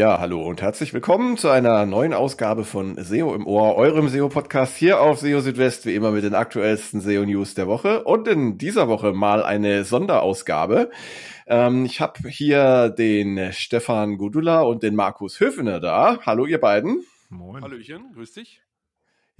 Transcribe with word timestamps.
Ja, 0.00 0.18
hallo 0.18 0.40
und 0.40 0.62
herzlich 0.62 0.94
willkommen 0.94 1.36
zu 1.36 1.50
einer 1.50 1.84
neuen 1.84 2.14
Ausgabe 2.14 2.64
von 2.64 2.96
SEO 2.96 3.34
im 3.34 3.46
Ohr, 3.46 3.76
eurem 3.76 4.08
SEO-Podcast 4.08 4.74
hier 4.78 4.98
auf 4.98 5.20
SEO 5.20 5.40
Südwest, 5.40 5.84
wie 5.84 5.94
immer 5.94 6.10
mit 6.10 6.24
den 6.24 6.34
aktuellsten 6.34 7.02
SEO-News 7.02 7.52
der 7.52 7.66
Woche 7.66 8.02
und 8.04 8.26
in 8.26 8.56
dieser 8.56 8.88
Woche 8.88 9.12
mal 9.12 9.42
eine 9.42 9.84
Sonderausgabe. 9.84 10.90
Ähm, 11.46 11.84
ich 11.84 12.00
habe 12.00 12.30
hier 12.30 12.88
den 12.88 13.52
Stefan 13.52 14.16
Gudula 14.16 14.62
und 14.62 14.82
den 14.82 14.94
Markus 14.96 15.38
Höfener 15.38 15.80
da. 15.80 16.18
Hallo 16.24 16.46
ihr 16.46 16.62
beiden. 16.62 17.04
Moin. 17.28 17.62
Hallöchen, 17.62 18.10
grüß 18.14 18.32
dich. 18.32 18.62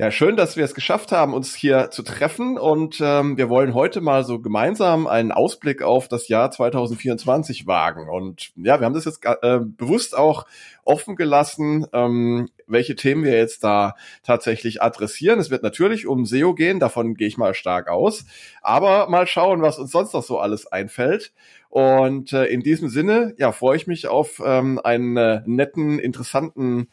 Ja, 0.01 0.11
schön, 0.11 0.35
dass 0.35 0.57
wir 0.57 0.65
es 0.65 0.75
geschafft 0.75 1.13
haben, 1.13 1.35
uns 1.35 1.55
hier 1.55 1.91
zu 1.91 2.03
treffen 2.03 2.57
und 2.57 3.03
ähm, 3.03 3.37
wir 3.37 3.51
wollen 3.51 3.75
heute 3.75 4.01
mal 4.01 4.25
so 4.25 4.41
gemeinsam 4.41 5.07
einen 5.07 5.31
Ausblick 5.31 5.83
auf 5.83 6.09
das 6.09 6.29
Jahr 6.29 6.51
2024 6.51 7.67
wagen. 7.67 8.09
Und 8.09 8.51
ja, 8.57 8.81
wir 8.81 8.87
haben 8.87 8.95
das 8.95 9.05
jetzt 9.05 9.23
äh, 9.27 9.59
bewusst 9.61 10.17
auch 10.17 10.47
offen 10.85 11.17
gelassen, 11.17 11.87
ähm, 11.93 12.49
welche 12.67 12.97
Themen 12.97 13.25
wir 13.25 13.37
jetzt 13.37 13.63
da 13.63 13.95
tatsächlich 14.23 14.81
adressieren. 14.81 15.39
Es 15.39 15.51
wird 15.51 15.63
natürlich 15.63 16.07
um 16.07 16.25
SEO 16.25 16.55
gehen, 16.55 16.81
davon 16.81 17.15
gehe 17.15 17.29
ich 17.29 17.37
mal 17.37 17.53
stark 17.53 17.91
aus. 17.91 18.25
Aber 18.63 19.11
mal 19.11 19.27
schauen, 19.27 19.61
was 19.61 19.79
uns 19.79 19.91
sonst 19.91 20.15
noch 20.15 20.23
so 20.23 20.39
alles 20.39 20.67
einfällt. 20.67 21.35
Und 21.69 22.33
äh, 22.33 22.47
in 22.47 22.63
diesem 22.63 22.89
Sinne, 22.89 23.35
ja, 23.37 23.53
freue 23.53 23.77
ich 23.77 23.87
mich 23.87 24.09
auf 24.09 24.41
ähm, 24.43 24.81
einen 24.83 25.19
äh, 25.19 25.43
netten, 25.45 25.99
interessanten 25.99 26.89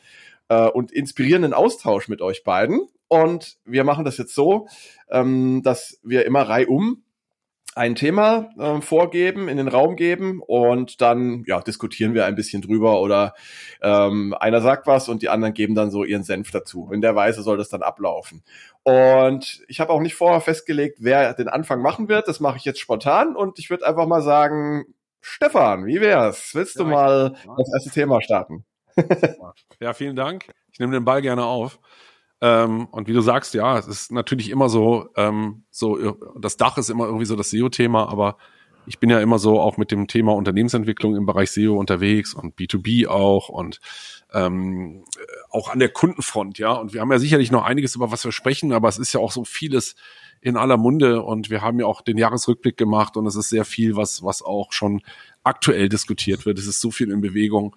äh, 0.50 0.68
und 0.68 0.92
inspirierenden 0.92 1.54
Austausch 1.54 2.10
mit 2.10 2.22
euch 2.22 2.44
beiden. 2.44 2.82
Und 3.08 3.58
wir 3.66 3.84
machen 3.84 4.06
das 4.06 4.18
jetzt 4.18 4.36
so, 4.36 4.68
ähm, 5.10 5.62
dass 5.64 6.00
wir 6.04 6.26
immer 6.26 6.42
reihum 6.44 7.04
ein 7.78 7.94
Thema 7.94 8.50
äh, 8.58 8.82
vorgeben, 8.82 9.48
in 9.48 9.58
den 9.58 9.68
Raum 9.68 9.96
geben 9.96 10.42
und 10.46 11.00
dann 11.00 11.44
ja, 11.46 11.62
diskutieren 11.62 12.16
wir 12.16 12.26
ein 12.26 12.36
bisschen 12.36 12.64
drüber 12.64 13.00
oder 13.02 13.36
ähm, 13.82 14.34
einer 14.40 14.62
sagt 14.62 14.88
was 14.88 15.08
und 15.10 15.22
die 15.22 15.30
anderen 15.30 15.54
geben 15.54 15.76
dann 15.76 15.92
so 15.92 16.04
ihren 16.04 16.24
Senf 16.24 16.50
dazu. 16.50 16.90
In 16.92 17.02
der 17.02 17.16
Weise 17.16 17.44
soll 17.44 17.58
das 17.58 17.70
dann 17.70 17.84
ablaufen. 17.84 18.44
Und 18.82 19.64
ich 19.68 19.80
habe 19.80 19.94
auch 19.94 20.02
nicht 20.02 20.16
vorher 20.16 20.42
festgelegt, 20.42 20.98
wer 21.02 21.36
den 21.36 21.50
Anfang 21.50 21.82
machen 21.82 22.10
wird. 22.10 22.28
Das 22.28 22.40
mache 22.40 22.58
ich 22.58 22.66
jetzt 22.66 22.80
spontan 22.80 23.36
und 23.36 23.60
ich 23.60 23.70
würde 23.70 23.86
einfach 23.86 24.08
mal 24.08 24.24
sagen, 24.24 24.86
Stefan, 25.22 25.86
wie 25.86 26.02
wär's? 26.02 26.56
Willst 26.56 26.80
du 26.80 26.86
mal 26.86 27.36
das 27.58 27.72
erste 27.74 27.92
Thema 27.92 28.22
starten? 28.22 28.66
ja, 29.80 29.94
vielen 29.94 30.16
Dank. 30.16 30.52
Ich 30.72 30.80
nehme 30.80 30.94
den 30.94 31.06
Ball 31.06 31.22
gerne 31.22 31.46
auf. 31.46 31.80
Ähm, 32.42 32.86
und 32.92 33.08
wie 33.08 33.14
du 33.14 33.22
sagst, 33.22 33.54
ja, 33.54 33.78
es 33.78 33.88
ist 33.88 34.12
natürlich 34.12 34.50
immer 34.50 34.70
so, 34.70 35.10
ähm, 35.16 35.64
so 35.72 36.18
das 36.40 36.58
Dach 36.58 36.78
ist 36.78 36.90
immer 36.90 37.06
irgendwie 37.06 37.26
so 37.26 37.36
das 37.36 37.50
SEO-Thema, 37.50 38.10
aber 38.10 38.38
ich 38.88 39.00
bin 39.00 39.10
ja 39.10 39.20
immer 39.20 39.38
so 39.38 39.60
auch 39.60 39.78
mit 39.78 39.92
dem 39.92 40.08
Thema 40.08 40.34
Unternehmensentwicklung 40.34 41.16
im 41.16 41.26
Bereich 41.26 41.52
SEO 41.52 41.78
unterwegs 41.78 42.34
und 42.34 42.56
B2B 42.56 43.08
auch 43.08 43.50
und 43.50 43.80
ähm, 44.34 45.04
auch 45.50 45.70
an 45.70 45.80
der 45.80 45.90
Kundenfront, 45.90 46.58
ja. 46.58 46.72
Und 46.72 46.94
wir 46.94 47.02
haben 47.02 47.12
ja 47.12 47.20
sicherlich 47.20 47.52
noch 47.52 47.66
einiges, 47.66 47.96
über 47.96 48.12
was 48.12 48.24
wir 48.24 48.32
sprechen, 48.32 48.72
aber 48.72 48.88
es 48.88 48.98
ist 48.98 49.14
ja 49.14 49.20
auch 49.20 49.32
so 49.32 49.44
vieles 49.44 49.96
in 50.40 50.56
aller 50.56 50.78
Munde 50.78 51.22
und 51.22 51.50
wir 51.50 51.62
haben 51.62 51.80
ja 51.80 51.86
auch 51.86 52.02
den 52.02 52.18
Jahresrückblick 52.18 52.78
gemacht 52.78 53.18
und 53.18 53.26
es 53.26 53.36
ist 53.36 53.50
sehr 53.50 53.66
viel, 53.66 53.96
was, 53.96 54.24
was 54.24 54.42
auch 54.42 54.72
schon 54.72 55.02
aktuell 55.44 55.90
diskutiert 55.90 56.46
wird. 56.46 56.60
Es 56.60 56.68
ist 56.68 56.80
so 56.80 56.92
viel 56.92 57.12
in 57.12 57.22
Bewegung. 57.22 57.76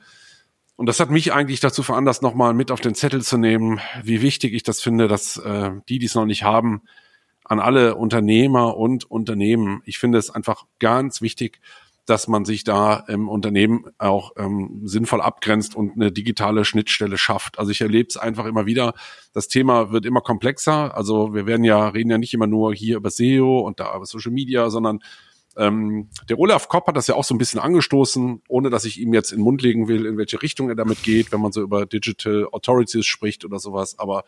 Und 0.80 0.86
das 0.86 0.98
hat 0.98 1.10
mich 1.10 1.34
eigentlich 1.34 1.60
dazu 1.60 1.82
veranlasst, 1.82 2.22
nochmal 2.22 2.54
mit 2.54 2.70
auf 2.70 2.80
den 2.80 2.94
Zettel 2.94 3.20
zu 3.20 3.36
nehmen, 3.36 3.80
wie 4.02 4.22
wichtig 4.22 4.54
ich 4.54 4.62
das 4.62 4.80
finde, 4.80 5.08
dass 5.08 5.36
äh, 5.36 5.72
die, 5.90 5.98
die 5.98 6.06
es 6.06 6.14
noch 6.14 6.24
nicht 6.24 6.42
haben, 6.42 6.80
an 7.44 7.60
alle 7.60 7.96
Unternehmer 7.96 8.78
und 8.78 9.04
Unternehmen, 9.04 9.82
ich 9.84 9.98
finde 9.98 10.16
es 10.16 10.30
einfach 10.30 10.64
ganz 10.78 11.20
wichtig, 11.20 11.60
dass 12.06 12.28
man 12.28 12.46
sich 12.46 12.64
da 12.64 13.04
im 13.08 13.28
Unternehmen 13.28 13.84
auch 13.98 14.32
ähm, 14.38 14.80
sinnvoll 14.84 15.20
abgrenzt 15.20 15.76
und 15.76 15.96
eine 15.96 16.12
digitale 16.12 16.64
Schnittstelle 16.64 17.18
schafft. 17.18 17.58
Also 17.58 17.72
ich 17.72 17.82
erlebe 17.82 18.08
es 18.08 18.16
einfach 18.16 18.46
immer 18.46 18.64
wieder. 18.64 18.94
Das 19.34 19.48
Thema 19.48 19.92
wird 19.92 20.06
immer 20.06 20.22
komplexer. 20.22 20.96
Also 20.96 21.34
wir 21.34 21.44
werden 21.44 21.62
ja 21.62 21.88
reden 21.88 22.10
ja 22.10 22.16
nicht 22.16 22.32
immer 22.32 22.46
nur 22.46 22.74
hier 22.74 22.96
über 22.96 23.10
SEO 23.10 23.60
und 23.60 23.80
da 23.80 23.94
über 23.94 24.06
Social 24.06 24.32
Media, 24.32 24.70
sondern 24.70 25.00
ähm, 25.56 26.08
der 26.28 26.38
Olaf 26.38 26.68
Kopp 26.68 26.86
hat 26.86 26.96
das 26.96 27.06
ja 27.06 27.14
auch 27.14 27.24
so 27.24 27.34
ein 27.34 27.38
bisschen 27.38 27.60
angestoßen, 27.60 28.42
ohne 28.48 28.70
dass 28.70 28.84
ich 28.84 29.00
ihm 29.00 29.12
jetzt 29.12 29.32
in 29.32 29.38
den 29.38 29.44
Mund 29.44 29.62
legen 29.62 29.88
will, 29.88 30.06
in 30.06 30.16
welche 30.16 30.40
Richtung 30.40 30.68
er 30.68 30.76
damit 30.76 31.02
geht, 31.02 31.32
wenn 31.32 31.40
man 31.40 31.52
so 31.52 31.60
über 31.60 31.86
Digital 31.86 32.48
Authorities 32.52 33.06
spricht 33.06 33.44
oder 33.44 33.58
sowas. 33.58 33.98
Aber 33.98 34.24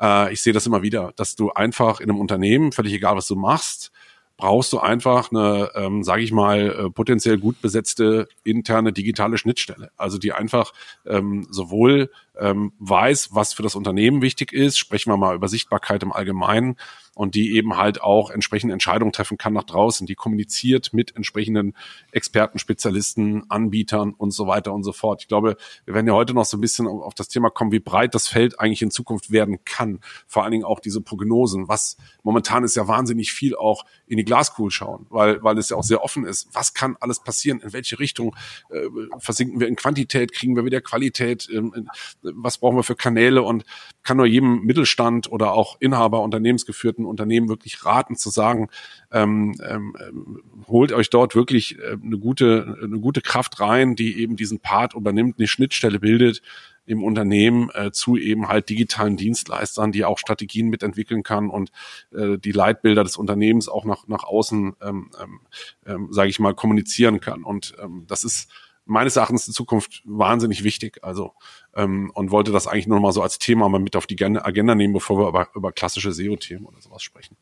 äh, 0.00 0.32
ich 0.32 0.42
sehe 0.42 0.52
das 0.52 0.66
immer 0.66 0.82
wieder, 0.82 1.12
dass 1.16 1.34
du 1.34 1.50
einfach 1.50 2.00
in 2.00 2.10
einem 2.10 2.20
Unternehmen, 2.20 2.72
völlig 2.72 2.92
egal 2.92 3.16
was 3.16 3.26
du 3.26 3.36
machst, 3.36 3.90
brauchst 4.36 4.72
du 4.72 4.78
einfach 4.78 5.30
eine, 5.30 5.70
ähm, 5.74 6.02
sage 6.02 6.22
ich 6.22 6.32
mal, 6.32 6.86
äh, 6.86 6.90
potenziell 6.90 7.38
gut 7.38 7.60
besetzte 7.60 8.28
interne 8.42 8.92
digitale 8.92 9.38
Schnittstelle. 9.38 9.90
Also 9.96 10.18
die 10.18 10.32
einfach 10.32 10.72
ähm, 11.06 11.46
sowohl 11.50 12.10
ähm, 12.38 12.72
weiß, 12.78 13.30
was 13.32 13.54
für 13.54 13.62
das 13.62 13.76
Unternehmen 13.76 14.22
wichtig 14.22 14.52
ist, 14.52 14.78
sprechen 14.78 15.10
wir 15.10 15.16
mal 15.16 15.36
über 15.36 15.48
Sichtbarkeit 15.48 16.02
im 16.02 16.12
Allgemeinen, 16.12 16.76
und 17.14 17.34
die 17.34 17.54
eben 17.54 17.76
halt 17.76 18.02
auch 18.02 18.30
entsprechende 18.30 18.72
Entscheidungen 18.72 19.12
treffen 19.12 19.38
kann 19.38 19.52
nach 19.52 19.64
draußen, 19.64 20.06
die 20.06 20.14
kommuniziert 20.14 20.92
mit 20.92 21.14
entsprechenden 21.16 21.74
Experten, 22.12 22.58
Spezialisten, 22.58 23.44
Anbietern 23.48 24.12
und 24.12 24.32
so 24.32 24.46
weiter 24.46 24.72
und 24.72 24.82
so 24.82 24.92
fort. 24.92 25.22
Ich 25.22 25.28
glaube, 25.28 25.56
wir 25.84 25.94
werden 25.94 26.06
ja 26.06 26.14
heute 26.14 26.34
noch 26.34 26.44
so 26.44 26.56
ein 26.56 26.60
bisschen 26.60 26.86
auf 26.86 27.14
das 27.14 27.28
Thema 27.28 27.50
kommen, 27.50 27.72
wie 27.72 27.80
breit 27.80 28.14
das 28.14 28.26
Feld 28.26 28.60
eigentlich 28.60 28.82
in 28.82 28.90
Zukunft 28.90 29.30
werden 29.30 29.64
kann. 29.64 30.00
Vor 30.26 30.42
allen 30.42 30.52
Dingen 30.52 30.64
auch 30.64 30.80
diese 30.80 31.00
Prognosen, 31.00 31.68
was 31.68 31.96
momentan 32.22 32.64
ist 32.64 32.74
ja 32.74 32.88
wahnsinnig 32.88 33.32
viel 33.32 33.54
auch 33.54 33.84
in 34.06 34.16
die 34.16 34.24
Glaskugel 34.24 34.70
schauen, 34.70 35.06
weil, 35.10 35.42
weil 35.42 35.58
es 35.58 35.70
ja 35.70 35.76
auch 35.76 35.84
sehr 35.84 36.02
offen 36.02 36.24
ist. 36.24 36.48
Was 36.52 36.74
kann 36.74 36.96
alles 37.00 37.20
passieren? 37.20 37.60
In 37.60 37.72
welche 37.72 37.98
Richtung 37.98 38.34
äh, 38.70 38.88
versinken 39.18 39.60
wir 39.60 39.68
in 39.68 39.76
Quantität? 39.76 40.32
Kriegen 40.32 40.56
wir 40.56 40.64
wieder 40.64 40.80
Qualität? 40.80 41.48
Ähm, 41.52 41.88
was 42.22 42.58
brauchen 42.58 42.76
wir 42.76 42.82
für 42.82 42.96
Kanäle? 42.96 43.42
Und 43.42 43.64
kann 44.02 44.18
nur 44.18 44.26
jedem 44.26 44.62
Mittelstand 44.64 45.32
oder 45.32 45.52
auch 45.52 45.76
Inhaber 45.80 46.22
unternehmensgeführten 46.22 47.03
etablierten 47.04 47.06
Unternehmen 47.06 47.48
wirklich 47.48 47.84
raten 47.84 48.16
zu 48.16 48.30
sagen, 48.30 48.68
ähm, 49.12 49.54
ähm, 49.66 50.42
holt 50.66 50.92
euch 50.92 51.10
dort 51.10 51.34
wirklich 51.34 51.78
äh, 51.78 51.96
eine 52.02 52.18
gute 52.18 52.78
eine 52.82 53.00
gute 53.00 53.20
Kraft 53.20 53.60
rein, 53.60 53.96
die 53.96 54.20
eben 54.20 54.36
diesen 54.36 54.60
Part 54.60 54.94
übernimmt, 54.94 55.38
eine 55.38 55.48
Schnittstelle 55.48 56.00
bildet 56.00 56.42
im 56.86 57.02
Unternehmen 57.02 57.70
äh, 57.72 57.92
zu 57.92 58.16
eben 58.16 58.48
halt 58.48 58.68
digitalen 58.68 59.16
Dienstleistern, 59.16 59.90
die 59.90 60.04
auch 60.04 60.18
Strategien 60.18 60.68
mitentwickeln 60.68 61.22
kann 61.22 61.48
und 61.48 61.70
äh, 62.12 62.36
die 62.36 62.52
Leitbilder 62.52 63.04
des 63.04 63.16
Unternehmens 63.16 63.68
auch 63.68 63.84
nach 63.84 64.06
nach 64.06 64.24
außen, 64.24 64.74
ähm, 64.82 65.10
ähm, 65.20 65.40
ähm 65.86 66.08
sage 66.10 66.28
ich 66.28 66.40
mal, 66.40 66.54
kommunizieren 66.54 67.20
kann. 67.20 67.42
Und 67.42 67.74
ähm, 67.82 68.04
das 68.06 68.24
ist 68.24 68.50
meines 68.86 69.16
Erachtens 69.16 69.46
in 69.46 69.54
Zukunft 69.54 70.02
wahnsinnig 70.04 70.62
wichtig. 70.62 71.02
Also 71.02 71.32
ähm, 71.76 72.10
und 72.14 72.30
wollte 72.30 72.52
das 72.52 72.66
eigentlich 72.66 72.86
nur 72.86 73.00
mal 73.00 73.12
so 73.12 73.22
als 73.22 73.38
Thema 73.38 73.68
mal 73.68 73.80
mit 73.80 73.96
auf 73.96 74.06
die 74.06 74.22
Agenda 74.22 74.74
nehmen, 74.74 74.92
bevor 74.94 75.18
wir 75.18 75.28
über, 75.28 75.48
über 75.54 75.72
klassische 75.72 76.12
SEO-Themen 76.12 76.66
oder 76.66 76.80
sowas 76.80 77.02
sprechen. 77.02 77.36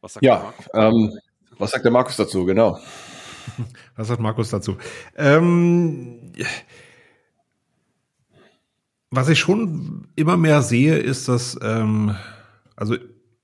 Was 0.00 0.14
sagt 0.14 0.24
ja, 0.24 0.52
ähm, 0.74 1.18
was 1.58 1.70
sagt 1.70 1.84
der 1.84 1.92
Markus 1.92 2.16
dazu? 2.16 2.44
Genau. 2.44 2.78
Was 3.96 4.08
sagt 4.08 4.20
Markus 4.20 4.50
dazu? 4.50 4.78
Ähm, 5.16 6.32
was 9.10 9.28
ich 9.28 9.38
schon 9.38 10.08
immer 10.16 10.36
mehr 10.36 10.62
sehe, 10.62 10.96
ist, 10.96 11.28
dass 11.28 11.56
ähm, 11.62 12.16
also 12.74 12.96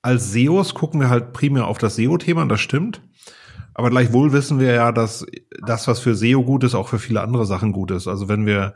als 0.03 0.33
SEOs 0.33 0.75
gucken 0.75 1.01
wir 1.01 1.11
halt 1.11 1.33
primär 1.33 1.67
auf 1.67 1.79
das 1.79 1.97
SEO-Thema, 1.97 2.47
das 2.47 2.61
stimmt. 2.61 3.03
Aber 3.81 3.89
gleichwohl 3.89 4.35
wissen 4.35 4.61
wir 4.61 4.75
ja, 4.75 4.93
dass 4.93 5.25
das, 5.65 5.89
was 5.89 6.01
für 6.01 6.15
SEO 6.15 6.45
gut 6.45 6.65
ist, 6.65 6.75
auch 6.75 6.87
für 6.87 6.99
viele 6.99 7.23
andere 7.23 7.47
Sachen 7.47 7.73
gut 7.73 7.91
ist. 7.93 8.09
Also 8.09 8.29
wenn 8.29 8.45
wir 8.45 8.75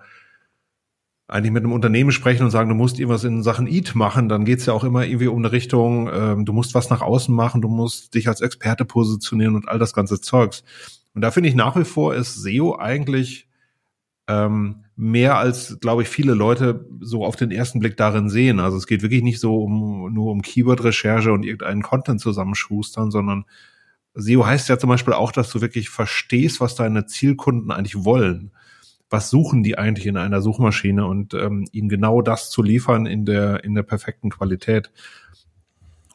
eigentlich 1.28 1.52
mit 1.52 1.62
einem 1.62 1.74
Unternehmen 1.74 2.10
sprechen 2.10 2.42
und 2.42 2.50
sagen, 2.50 2.70
du 2.70 2.74
musst 2.74 2.98
irgendwas 2.98 3.22
in 3.22 3.42
Sachen 3.42 3.66
EAT 3.66 3.94
machen, 3.96 4.30
dann 4.30 4.46
geht's 4.46 4.64
ja 4.64 4.72
auch 4.72 4.82
immer 4.82 5.04
irgendwie 5.04 5.26
um 5.26 5.36
eine 5.36 5.52
Richtung, 5.52 6.08
ähm, 6.10 6.46
du 6.46 6.54
musst 6.54 6.74
was 6.74 6.88
nach 6.88 7.02
außen 7.02 7.34
machen, 7.34 7.60
du 7.60 7.68
musst 7.68 8.14
dich 8.14 8.28
als 8.28 8.40
Experte 8.40 8.86
positionieren 8.86 9.56
und 9.56 9.68
all 9.68 9.78
das 9.78 9.92
ganze 9.92 10.22
Zeugs. 10.22 10.64
Und 11.12 11.20
da 11.20 11.30
finde 11.30 11.50
ich 11.50 11.54
nach 11.54 11.76
wie 11.76 11.84
vor 11.84 12.14
ist 12.14 12.36
SEO 12.36 12.78
eigentlich 12.78 13.46
ähm, 14.26 14.84
mehr 14.96 15.36
als, 15.36 15.76
glaube 15.80 16.00
ich, 16.00 16.08
viele 16.08 16.32
Leute 16.32 16.88
so 17.02 17.26
auf 17.26 17.36
den 17.36 17.50
ersten 17.50 17.78
Blick 17.78 17.98
darin 17.98 18.30
sehen. 18.30 18.58
Also 18.58 18.78
es 18.78 18.86
geht 18.86 19.02
wirklich 19.02 19.22
nicht 19.22 19.38
so 19.38 19.58
um 19.58 20.14
nur 20.14 20.32
um 20.32 20.40
Keyword-Recherche 20.40 21.30
und 21.30 21.44
irgendeinen 21.44 21.82
Content 21.82 22.22
zusammenschustern, 22.22 23.10
sondern 23.10 23.44
SEO 24.14 24.46
heißt 24.46 24.68
ja 24.68 24.78
zum 24.78 24.90
Beispiel 24.90 25.14
auch, 25.14 25.32
dass 25.32 25.50
du 25.50 25.60
wirklich 25.60 25.90
verstehst, 25.90 26.60
was 26.60 26.74
deine 26.74 27.06
Zielkunden 27.06 27.70
eigentlich 27.70 28.04
wollen. 28.04 28.52
Was 29.10 29.30
suchen 29.30 29.62
die 29.62 29.76
eigentlich 29.76 30.06
in 30.06 30.16
einer 30.16 30.40
Suchmaschine 30.40 31.06
und 31.06 31.34
ähm, 31.34 31.66
ihnen 31.72 31.88
genau 31.88 32.22
das 32.22 32.50
zu 32.50 32.62
liefern 32.62 33.06
in 33.06 33.24
der, 33.24 33.64
in 33.64 33.74
der 33.74 33.82
perfekten 33.82 34.30
Qualität. 34.30 34.90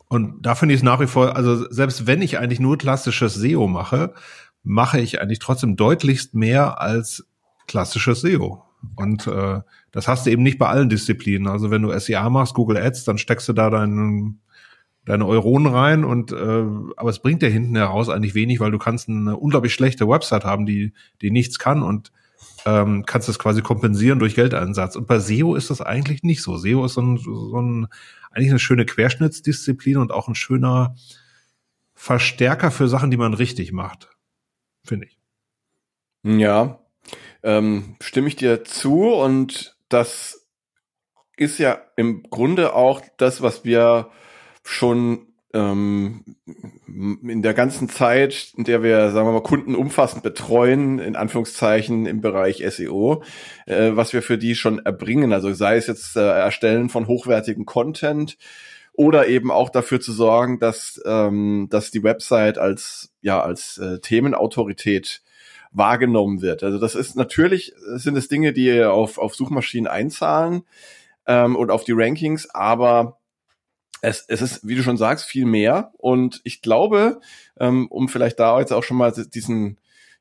Und 0.07 0.41
da 0.41 0.55
finde 0.55 0.73
ich 0.73 0.79
es 0.79 0.83
nach 0.83 0.99
wie 0.99 1.07
vor, 1.07 1.35
also 1.35 1.71
selbst 1.71 2.07
wenn 2.07 2.21
ich 2.21 2.39
eigentlich 2.39 2.59
nur 2.59 2.77
klassisches 2.77 3.35
SEO 3.35 3.67
mache, 3.67 4.13
mache 4.63 4.99
ich 4.99 5.21
eigentlich 5.21 5.39
trotzdem 5.39 5.75
deutlichst 5.75 6.33
mehr 6.33 6.81
als 6.81 7.27
klassisches 7.67 8.21
SEO. 8.21 8.63
Und 8.95 9.27
äh, 9.27 9.61
das 9.91 10.07
hast 10.07 10.25
du 10.25 10.31
eben 10.31 10.43
nicht 10.43 10.57
bei 10.57 10.67
allen 10.67 10.89
Disziplinen. 10.89 11.47
Also 11.47 11.69
wenn 11.69 11.81
du 11.81 11.97
SEA 11.99 12.29
machst, 12.29 12.53
Google 12.53 12.77
Ads, 12.77 13.03
dann 13.03 13.17
steckst 13.17 13.47
du 13.49 13.53
da 13.53 13.69
deinen 13.69 14.41
deine 15.05 15.25
Euronen 15.25 15.67
rein 15.67 16.03
und 16.03 16.31
äh, 16.31 16.35
aber 16.35 17.09
es 17.09 17.19
bringt 17.19 17.41
dir 17.41 17.49
hinten 17.49 17.75
heraus 17.75 18.09
eigentlich 18.09 18.35
wenig, 18.35 18.59
weil 18.59 18.71
du 18.71 18.77
kannst 18.77 19.09
eine 19.09 19.37
unglaublich 19.37 19.73
schlechte 19.73 20.07
Website 20.07 20.45
haben, 20.45 20.65
die 20.65 20.93
die 21.21 21.31
nichts 21.31 21.57
kann 21.59 21.81
und 21.81 22.11
ähm, 22.65 23.05
kannst 23.05 23.27
du 23.27 23.31
es 23.31 23.39
quasi 23.39 23.61
kompensieren 23.61 24.19
durch 24.19 24.35
Geldeinsatz. 24.35 24.95
Und 24.95 25.07
bei 25.07 25.19
SEO 25.19 25.55
ist 25.55 25.69
das 25.69 25.81
eigentlich 25.81 26.23
nicht 26.23 26.43
so. 26.43 26.57
SEO 26.57 26.85
ist 26.85 26.93
so 26.93 27.01
ein, 27.01 27.17
so 27.17 27.59
ein 27.59 27.87
eigentlich 28.31 28.49
eine 28.49 28.59
schöne 28.59 28.85
Querschnittsdisziplin 28.85 29.97
und 29.97 30.11
auch 30.11 30.27
ein 30.27 30.35
schöner 30.35 30.95
Verstärker 31.95 32.71
für 32.71 32.87
Sachen, 32.87 33.11
die 33.11 33.17
man 33.17 33.33
richtig 33.33 33.71
macht, 33.71 34.09
finde 34.83 35.07
ich. 35.07 35.19
Ja, 36.23 36.79
ähm, 37.43 37.95
stimme 38.01 38.27
ich 38.27 38.35
dir 38.35 38.63
zu 38.63 39.05
und 39.05 39.77
das 39.89 40.47
ist 41.37 41.57
ja 41.57 41.81
im 41.95 42.23
Grunde 42.23 42.73
auch 42.73 43.01
das, 43.17 43.41
was 43.41 43.63
wir 43.63 44.11
schon 44.69 45.27
ähm, 45.53 46.23
in 46.87 47.41
der 47.41 47.53
ganzen 47.53 47.89
Zeit, 47.89 48.53
in 48.55 48.65
der 48.65 48.83
wir, 48.83 49.09
sagen 49.11 49.27
wir 49.27 49.33
mal, 49.33 49.41
Kunden 49.41 49.75
umfassend 49.75 50.21
betreuen, 50.21 50.99
in 50.99 51.15
Anführungszeichen 51.15 52.05
im 52.05 52.21
Bereich 52.21 52.63
SEO, 52.69 53.23
äh, 53.65 53.91
was 53.93 54.13
wir 54.13 54.21
für 54.21 54.37
die 54.37 54.55
schon 54.55 54.79
erbringen. 54.79 55.33
Also 55.33 55.51
sei 55.53 55.77
es 55.77 55.87
jetzt 55.87 56.15
äh, 56.15 56.19
Erstellen 56.19 56.89
von 56.89 57.07
hochwertigen 57.07 57.65
Content 57.65 58.37
oder 58.93 59.27
eben 59.27 59.49
auch 59.49 59.69
dafür 59.69 59.99
zu 59.99 60.11
sorgen, 60.11 60.59
dass, 60.59 61.01
ähm, 61.05 61.67
dass 61.71 61.89
die 61.89 62.03
Website 62.03 62.57
als, 62.57 63.13
ja, 63.21 63.41
als 63.41 63.79
äh, 63.79 63.99
Themenautorität 63.99 65.23
wahrgenommen 65.71 66.41
wird. 66.41 66.63
Also 66.63 66.79
das 66.79 66.95
ist 66.95 67.15
natürlich, 67.15 67.73
sind 67.95 68.17
es 68.17 68.27
Dinge, 68.27 68.53
die 68.53 68.83
auf, 68.83 69.17
auf 69.17 69.35
Suchmaschinen 69.35 69.87
einzahlen 69.87 70.63
ähm, 71.27 71.55
und 71.55 71.71
auf 71.71 71.83
die 71.83 71.93
Rankings, 71.93 72.49
aber 72.49 73.18
es, 74.01 74.25
es 74.27 74.41
ist, 74.41 74.67
wie 74.67 74.75
du 74.75 74.83
schon 74.83 74.97
sagst, 74.97 75.25
viel 75.25 75.45
mehr. 75.45 75.91
Und 75.97 76.41
ich 76.43 76.61
glaube, 76.61 77.19
ähm, 77.59 77.87
um 77.89 78.09
vielleicht 78.09 78.39
da 78.39 78.59
jetzt 78.59 78.71
auch 78.71 78.83
schon 78.83 78.97
mal 78.97 79.11
diesen, 79.11 79.79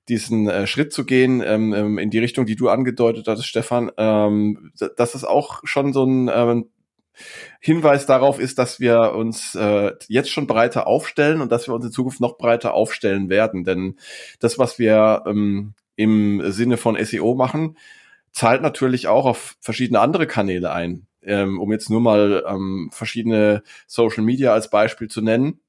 diesen 0.08 0.48
äh, 0.48 0.66
Schritt 0.66 0.92
zu 0.92 1.04
gehen 1.04 1.42
ähm, 1.44 1.72
ähm, 1.74 1.98
in 1.98 2.10
die 2.10 2.18
Richtung, 2.18 2.46
die 2.46 2.56
du 2.56 2.68
angedeutet 2.68 3.28
hattest, 3.28 3.46
Stefan, 3.46 3.90
ähm, 3.96 4.72
dass 4.96 5.14
es 5.14 5.24
auch 5.24 5.60
schon 5.64 5.92
so 5.92 6.04
ein 6.04 6.30
ähm, 6.32 6.70
Hinweis 7.60 8.06
darauf 8.06 8.38
ist, 8.38 8.58
dass 8.58 8.78
wir 8.78 9.12
uns 9.12 9.54
äh, 9.56 9.92
jetzt 10.06 10.30
schon 10.30 10.46
breiter 10.46 10.86
aufstellen 10.86 11.40
und 11.40 11.50
dass 11.50 11.66
wir 11.66 11.74
uns 11.74 11.84
in 11.84 11.92
Zukunft 11.92 12.20
noch 12.20 12.38
breiter 12.38 12.74
aufstellen 12.74 13.28
werden. 13.28 13.64
Denn 13.64 13.96
das, 14.38 14.58
was 14.58 14.78
wir 14.78 15.24
ähm, 15.26 15.74
im 15.96 16.52
Sinne 16.52 16.76
von 16.76 16.96
SEO 17.04 17.34
machen, 17.34 17.76
zahlt 18.30 18.62
natürlich 18.62 19.08
auch 19.08 19.26
auf 19.26 19.56
verschiedene 19.60 19.98
andere 19.98 20.28
Kanäle 20.28 20.72
ein 20.72 21.07
ähm, 21.22 21.60
um 21.60 21.72
jetzt 21.72 21.90
nur 21.90 22.00
mal 22.00 22.44
ähm, 22.46 22.90
verschiedene 22.92 23.62
Social 23.86 24.24
Media 24.24 24.52
als 24.52 24.70
Beispiel 24.70 25.08
zu 25.08 25.20
nennen. 25.22 25.60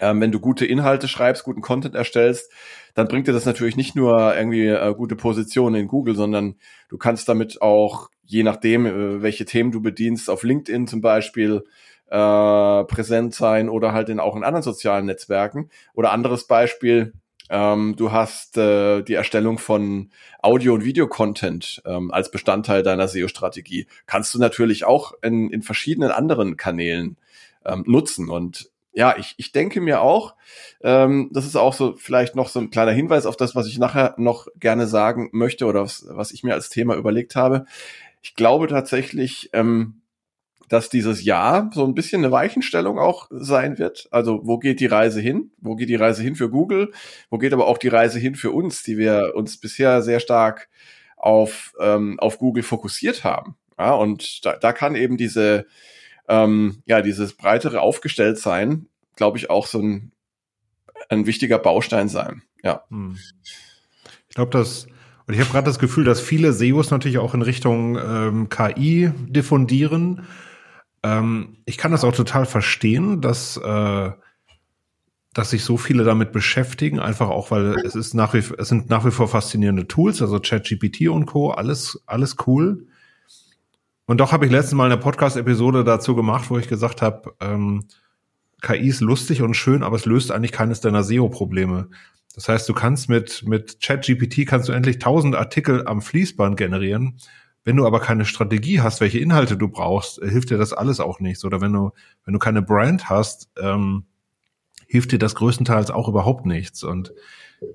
Ähm, 0.00 0.20
wenn 0.20 0.32
du 0.32 0.40
gute 0.40 0.66
Inhalte 0.66 1.08
schreibst, 1.08 1.44
guten 1.44 1.62
Content 1.62 1.94
erstellst, 1.94 2.52
dann 2.94 3.08
bringt 3.08 3.28
dir 3.28 3.32
das 3.32 3.46
natürlich 3.46 3.76
nicht 3.76 3.96
nur 3.96 4.36
irgendwie 4.36 4.66
äh, 4.66 4.94
gute 4.94 5.16
Positionen 5.16 5.74
in 5.76 5.88
Google, 5.88 6.14
sondern 6.16 6.56
du 6.88 6.98
kannst 6.98 7.28
damit 7.28 7.62
auch, 7.62 8.10
je 8.24 8.42
nachdem, 8.42 8.86
äh, 8.86 9.22
welche 9.22 9.46
Themen 9.46 9.72
du 9.72 9.80
bedienst, 9.80 10.28
auf 10.28 10.42
LinkedIn 10.42 10.86
zum 10.86 11.00
Beispiel 11.00 11.64
äh, 12.08 12.84
präsent 12.84 13.34
sein 13.34 13.68
oder 13.68 13.92
halt 13.92 14.08
in, 14.08 14.20
auch 14.20 14.36
in 14.36 14.44
anderen 14.44 14.62
sozialen 14.62 15.06
Netzwerken. 15.06 15.70
Oder 15.94 16.12
anderes 16.12 16.46
Beispiel, 16.46 17.14
ähm, 17.50 17.94
du 17.96 18.12
hast 18.12 18.56
äh, 18.58 19.02
die 19.02 19.14
Erstellung 19.14 19.58
von 19.58 20.10
Audio- 20.42 20.74
und 20.74 20.84
Videocontent 20.84 21.82
ähm, 21.84 22.10
als 22.10 22.30
Bestandteil 22.30 22.82
deiner 22.82 23.08
SEO-Strategie. 23.08 23.86
Kannst 24.06 24.34
du 24.34 24.38
natürlich 24.38 24.84
auch 24.84 25.12
in, 25.22 25.50
in 25.50 25.62
verschiedenen 25.62 26.10
anderen 26.10 26.56
Kanälen 26.56 27.16
ähm, 27.64 27.84
nutzen. 27.86 28.30
Und 28.30 28.70
ja, 28.92 29.16
ich, 29.18 29.34
ich 29.36 29.52
denke 29.52 29.80
mir 29.80 30.00
auch, 30.00 30.34
ähm, 30.80 31.28
das 31.32 31.44
ist 31.44 31.56
auch 31.56 31.74
so 31.74 31.94
vielleicht 31.96 32.34
noch 32.34 32.48
so 32.48 32.60
ein 32.60 32.70
kleiner 32.70 32.92
Hinweis 32.92 33.26
auf 33.26 33.36
das, 33.36 33.54
was 33.54 33.66
ich 33.66 33.78
nachher 33.78 34.14
noch 34.16 34.46
gerne 34.56 34.86
sagen 34.86 35.28
möchte 35.32 35.66
oder 35.66 35.82
was, 35.82 36.06
was 36.08 36.32
ich 36.32 36.42
mir 36.42 36.54
als 36.54 36.70
Thema 36.70 36.96
überlegt 36.96 37.36
habe. 37.36 37.66
Ich 38.22 38.34
glaube 38.34 38.66
tatsächlich, 38.66 39.50
ähm, 39.52 40.00
dass 40.68 40.88
dieses 40.88 41.24
Jahr 41.24 41.70
so 41.72 41.84
ein 41.84 41.94
bisschen 41.94 42.24
eine 42.24 42.32
Weichenstellung 42.32 42.98
auch 42.98 43.28
sein 43.30 43.78
wird. 43.78 44.08
Also 44.10 44.40
wo 44.44 44.58
geht 44.58 44.80
die 44.80 44.86
Reise 44.86 45.20
hin? 45.20 45.50
Wo 45.58 45.76
geht 45.76 45.88
die 45.88 45.96
Reise 45.96 46.22
hin 46.22 46.34
für 46.34 46.50
Google? 46.50 46.92
Wo 47.30 47.38
geht 47.38 47.52
aber 47.52 47.66
auch 47.66 47.78
die 47.78 47.88
Reise 47.88 48.18
hin 48.18 48.34
für 48.34 48.50
uns, 48.50 48.82
die 48.82 48.98
wir 48.98 49.32
uns 49.34 49.58
bisher 49.58 50.02
sehr 50.02 50.20
stark 50.20 50.68
auf, 51.16 51.72
ähm, 51.80 52.18
auf 52.18 52.38
Google 52.38 52.62
fokussiert 52.62 53.22
haben? 53.22 53.56
Ja, 53.78 53.94
und 53.94 54.44
da, 54.44 54.56
da 54.56 54.72
kann 54.72 54.96
eben 54.96 55.16
diese, 55.16 55.66
ähm, 56.28 56.82
ja, 56.86 57.02
dieses 57.02 57.34
breitere 57.34 57.80
Aufgestelltsein, 57.80 58.86
glaube 59.14 59.38
ich, 59.38 59.50
auch 59.50 59.66
so 59.66 59.80
ein, 59.80 60.12
ein 61.08 61.26
wichtiger 61.26 61.58
Baustein 61.58 62.08
sein. 62.08 62.42
Ja. 62.64 62.84
Hm. 62.88 63.18
Ich 64.28 64.34
glaube, 64.34 64.50
dass 64.50 64.86
und 65.28 65.34
ich 65.34 65.40
habe 65.40 65.50
gerade 65.50 65.64
das 65.64 65.80
Gefühl, 65.80 66.04
dass 66.04 66.20
viele 66.20 66.52
SEOs 66.52 66.92
natürlich 66.92 67.18
auch 67.18 67.34
in 67.34 67.42
Richtung 67.42 67.98
ähm, 67.98 68.48
KI 68.48 69.10
diffundieren 69.28 70.24
ähm, 71.06 71.58
ich 71.66 71.78
kann 71.78 71.92
das 71.92 72.04
auch 72.04 72.14
total 72.14 72.46
verstehen, 72.46 73.20
dass, 73.20 73.56
äh, 73.56 74.10
dass 75.32 75.50
sich 75.50 75.62
so 75.62 75.76
viele 75.76 76.02
damit 76.02 76.32
beschäftigen, 76.32 76.98
einfach 76.98 77.28
auch, 77.28 77.50
weil 77.50 77.76
es 77.84 77.94
ist 77.94 78.14
nach 78.14 78.34
wie, 78.34 78.38
es 78.38 78.68
sind 78.68 78.90
nach 78.90 79.04
wie 79.04 79.10
vor 79.10 79.28
faszinierende 79.28 79.86
Tools, 79.86 80.20
also 80.20 80.40
ChatGPT 80.40 81.08
und 81.08 81.26
Co., 81.26 81.50
alles, 81.50 82.02
alles 82.06 82.36
cool. 82.46 82.86
Und 84.06 84.18
doch 84.18 84.32
habe 84.32 84.46
ich 84.46 84.52
letztes 84.52 84.74
Mal 84.74 84.86
eine 84.86 84.96
Podcast-Episode 84.96 85.84
dazu 85.84 86.16
gemacht, 86.16 86.50
wo 86.50 86.58
ich 86.58 86.68
gesagt 86.68 87.02
habe, 87.02 87.34
ähm, 87.40 87.84
KI 88.62 88.88
ist 88.88 89.00
lustig 89.00 89.42
und 89.42 89.54
schön, 89.54 89.82
aber 89.82 89.96
es 89.96 90.06
löst 90.06 90.32
eigentlich 90.32 90.52
keines 90.52 90.80
deiner 90.80 91.04
SEO-Probleme. 91.04 91.88
Das 92.34 92.48
heißt, 92.48 92.68
du 92.68 92.74
kannst 92.74 93.08
mit, 93.08 93.44
mit 93.46 93.80
ChatGPT 93.80 94.46
kannst 94.46 94.68
du 94.68 94.72
endlich 94.72 94.98
tausend 94.98 95.36
Artikel 95.36 95.86
am 95.86 96.02
Fließband 96.02 96.56
generieren. 96.56 97.18
Wenn 97.66 97.74
du 97.74 97.84
aber 97.84 97.98
keine 97.98 98.24
Strategie 98.24 98.80
hast, 98.80 99.00
welche 99.00 99.18
Inhalte 99.18 99.56
du 99.56 99.66
brauchst, 99.66 100.22
äh, 100.22 100.30
hilft 100.30 100.50
dir 100.50 100.56
das 100.56 100.72
alles 100.72 101.00
auch 101.00 101.18
nichts. 101.18 101.44
Oder 101.44 101.60
wenn 101.60 101.72
du, 101.72 101.90
wenn 102.24 102.32
du 102.32 102.38
keine 102.38 102.62
Brand 102.62 103.10
hast, 103.10 103.50
ähm, 103.58 104.04
hilft 104.86 105.10
dir 105.10 105.18
das 105.18 105.34
größtenteils 105.34 105.90
auch 105.90 106.06
überhaupt 106.06 106.46
nichts. 106.46 106.84
Und 106.84 107.12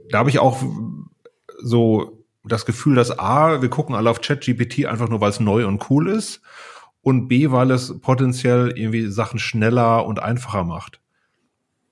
da 0.09 0.19
habe 0.19 0.29
ich 0.29 0.39
auch 0.39 0.63
so 1.61 2.23
das 2.45 2.65
Gefühl, 2.65 2.95
dass 2.95 3.19
A, 3.19 3.61
wir 3.61 3.69
gucken 3.69 3.93
alle 3.93 4.09
auf 4.09 4.21
ChatGPT 4.21 4.85
einfach 4.85 5.09
nur, 5.09 5.19
weil 5.19 5.29
es 5.29 5.41
neu 5.41 5.67
und 5.67 5.89
cool 5.89 6.07
ist. 6.07 6.41
Und 7.01 7.27
B, 7.27 7.51
weil 7.51 7.69
es 7.69 7.99
potenziell 7.99 8.71
irgendwie 8.73 9.07
Sachen 9.07 9.39
schneller 9.39 10.05
und 10.05 10.21
einfacher 10.21 10.63
macht. 10.63 11.01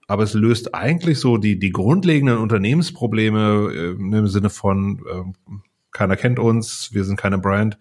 Aber 0.08 0.24
es 0.24 0.34
löst 0.34 0.74
eigentlich 0.74 1.20
so 1.20 1.36
die, 1.36 1.60
die 1.60 1.72
grundlegenden 1.72 2.38
Unternehmensprobleme 2.38 3.72
äh, 3.74 3.90
im 3.90 4.28
Sinne 4.28 4.50
von, 4.50 5.00
äh, 5.06 5.60
keiner 5.92 6.16
kennt 6.16 6.40
uns, 6.40 6.94
wir 6.94 7.04
sind 7.04 7.18
keine 7.18 7.38
Brand. 7.38 7.78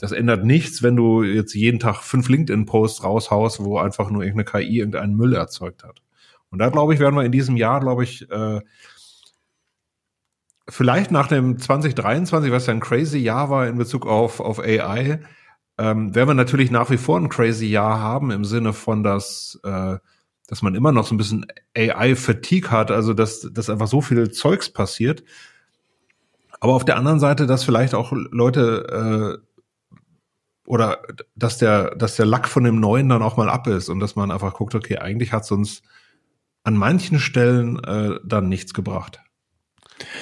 Das 0.00 0.12
ändert 0.12 0.44
nichts, 0.44 0.82
wenn 0.82 0.96
du 0.96 1.22
jetzt 1.22 1.54
jeden 1.54 1.78
Tag 1.78 2.02
fünf 2.02 2.28
LinkedIn-Posts 2.28 3.04
raushaust, 3.04 3.64
wo 3.64 3.78
einfach 3.78 4.10
nur 4.10 4.24
irgendeine 4.24 4.64
KI 4.64 4.78
irgendeinen 4.78 5.16
Müll 5.16 5.34
erzeugt 5.34 5.84
hat. 5.84 6.02
Und 6.50 6.58
da 6.58 6.70
glaube 6.70 6.92
ich, 6.92 7.00
werden 7.00 7.14
wir 7.14 7.24
in 7.24 7.32
diesem 7.32 7.56
Jahr, 7.56 7.80
glaube 7.80 8.04
ich, 8.04 8.30
äh, 8.30 8.60
vielleicht 10.68 11.10
nach 11.10 11.28
dem 11.28 11.58
2023, 11.58 12.50
was 12.50 12.66
ja 12.66 12.74
ein 12.74 12.80
crazy 12.80 13.18
Jahr 13.18 13.50
war 13.50 13.66
in 13.66 13.78
Bezug 13.78 14.06
auf, 14.06 14.40
auf 14.40 14.58
AI, 14.58 15.20
ähm, 15.78 16.14
werden 16.14 16.28
wir 16.28 16.34
natürlich 16.34 16.70
nach 16.70 16.90
wie 16.90 16.98
vor 16.98 17.18
ein 17.18 17.28
crazy 17.28 17.66
Jahr 17.66 17.98
haben 18.00 18.30
im 18.30 18.44
Sinne 18.44 18.72
von, 18.72 19.02
dass, 19.02 19.58
äh, 19.64 19.96
dass 20.46 20.62
man 20.62 20.74
immer 20.74 20.92
noch 20.92 21.06
so 21.06 21.14
ein 21.14 21.18
bisschen 21.18 21.46
AI-Fatigue 21.76 22.70
hat, 22.70 22.90
also 22.90 23.14
dass, 23.14 23.48
dass 23.52 23.70
einfach 23.70 23.88
so 23.88 24.00
viel 24.00 24.30
Zeugs 24.30 24.70
passiert, 24.70 25.24
aber 26.62 26.74
auf 26.74 26.84
der 26.84 26.96
anderen 26.96 27.18
Seite, 27.18 27.48
dass 27.48 27.64
vielleicht 27.64 27.92
auch 27.92 28.12
Leute 28.12 29.40
äh, 29.42 29.98
oder 30.64 31.02
dass 31.34 31.58
der, 31.58 31.96
dass 31.96 32.14
der 32.14 32.24
Lack 32.24 32.46
von 32.46 32.62
dem 32.62 32.78
Neuen 32.78 33.08
dann 33.08 33.20
auch 33.20 33.36
mal 33.36 33.50
ab 33.50 33.66
ist 33.66 33.88
und 33.88 33.98
dass 33.98 34.14
man 34.14 34.30
einfach 34.30 34.54
guckt, 34.54 34.76
okay, 34.76 34.98
eigentlich 34.98 35.32
hat 35.32 35.42
es 35.42 35.50
uns 35.50 35.82
an 36.62 36.76
manchen 36.76 37.18
Stellen 37.18 37.82
äh, 37.82 38.20
dann 38.24 38.48
nichts 38.48 38.74
gebracht. 38.74 39.18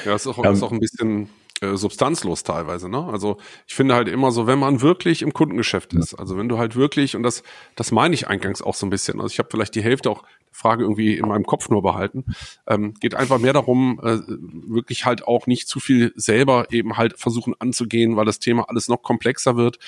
Ja, 0.06 0.14
ist 0.14 0.26
auch, 0.26 0.42
ähm, 0.42 0.54
ist 0.54 0.62
auch 0.62 0.72
ein 0.72 0.80
bisschen 0.80 1.28
äh, 1.60 1.76
substanzlos 1.76 2.42
teilweise. 2.42 2.88
Ne? 2.88 3.06
Also 3.12 3.36
ich 3.66 3.74
finde 3.74 3.94
halt 3.94 4.08
immer 4.08 4.32
so, 4.32 4.46
wenn 4.46 4.58
man 4.58 4.80
wirklich 4.80 5.20
im 5.20 5.34
Kundengeschäft 5.34 5.92
ist, 5.92 6.14
also 6.14 6.38
wenn 6.38 6.48
du 6.48 6.56
halt 6.56 6.74
wirklich, 6.74 7.16
und 7.16 7.22
das, 7.22 7.42
das 7.76 7.92
meine 7.92 8.14
ich 8.14 8.28
eingangs 8.28 8.62
auch 8.62 8.74
so 8.74 8.86
ein 8.86 8.90
bisschen, 8.90 9.20
also 9.20 9.30
ich 9.30 9.38
habe 9.38 9.50
vielleicht 9.50 9.74
die 9.74 9.82
Hälfte 9.82 10.08
auch 10.08 10.22
Frage 10.52 10.82
irgendwie 10.82 11.16
in 11.16 11.28
meinem 11.28 11.44
Kopf 11.44 11.68
nur 11.68 11.82
behalten, 11.82 12.24
ähm, 12.66 12.94
geht 12.94 13.14
einfach 13.14 13.38
mehr 13.38 13.52
darum, 13.52 14.00
äh, 14.02 14.18
wirklich 14.26 15.06
halt 15.06 15.26
auch 15.26 15.46
nicht 15.46 15.68
zu 15.68 15.80
viel 15.80 16.12
selber 16.16 16.66
eben 16.70 16.96
halt 16.96 17.18
versuchen 17.18 17.54
anzugehen, 17.58 18.16
weil 18.16 18.26
das 18.26 18.38
Thema 18.38 18.68
alles 18.68 18.88
noch 18.88 19.02
komplexer 19.02 19.56
wird, 19.56 19.78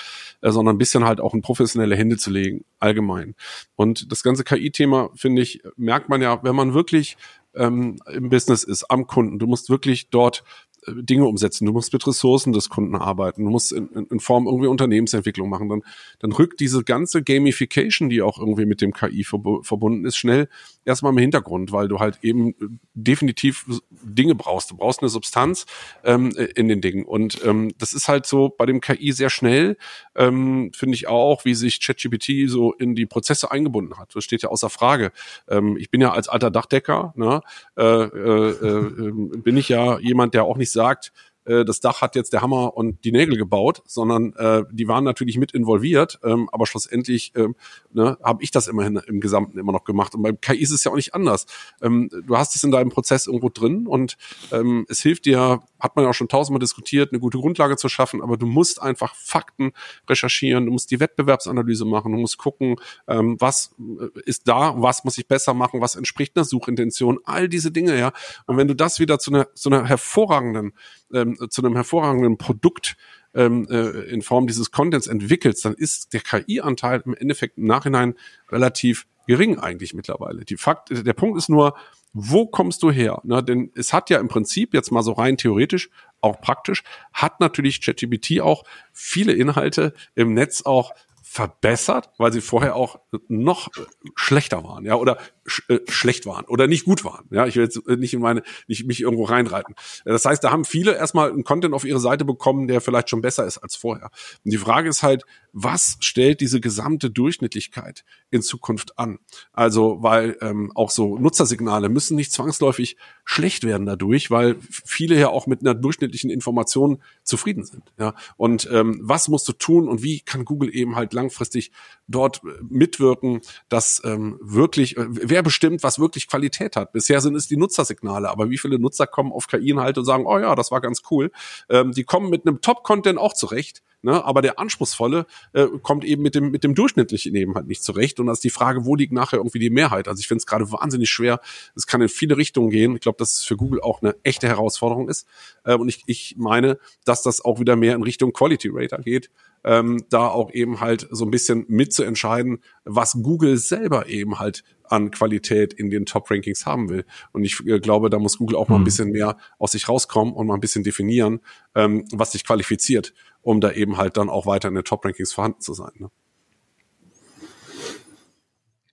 äh, 0.40 0.50
sondern 0.50 0.76
ein 0.76 0.78
bisschen 0.78 1.04
halt 1.04 1.20
auch 1.20 1.34
in 1.34 1.42
professionelle 1.42 1.96
Hände 1.96 2.16
zu 2.16 2.30
legen, 2.30 2.64
allgemein. 2.78 3.34
Und 3.76 4.10
das 4.10 4.22
ganze 4.22 4.44
KI-Thema, 4.44 5.10
finde 5.14 5.42
ich, 5.42 5.62
merkt 5.76 6.08
man 6.08 6.22
ja, 6.22 6.42
wenn 6.42 6.56
man 6.56 6.74
wirklich 6.74 7.16
ähm, 7.54 7.98
im 8.10 8.28
Business 8.30 8.64
ist, 8.64 8.84
am 8.84 9.06
Kunden. 9.06 9.38
Du 9.38 9.46
musst 9.46 9.70
wirklich 9.70 10.10
dort 10.10 10.44
Dinge 10.86 11.26
umsetzen, 11.26 11.66
du 11.66 11.72
musst 11.72 11.92
mit 11.92 12.06
Ressourcen 12.06 12.52
des 12.52 12.68
Kunden 12.68 12.96
arbeiten, 12.96 13.44
du 13.44 13.50
musst 13.50 13.72
in, 13.72 13.88
in, 13.88 14.20
Form 14.20 14.46
irgendwie 14.46 14.66
Unternehmensentwicklung 14.66 15.48
machen, 15.48 15.68
dann, 15.68 15.82
dann 16.18 16.32
rückt 16.32 16.60
diese 16.60 16.82
ganze 16.82 17.22
Gamification, 17.22 18.08
die 18.08 18.22
auch 18.22 18.38
irgendwie 18.38 18.66
mit 18.66 18.80
dem 18.80 18.92
KI 18.92 19.24
verbunden 19.24 20.04
ist, 20.04 20.16
schnell 20.16 20.48
erstmal 20.84 21.12
im 21.12 21.18
Hintergrund, 21.18 21.72
weil 21.72 21.88
du 21.88 22.00
halt 22.00 22.18
eben 22.22 22.50
äh, 22.50 22.54
definitiv 22.94 23.66
Dinge 23.90 24.34
brauchst. 24.34 24.70
Du 24.70 24.76
brauchst 24.76 25.00
eine 25.00 25.08
Substanz 25.08 25.66
ähm, 26.04 26.30
in 26.30 26.68
den 26.68 26.80
Dingen. 26.80 27.04
Und 27.04 27.44
ähm, 27.44 27.72
das 27.78 27.92
ist 27.92 28.08
halt 28.08 28.26
so 28.26 28.48
bei 28.48 28.66
dem 28.66 28.80
KI 28.80 29.12
sehr 29.12 29.30
schnell, 29.30 29.76
ähm, 30.16 30.72
finde 30.74 30.94
ich 30.94 31.08
auch, 31.08 31.44
wie 31.44 31.54
sich 31.54 31.80
ChatGPT 31.80 32.48
so 32.48 32.72
in 32.72 32.94
die 32.94 33.06
Prozesse 33.06 33.50
eingebunden 33.50 33.98
hat. 33.98 34.14
Das 34.14 34.24
steht 34.24 34.42
ja 34.42 34.48
außer 34.48 34.70
Frage. 34.70 35.12
Ähm, 35.48 35.76
ich 35.76 35.90
bin 35.90 36.00
ja 36.00 36.12
als 36.12 36.28
alter 36.28 36.50
Dachdecker, 36.50 37.12
ne, 37.16 37.42
äh, 37.76 37.82
äh, 37.82 38.50
äh, 38.50 39.12
bin 39.36 39.56
ich 39.56 39.68
ja 39.68 39.98
jemand, 40.00 40.34
der 40.34 40.44
auch 40.44 40.56
nicht 40.56 40.71
sagt, 40.72 41.12
äh, 41.44 41.64
das 41.64 41.80
Dach 41.80 42.00
hat 42.00 42.14
jetzt 42.14 42.32
der 42.32 42.42
Hammer 42.42 42.76
und 42.76 43.04
die 43.04 43.12
Nägel 43.12 43.36
gebaut, 43.36 43.82
sondern 43.86 44.32
äh, 44.34 44.64
die 44.70 44.88
waren 44.88 45.04
natürlich 45.04 45.38
mit 45.38 45.52
involviert, 45.52 46.18
ähm, 46.24 46.48
aber 46.52 46.66
schlussendlich 46.66 47.32
ähm, 47.36 47.54
ne, 47.92 48.18
habe 48.22 48.42
ich 48.42 48.50
das 48.50 48.68
immerhin 48.68 48.96
im 49.06 49.20
Gesamten 49.20 49.58
immer 49.58 49.72
noch 49.72 49.84
gemacht. 49.84 50.14
Und 50.14 50.22
beim 50.22 50.40
KI 50.40 50.58
ist 50.58 50.70
es 50.70 50.84
ja 50.84 50.92
auch 50.92 50.96
nicht 50.96 51.14
anders. 51.14 51.46
Ähm, 51.80 52.08
du 52.26 52.36
hast 52.36 52.54
es 52.56 52.64
in 52.64 52.70
deinem 52.70 52.90
Prozess 52.90 53.26
irgendwo 53.26 53.48
drin 53.48 53.86
und 53.86 54.16
ähm, 54.50 54.86
es 54.88 55.00
hilft 55.02 55.24
dir, 55.24 55.62
hat 55.78 55.96
man 55.96 56.04
ja 56.04 56.10
auch 56.10 56.14
schon 56.14 56.28
tausendmal 56.28 56.60
diskutiert, 56.60 57.12
eine 57.12 57.20
gute 57.20 57.38
Grundlage 57.38 57.76
zu 57.76 57.88
schaffen, 57.88 58.22
aber 58.22 58.36
du 58.36 58.46
musst 58.46 58.80
einfach 58.80 59.14
Fakten 59.14 59.72
recherchieren, 60.08 60.66
du 60.66 60.72
musst 60.72 60.90
die 60.90 61.00
Wettbewerbsanalyse 61.00 61.84
machen, 61.84 62.12
du 62.12 62.18
musst 62.18 62.38
gucken, 62.38 62.76
ähm, 63.08 63.36
was 63.40 63.74
äh, 63.78 64.20
ist 64.24 64.46
da, 64.48 64.74
was 64.76 65.04
muss 65.04 65.18
ich 65.18 65.26
besser 65.26 65.54
machen, 65.54 65.80
was 65.80 65.96
entspricht 65.96 66.36
einer 66.36 66.44
Suchintention, 66.44 67.18
all 67.24 67.48
diese 67.48 67.72
Dinge, 67.72 67.98
ja. 67.98 68.12
Und 68.46 68.56
wenn 68.56 68.68
du 68.68 68.74
das 68.74 69.00
wieder 69.00 69.18
zu 69.18 69.32
einer, 69.32 69.52
zu 69.54 69.70
einer 69.70 69.86
hervorragenden 69.86 70.72
ähm, 71.12 71.31
zu 71.36 71.62
einem 71.62 71.74
hervorragenden 71.74 72.38
Produkt 72.38 72.96
ähm, 73.34 73.66
äh, 73.70 74.10
in 74.10 74.22
Form 74.22 74.46
dieses 74.46 74.70
Contents 74.70 75.06
entwickelst, 75.06 75.64
dann 75.64 75.74
ist 75.74 76.12
der 76.12 76.20
KI-Anteil 76.20 77.02
im 77.04 77.14
Endeffekt 77.14 77.58
im 77.58 77.64
Nachhinein 77.64 78.14
relativ 78.50 79.06
gering 79.26 79.58
eigentlich 79.58 79.94
mittlerweile. 79.94 80.44
Die 80.44 80.56
Fakt, 80.56 80.90
der 80.90 81.12
Punkt 81.12 81.38
ist 81.38 81.48
nur, 81.48 81.74
wo 82.12 82.46
kommst 82.46 82.82
du 82.82 82.90
her? 82.90 83.20
Ne, 83.24 83.42
denn 83.42 83.70
es 83.74 83.92
hat 83.92 84.10
ja 84.10 84.18
im 84.18 84.28
Prinzip 84.28 84.74
jetzt 84.74 84.90
mal 84.90 85.02
so 85.02 85.12
rein 85.12 85.36
theoretisch, 85.36 85.90
auch 86.20 86.40
praktisch, 86.40 86.82
hat 87.12 87.40
natürlich 87.40 87.80
ChatGPT 87.80 88.40
auch 88.40 88.64
viele 88.92 89.32
Inhalte 89.32 89.94
im 90.14 90.34
Netz 90.34 90.62
auch 90.62 90.92
verbessert, 91.32 92.10
weil 92.18 92.30
sie 92.30 92.42
vorher 92.42 92.76
auch 92.76 93.00
noch 93.26 93.70
schlechter 94.14 94.64
waren, 94.64 94.84
ja, 94.84 94.96
oder 94.96 95.16
sch 95.46 95.62
äh, 95.70 95.78
schlecht 95.88 96.26
waren 96.26 96.44
oder 96.44 96.66
nicht 96.66 96.84
gut 96.84 97.06
waren. 97.06 97.24
Ja, 97.30 97.46
ich 97.46 97.56
will 97.56 97.62
jetzt 97.62 97.88
nicht 97.88 98.12
in 98.12 98.20
meine, 98.20 98.42
nicht 98.68 98.86
mich 98.86 99.00
irgendwo 99.00 99.24
reinreiten. 99.24 99.74
Das 100.04 100.26
heißt, 100.26 100.44
da 100.44 100.50
haben 100.50 100.66
viele 100.66 100.94
erstmal 100.94 101.32
einen 101.32 101.42
Content 101.42 101.72
auf 101.72 101.86
ihre 101.86 102.00
Seite 102.00 102.26
bekommen, 102.26 102.68
der 102.68 102.82
vielleicht 102.82 103.08
schon 103.08 103.22
besser 103.22 103.46
ist 103.46 103.56
als 103.56 103.76
vorher. 103.76 104.10
Und 104.44 104.52
die 104.52 104.58
Frage 104.58 104.90
ist 104.90 105.02
halt, 105.02 105.24
was 105.54 105.96
stellt 106.00 106.42
diese 106.42 106.60
gesamte 106.60 107.10
Durchschnittlichkeit 107.10 108.04
in 108.30 108.42
Zukunft 108.42 108.98
an? 108.98 109.18
Also, 109.54 110.02
weil 110.02 110.36
ähm, 110.42 110.70
auch 110.74 110.90
so 110.90 111.16
Nutzersignale 111.16 111.88
müssen 111.88 112.14
nicht 112.14 112.32
zwangsläufig 112.32 112.98
schlecht 113.24 113.64
werden 113.64 113.86
dadurch, 113.86 114.30
weil 114.30 114.56
viele 114.60 115.18
ja 115.18 115.28
auch 115.28 115.46
mit 115.46 115.60
einer 115.60 115.74
durchschnittlichen 115.74 116.30
Information 116.30 117.02
zufrieden 117.22 117.64
sind. 117.64 117.84
Ja, 117.98 118.14
und 118.36 118.68
ähm, 118.70 119.00
was 119.02 119.28
musst 119.28 119.48
du 119.48 119.52
tun 119.52 119.88
und 119.88 120.02
wie 120.02 120.20
kann 120.20 120.44
Google 120.44 120.74
eben 120.74 120.96
halt 120.96 121.12
langfristig 121.12 121.70
dort 122.08 122.42
äh, 122.44 122.48
mitwirken, 122.68 123.40
dass 123.68 124.02
ähm, 124.04 124.38
wirklich, 124.40 124.96
äh, 124.96 125.06
wer 125.08 125.42
bestimmt, 125.42 125.82
was 125.82 125.98
wirklich 125.98 126.28
Qualität 126.28 126.76
hat? 126.76 126.92
Bisher 126.92 127.20
sind 127.20 127.36
es 127.36 127.46
die 127.46 127.56
Nutzersignale, 127.56 128.28
aber 128.28 128.50
wie 128.50 128.58
viele 128.58 128.78
Nutzer 128.78 129.06
kommen 129.06 129.32
auf 129.32 129.46
KI-Inhalte 129.46 130.00
und 130.00 130.06
sagen, 130.06 130.26
oh 130.26 130.38
ja, 130.38 130.54
das 130.54 130.70
war 130.70 130.80
ganz 130.80 131.02
cool. 131.10 131.30
Ähm, 131.68 131.92
die 131.92 132.04
kommen 132.04 132.28
mit 132.28 132.46
einem 132.46 132.60
Top-Content 132.60 133.18
auch 133.18 133.34
zurecht. 133.34 133.82
Ne? 134.02 134.24
Aber 134.24 134.42
der 134.42 134.58
anspruchsvolle 134.58 135.26
äh, 135.52 135.66
kommt 135.82 136.04
eben 136.04 136.22
mit 136.22 136.34
dem 136.34 136.50
mit 136.50 136.64
dem 136.64 136.74
durchschnittlichen 136.74 137.34
eben 137.36 137.54
halt 137.54 137.68
nicht 137.68 137.82
zurecht. 137.82 138.18
Und 138.18 138.26
das 138.26 138.38
ist 138.38 138.44
die 138.44 138.50
Frage, 138.50 138.84
wo 138.84 138.96
liegt 138.96 139.12
nachher 139.12 139.36
irgendwie 139.38 139.60
die 139.60 139.70
Mehrheit? 139.70 140.08
Also 140.08 140.20
ich 140.20 140.26
finde 140.26 140.40
es 140.40 140.46
gerade 140.46 140.70
wahnsinnig 140.72 141.08
schwer. 141.08 141.40
Es 141.76 141.86
kann 141.86 142.02
in 142.02 142.08
viele 142.08 142.36
Richtungen 142.36 142.70
gehen. 142.70 142.94
Ich 142.96 143.00
glaube, 143.00 143.18
dass 143.18 143.36
es 143.36 143.44
für 143.44 143.56
Google 143.56 143.80
auch 143.80 144.02
eine 144.02 144.16
echte 144.24 144.48
Herausforderung 144.48 145.08
ist. 145.08 145.26
Äh, 145.64 145.74
und 145.74 145.88
ich, 145.88 146.02
ich 146.06 146.34
meine, 146.36 146.78
dass 147.04 147.22
das 147.22 147.44
auch 147.44 147.60
wieder 147.60 147.76
mehr 147.76 147.94
in 147.94 148.02
Richtung 148.02 148.32
Quality 148.32 148.70
Rater 148.72 148.98
geht. 148.98 149.30
Ähm, 149.64 150.04
da 150.10 150.26
auch 150.26 150.52
eben 150.52 150.80
halt 150.80 151.06
so 151.12 151.24
ein 151.24 151.30
bisschen 151.30 151.64
mitzuentscheiden, 151.68 152.64
was 152.84 153.16
Google 153.22 153.56
selber 153.58 154.08
eben 154.08 154.40
halt 154.40 154.64
an 154.92 155.10
Qualität 155.10 155.72
in 155.72 155.88
den 155.88 156.04
Top-Rankings 156.04 156.66
haben 156.66 156.90
will. 156.90 157.04
Und 157.32 157.44
ich 157.44 157.64
äh, 157.66 157.78
glaube, 157.78 158.10
da 158.10 158.18
muss 158.18 158.38
Google 158.38 158.56
auch 158.56 158.68
mal 158.68 158.76
ein 158.76 158.80
hm. 158.80 158.84
bisschen 158.84 159.10
mehr 159.10 159.38
aus 159.58 159.72
sich 159.72 159.88
rauskommen 159.88 160.34
und 160.34 160.48
mal 160.48 160.54
ein 160.54 160.60
bisschen 160.60 160.82
definieren, 160.82 161.40
ähm, 161.74 162.04
was 162.12 162.32
sich 162.32 162.44
qualifiziert 162.44 163.14
um 163.42 163.60
da 163.60 163.72
eben 163.72 163.96
halt 163.96 164.16
dann 164.16 164.30
auch 164.30 164.46
weiter 164.46 164.68
in 164.68 164.74
den 164.74 164.84
Top-Rankings 164.84 165.32
vorhanden 165.32 165.60
zu 165.60 165.74
sein. 165.74 165.92
Ne? 165.98 166.10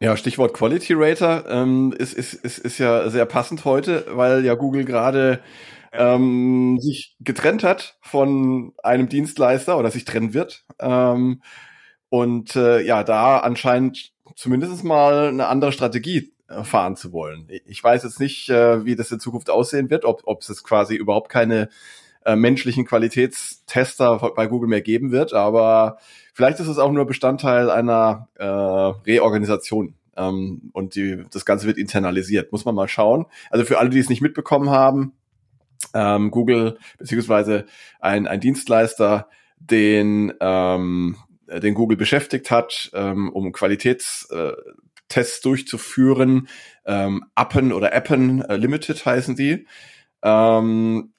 Ja, 0.01 0.15
Stichwort 0.15 0.53
Quality 0.53 0.93
Rater 0.95 1.45
ähm, 1.49 1.93
ist, 1.97 2.13
ist, 2.13 2.33
ist, 2.33 2.57
ist 2.59 2.77
ja 2.77 3.09
sehr 3.09 3.25
passend 3.25 3.65
heute, 3.65 4.05
weil 4.11 4.45
ja 4.45 4.55
Google 4.55 4.85
gerade 4.85 5.41
ähm, 5.91 6.79
sich 6.79 7.17
getrennt 7.19 7.63
hat 7.63 7.97
von 8.01 8.73
einem 8.81 9.09
Dienstleister 9.09 9.77
oder 9.77 9.91
sich 9.91 10.05
trennen 10.05 10.33
wird. 10.33 10.65
Ähm, 10.79 11.41
und 12.07 12.55
äh, 12.55 12.81
ja, 12.81 13.03
da 13.03 13.39
anscheinend 13.39 14.13
zumindest 14.35 14.83
mal 14.83 15.27
eine 15.27 15.47
andere 15.47 15.71
Strategie 15.73 16.33
äh, 16.47 16.63
fahren 16.63 16.95
zu 16.95 17.11
wollen. 17.11 17.47
Ich 17.65 17.83
weiß 17.83 18.03
jetzt 18.03 18.19
nicht, 18.19 18.49
äh, 18.49 18.85
wie 18.85 18.95
das 18.95 19.11
in 19.11 19.19
Zukunft 19.19 19.49
aussehen 19.49 19.89
wird, 19.89 20.05
ob, 20.05 20.21
ob 20.25 20.41
es 20.41 20.63
quasi 20.63 20.95
überhaupt 20.95 21.29
keine 21.29 21.69
äh, 22.29 22.35
menschlichen 22.35 22.85
Qualitätstester 22.85 24.31
bei 24.35 24.45
Google 24.45 24.69
mehr 24.69 24.81
geben 24.81 25.11
wird, 25.11 25.33
aber 25.33 25.97
vielleicht 26.33 26.59
ist 26.59 26.67
es 26.67 26.77
auch 26.77 26.91
nur 26.91 27.07
Bestandteil 27.07 27.71
einer 27.71 28.27
äh, 28.35 28.45
Reorganisation. 28.45 29.95
Ähm, 30.15 30.69
und 30.73 30.93
die, 30.93 31.23
das 31.31 31.43
Ganze 31.45 31.65
wird 31.65 31.79
internalisiert. 31.79 32.51
Muss 32.51 32.65
man 32.65 32.75
mal 32.75 32.87
schauen. 32.87 33.25
Also 33.49 33.65
für 33.65 33.79
alle, 33.79 33.89
die 33.89 33.97
es 33.97 34.09
nicht 34.09 34.21
mitbekommen 34.21 34.69
haben, 34.69 35.13
ähm, 35.95 36.29
Google 36.29 36.77
beziehungsweise 36.99 37.65
ein, 37.99 38.27
ein 38.27 38.41
Dienstleister, 38.41 39.27
den, 39.57 40.31
ähm, 40.39 41.15
den 41.47 41.73
Google 41.73 41.97
beschäftigt 41.97 42.51
hat, 42.51 42.91
ähm, 42.93 43.31
um 43.31 43.51
Qualitätstests 43.51 45.41
durchzuführen. 45.41 46.47
Ähm, 46.85 47.25
Appen 47.33 47.73
oder 47.73 47.91
Appen 47.93 48.43
äh, 48.43 48.55
Limited 48.55 49.03
heißen 49.03 49.35
die. 49.35 49.65
Ähm, 50.21 51.11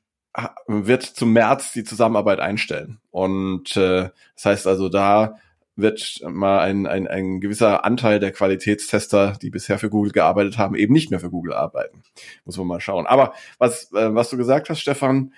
wird 0.66 1.02
zum 1.02 1.32
März 1.32 1.72
die 1.72 1.84
Zusammenarbeit 1.84 2.40
einstellen. 2.40 3.00
Und 3.10 3.76
äh, 3.76 4.10
das 4.34 4.44
heißt 4.44 4.66
also, 4.66 4.88
da 4.88 5.36
wird 5.76 6.20
mal 6.28 6.60
ein, 6.60 6.86
ein, 6.86 7.06
ein 7.06 7.40
gewisser 7.40 7.84
Anteil 7.84 8.20
der 8.20 8.32
Qualitätstester, 8.32 9.38
die 9.40 9.50
bisher 9.50 9.78
für 9.78 9.90
Google 9.90 10.12
gearbeitet 10.12 10.58
haben, 10.58 10.74
eben 10.74 10.92
nicht 10.92 11.10
mehr 11.10 11.20
für 11.20 11.30
Google 11.30 11.54
arbeiten. 11.54 12.02
Muss 12.44 12.58
man 12.58 12.66
mal 12.66 12.80
schauen. 12.80 13.06
Aber 13.06 13.32
was, 13.58 13.92
äh, 13.92 14.14
was 14.14 14.30
du 14.30 14.36
gesagt 14.36 14.68
hast, 14.70 14.80
Stefan, 14.80 15.32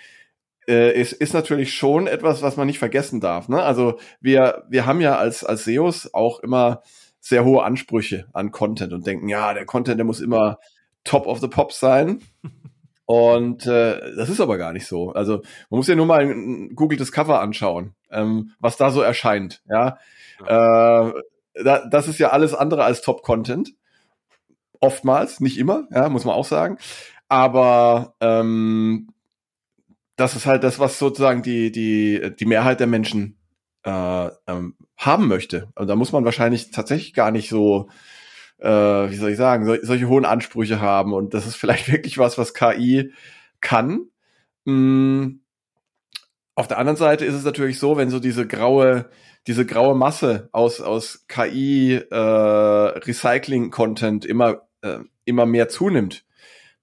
äh, 0.69 0.99
ist, 0.99 1.13
ist 1.13 1.35
natürlich 1.35 1.75
schon 1.75 2.07
etwas, 2.07 2.43
was 2.43 2.57
man 2.57 2.67
nicht 2.67 2.79
vergessen 2.79 3.21
darf. 3.21 3.49
Ne? 3.49 3.63
Also 3.63 3.99
wir, 4.21 4.65
wir 4.69 4.87
haben 4.87 5.01
ja 5.01 5.17
als, 5.17 5.45
als 5.45 5.65
SEOs 5.65 6.13
auch 6.15 6.41
immer 6.41 6.83
sehr 7.21 7.45
hohe 7.45 7.63
Ansprüche 7.63 8.27
an 8.33 8.51
Content 8.51 8.93
und 8.93 9.07
denken, 9.07 9.29
ja, 9.29 9.55
der 9.55 9.65
Content, 9.65 9.99
der 9.99 10.05
muss 10.05 10.21
immer 10.21 10.59
top 11.05 11.27
of 11.27 11.41
the 11.41 11.49
pops 11.49 11.81
sein. 11.81 12.21
Und 13.05 13.67
äh, 13.67 14.15
das 14.17 14.29
ist 14.29 14.41
aber 14.41 14.59
gar 14.59 14.73
nicht 14.73 14.87
so. 14.87 15.13
Also 15.13 15.43
man 15.71 15.79
muss 15.79 15.89
ja 15.89 15.95
nur 15.95 16.07
mal 16.07 16.21
ein 16.21 16.75
Google 16.75 16.99
Discover 16.99 17.41
anschauen, 17.41 17.95
ähm, 18.11 18.53
was 18.61 18.77
da 18.77 18.91
so 18.91 19.03
erscheint. 19.03 19.63
Ja, 19.69 19.99
ja. 20.41 21.09
Äh, 21.09 21.13
da, 21.65 21.87
das 21.87 22.09
ist 22.09 22.19
ja 22.19 22.31
alles 22.31 22.55
andere 22.55 22.85
als 22.85 23.03
Top-Content. 23.03 23.75
Oftmals, 24.81 25.41
nicht 25.41 25.59
immer, 25.59 25.87
ja, 25.91 26.09
muss 26.09 26.25
man 26.25 26.35
auch 26.35 26.45
sagen. 26.45 26.79
Aber 27.29 28.15
ähm, 28.21 29.09
das 30.17 30.37
ist 30.37 30.47
halt 30.47 30.65
das, 30.65 30.79
was 30.79 30.99
sozusagen 30.99 31.43
die, 31.43 31.73
die, 31.73 32.35
die 32.39 32.47
Mehrheit 32.47 32.81
der 32.81 32.87
Menschen 32.87 33.39
äh, 33.85 34.29
ähm, 34.47 34.77
haben 34.97 35.29
möchte. 35.29 35.69
Und 35.75 35.89
da 35.89 35.97
muss 35.97 36.13
man 36.13 36.25
wahrscheinlich 36.25 36.71
tatsächlich 36.71 37.15
gar 37.15 37.31
nicht 37.31 37.49
so 37.49 37.89
äh, 38.63 39.11
wie 39.11 39.17
soll 39.17 39.31
ich 39.31 39.37
sagen, 39.37 39.67
so, 39.67 39.77
solche 39.83 40.09
hohen 40.09 40.25
Ansprüche 40.25 40.81
haben. 40.81 41.13
Und 41.13 41.35
das 41.35 41.47
ist 41.47 41.57
vielleicht 41.57 41.89
wirklich 41.93 42.19
was, 42.19 42.39
was 42.39 42.55
KI 42.55 43.13
kann. 43.61 44.07
Mm. 44.65 45.41
Auf 46.55 46.69
der 46.69 46.79
anderen 46.79 46.99
Seite 46.99 47.25
ist 47.25 47.35
es 47.35 47.45
natürlich 47.45 47.79
so, 47.79 47.97
wenn 47.97 48.11
so 48.11 48.21
diese 48.21 48.47
graue, 48.47 49.09
diese 49.47 49.65
graue 49.65 49.95
Masse 49.95 50.51
aus, 50.53 50.83
aus 50.83 51.25
KI 51.27 51.95
äh, 51.95 52.15
Recycling-Content 52.15 54.27
immer, 54.27 54.69
äh, 54.83 54.99
immer 55.25 55.47
mehr 55.47 55.71
zunimmt, 55.71 56.27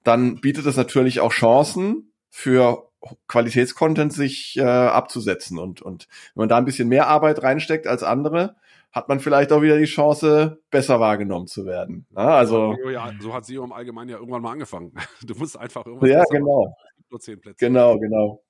dann 0.04 0.42
bietet 0.42 0.66
es 0.66 0.76
natürlich 0.76 1.20
auch 1.20 1.32
Chancen 1.32 2.12
für 2.30 2.90
Qualitätscontent 3.28 4.12
sich 4.12 4.58
äh, 4.58 4.64
abzusetzen. 4.64 5.60
Und, 5.60 5.84
und 5.84 6.08
wenn 6.34 6.42
man 6.42 6.50
da 6.50 6.58
ein 6.58 6.66
bisschen 6.66 6.90
mehr 6.90 7.08
Arbeit 7.08 7.44
reinsteckt 7.44 7.86
als 7.86 8.02
andere, 8.02 8.56
hat 8.92 9.08
man 9.08 9.20
vielleicht 9.20 9.52
auch 9.52 9.62
wieder 9.62 9.78
die 9.78 9.86
Chance, 9.86 10.60
besser 10.72 11.00
wahrgenommen 11.00 11.48
zu 11.48 11.66
werden. 11.66 12.08
Ja, 12.16 12.30
also 12.30 12.76
ja, 12.92 13.12
so 13.20 13.34
hat 13.34 13.46
SEO 13.46 13.64
im 13.64 13.72
Allgemeinen 13.72 14.10
ja 14.10 14.18
irgendwann 14.18 14.42
mal 14.42 14.52
angefangen. 14.52 14.94
Du 15.26 15.36
musst 15.36 15.58
einfach 15.58 15.86
irgendwas 15.86 16.10
Ja, 16.10 16.24
genau. 16.32 16.76
nur 17.10 17.20
zehn 17.20 17.40
Plätze. 17.40 17.66
Genau, 17.66 18.00
genau. 18.00 18.44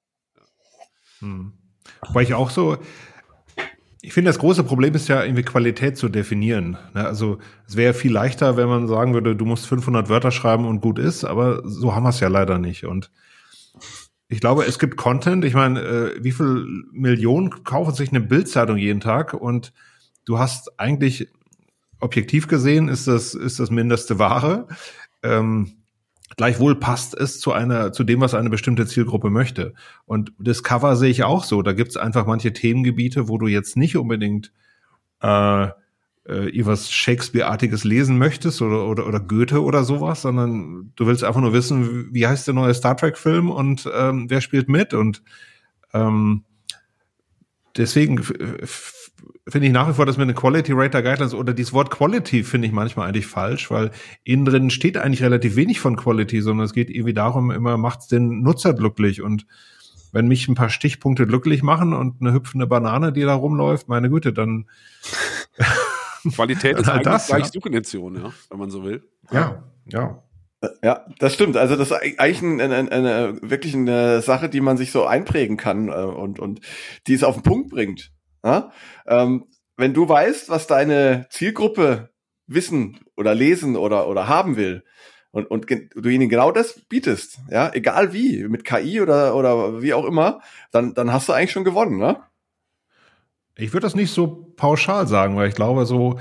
Hm. 1.20 1.54
Weil 2.14 2.24
ich 2.24 2.34
auch 2.34 2.50
so, 2.50 2.78
ich 4.02 4.14
finde, 4.14 4.30
das 4.30 4.40
große 4.40 4.64
Problem 4.64 4.94
ist 4.94 5.10
ja 5.10 5.24
irgendwie 5.24 5.44
Qualität 5.44 5.98
zu 5.98 6.08
definieren. 6.08 6.78
Ne? 6.94 7.06
Also 7.06 7.40
es 7.68 7.76
wäre 7.76 7.94
viel 7.94 8.14
leichter, 8.14 8.56
wenn 8.56 8.70
man 8.70 8.88
sagen 8.88 9.14
würde, 9.14 9.36
du 9.36 9.46
musst 9.46 9.68
500 9.68 10.08
Wörter 10.08 10.32
schreiben 10.32 10.66
und 10.66 10.80
gut 10.80 11.00
ist, 11.00 11.26
aber 11.26 11.62
so 11.66 11.96
haben 11.96 12.04
wir 12.04 12.10
es 12.10 12.22
ja 12.22 12.30
leider 12.30 12.60
nicht. 12.60 12.86
Und 12.86 13.12
ich 14.30 14.40
glaube, 14.40 14.64
es 14.64 14.80
gibt 14.80 14.96
Content. 14.96 15.44
Ich 15.44 15.54
meine, 15.54 15.82
äh, 15.82 16.24
wie 16.24 16.32
viel 16.32 16.66
Millionen 16.94 17.64
kaufen 17.64 17.94
sich 17.94 18.10
eine 18.10 18.22
Bildzeitung 18.22 18.78
jeden 18.78 19.02
Tag? 19.02 19.34
Und 19.34 19.74
du 20.30 20.38
hast 20.38 20.80
eigentlich 20.80 21.28
objektiv 22.00 22.48
gesehen 22.48 22.88
ist 22.88 23.08
das 23.08 23.34
ist 23.34 23.60
das 23.60 23.72
mindeste 23.72 24.20
Ware. 24.20 24.68
Ähm, 25.24 25.72
gleichwohl 26.38 26.80
passt 26.80 27.18
es 27.18 27.40
zu 27.40 27.52
einer 27.52 27.92
zu 27.92 28.04
dem, 28.04 28.22
was 28.22 28.36
eine 28.36 28.52
bestimmte 28.52 28.86
Zielgruppe 28.86 29.32
möchte. 29.32 29.74
Und 30.06 30.32
das 30.38 30.62
Cover 30.62 30.96
sehe 30.96 31.10
ich 31.10 31.24
auch 31.24 31.44
so. 31.44 31.64
Da 31.64 31.74
gibt 31.74 31.90
es 31.90 31.98
einfach 31.98 32.28
manche 32.28 32.54
Themengebiete, 32.54 33.28
wo 33.28 33.40
du 33.40 33.48
jetzt 33.48 33.76
nicht 33.76 33.98
unbedingt 33.98 34.54
äh, 35.22 35.64
äh, 36.26 36.66
was 36.66 36.92
Shakespeare-artiges 36.92 37.84
lesen 37.84 38.20
möchtest 38.20 38.62
oder, 38.62 38.86
oder, 38.88 39.08
oder 39.08 39.20
Goethe 39.20 39.64
oder 39.64 39.84
sowas, 39.84 40.22
sondern 40.22 40.94
du 40.96 41.08
willst 41.08 41.24
einfach 41.24 41.42
nur 41.42 41.54
wissen, 41.54 42.14
wie 42.14 42.28
heißt 42.28 42.46
der 42.46 42.54
neue 42.54 42.76
Star 42.76 42.96
Trek-Film 42.96 43.50
und 43.50 43.90
ähm, 43.92 44.30
wer 44.30 44.42
spielt 44.42 44.70
mit 44.70 44.94
und 44.94 45.24
ähm, 45.92 46.44
deswegen 47.76 48.22
finde 49.50 49.68
ich 49.68 49.74
nach 49.74 49.90
wie 49.90 49.94
vor, 49.94 50.06
dass 50.06 50.18
mir 50.18 50.24
eine 50.24 50.34
Quality 50.34 50.74
Rater 50.74 51.02
Guidelines 51.02 51.34
oder 51.34 51.54
dieses 51.54 51.74
Wort 51.74 51.92
Quality 51.92 52.44
finde 52.44 52.68
ich 52.68 52.74
manchmal 52.74 53.08
eigentlich 53.08 53.28
falsch, 53.28 53.70
weil 53.72 53.92
innen 54.24 54.46
drin 54.46 54.70
steht 54.70 54.98
eigentlich 54.98 55.24
relativ 55.24 55.56
wenig 55.56 55.80
von 55.80 55.96
Quality, 55.96 56.42
sondern 56.42 56.66
es 56.66 56.74
geht 56.74 56.90
irgendwie 56.90 57.14
darum, 57.14 57.52
immer 57.52 57.78
macht's 57.78 58.08
den 58.08 58.42
Nutzer 58.42 58.74
glücklich 58.74 59.22
und 59.22 59.46
wenn 60.12 60.28
mich 60.28 60.48
ein 60.48 60.56
paar 60.56 60.70
Stichpunkte 60.70 61.28
glücklich 61.28 61.62
machen 61.64 61.94
und 61.94 62.22
eine 62.22 62.34
hüpfende 62.34 62.68
Banane, 62.68 63.14
die 63.14 63.22
da 63.22 63.34
rumläuft, 63.34 63.88
meine 63.88 64.10
Güte, 64.10 64.34
dann 64.34 64.68
Qualität 66.34 66.78
ist 66.78 66.88
halt 66.88 67.08
eigentlich 67.08 67.14
das, 67.14 67.28
gleich 67.28 67.46
ja. 67.46 67.52
Suchintention, 67.52 68.16
ja, 68.16 68.34
wenn 68.50 68.60
man 68.60 68.70
so 68.70 68.84
will. 68.84 69.04
Ja, 69.32 69.64
ja. 69.86 70.24
Ja, 70.84 71.06
das 71.20 71.34
stimmt. 71.34 71.56
Also 71.56 71.78
das 71.78 71.90
ist 71.90 72.20
eigentlich 72.20 72.44
eine, 72.44 72.64
eine, 72.64 72.92
eine, 72.92 73.40
wirklich 73.42 73.76
eine 73.76 74.22
Sache, 74.22 74.50
die 74.50 74.60
man 74.60 74.76
sich 74.76 74.92
so 74.92 75.06
einprägen 75.06 75.56
kann 75.56 75.88
äh, 75.88 75.92
und, 75.92 76.40
und 76.40 76.60
die 77.08 77.14
es 77.14 77.24
auf 77.24 77.36
den 77.36 77.44
Punkt 77.44 77.70
bringt. 77.70 78.12
Ja? 78.44 78.72
Ähm, 79.08 79.46
wenn 79.78 79.94
du 79.94 80.08
weißt, 80.08 80.50
was 80.50 80.68
deine 80.68 81.28
Zielgruppe 81.30 82.10
wissen 82.48 83.00
oder 83.16 83.36
lesen 83.36 83.76
oder, 83.76 84.08
oder 84.08 84.28
haben 84.28 84.56
will, 84.56 84.84
und, 85.32 85.46
und 85.46 85.68
du 85.70 86.10
ihnen 86.10 86.30
genau 86.30 86.52
das 86.52 86.82
bietest, 86.90 87.40
ja, 87.52 87.72
egal 87.74 88.14
wie, 88.14 88.48
mit 88.48 88.66
KI 88.66 89.00
oder, 89.02 89.36
oder 89.36 89.82
wie 89.82 89.94
auch 89.94 90.06
immer, 90.06 90.42
dann, 90.72 90.94
dann 90.96 91.14
hast 91.14 91.30
du 91.30 91.34
eigentlich 91.34 91.52
schon 91.52 91.64
gewonnen, 91.64 91.98
ne? 91.98 92.18
Ich 93.56 93.74
würde 93.74 93.86
das 93.86 93.96
nicht 93.96 94.12
so 94.12 94.54
pauschal 94.56 95.08
sagen, 95.08 95.36
weil 95.36 95.50
ich 95.50 95.56
glaube, 95.56 95.86
so, 95.86 96.18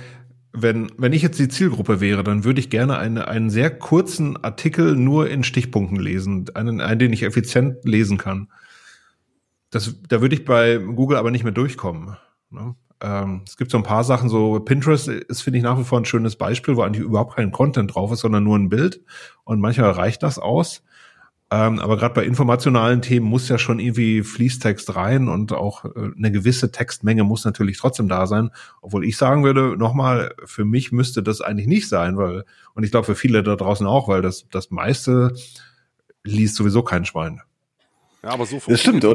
wenn, 0.52 0.90
wenn 0.98 1.12
ich 1.12 1.22
jetzt 1.22 1.38
die 1.38 1.48
Zielgruppe 1.48 2.00
wäre, 2.00 2.24
dann 2.24 2.44
würde 2.44 2.60
ich 2.60 2.68
gerne 2.68 2.98
eine, 2.98 3.28
einen 3.28 3.48
sehr 3.48 3.70
kurzen 3.70 4.36
Artikel 4.42 4.96
nur 4.96 5.30
in 5.30 5.44
Stichpunkten 5.44 5.98
lesen, 5.98 6.46
einen, 6.54 6.80
einen, 6.80 6.98
den 6.98 7.12
ich 7.12 7.22
effizient 7.22 7.76
lesen 7.84 8.18
kann. 8.18 8.48
Das, 9.70 9.94
da 10.08 10.20
würde 10.20 10.34
ich 10.34 10.44
bei 10.44 10.78
Google 10.78 11.18
aber 11.18 11.30
nicht 11.30 11.44
mehr 11.44 11.52
durchkommen. 11.52 12.16
Ne? 12.50 12.74
Ähm, 13.00 13.42
es 13.46 13.56
gibt 13.56 13.70
so 13.70 13.76
ein 13.76 13.84
paar 13.84 14.04
Sachen, 14.04 14.28
so 14.28 14.58
Pinterest 14.60 15.08
ist, 15.08 15.42
finde 15.42 15.58
ich, 15.58 15.64
nach 15.64 15.78
wie 15.78 15.84
vor 15.84 16.00
ein 16.00 16.04
schönes 16.04 16.36
Beispiel, 16.36 16.76
wo 16.76 16.82
eigentlich 16.82 17.04
überhaupt 17.04 17.36
kein 17.36 17.52
Content 17.52 17.94
drauf 17.94 18.10
ist, 18.12 18.20
sondern 18.20 18.44
nur 18.44 18.58
ein 18.58 18.70
Bild. 18.70 19.02
Und 19.44 19.60
manchmal 19.60 19.90
reicht 19.90 20.22
das 20.22 20.38
aus. 20.38 20.82
Ähm, 21.50 21.78
aber 21.78 21.96
gerade 21.96 22.12
bei 22.12 22.24
informationalen 22.24 23.00
Themen 23.00 23.26
muss 23.26 23.48
ja 23.48 23.56
schon 23.56 23.78
irgendwie 23.78 24.22
Fließtext 24.22 24.96
rein 24.96 25.28
und 25.28 25.52
auch 25.52 25.86
äh, 25.86 26.10
eine 26.14 26.30
gewisse 26.30 26.70
Textmenge 26.70 27.24
muss 27.24 27.46
natürlich 27.46 27.78
trotzdem 27.78 28.06
da 28.06 28.26
sein. 28.26 28.50
Obwohl 28.82 29.04
ich 29.04 29.16
sagen 29.16 29.44
würde, 29.44 29.74
nochmal, 29.78 30.34
für 30.44 30.66
mich 30.66 30.92
müsste 30.92 31.22
das 31.22 31.40
eigentlich 31.40 31.66
nicht 31.66 31.88
sein, 31.88 32.18
weil, 32.18 32.44
und 32.74 32.84
ich 32.84 32.90
glaube 32.90 33.06
für 33.06 33.14
viele 33.14 33.42
da 33.42 33.56
draußen 33.56 33.86
auch, 33.86 34.08
weil 34.08 34.20
das, 34.20 34.46
das 34.50 34.70
meiste 34.70 35.34
liest 36.22 36.54
sowieso 36.54 36.82
kein 36.82 37.06
Schwein. 37.06 37.40
Ja, 38.22 38.30
aber 38.30 38.44
so 38.44 38.60
das 38.66 38.80
stimmt. 38.80 39.06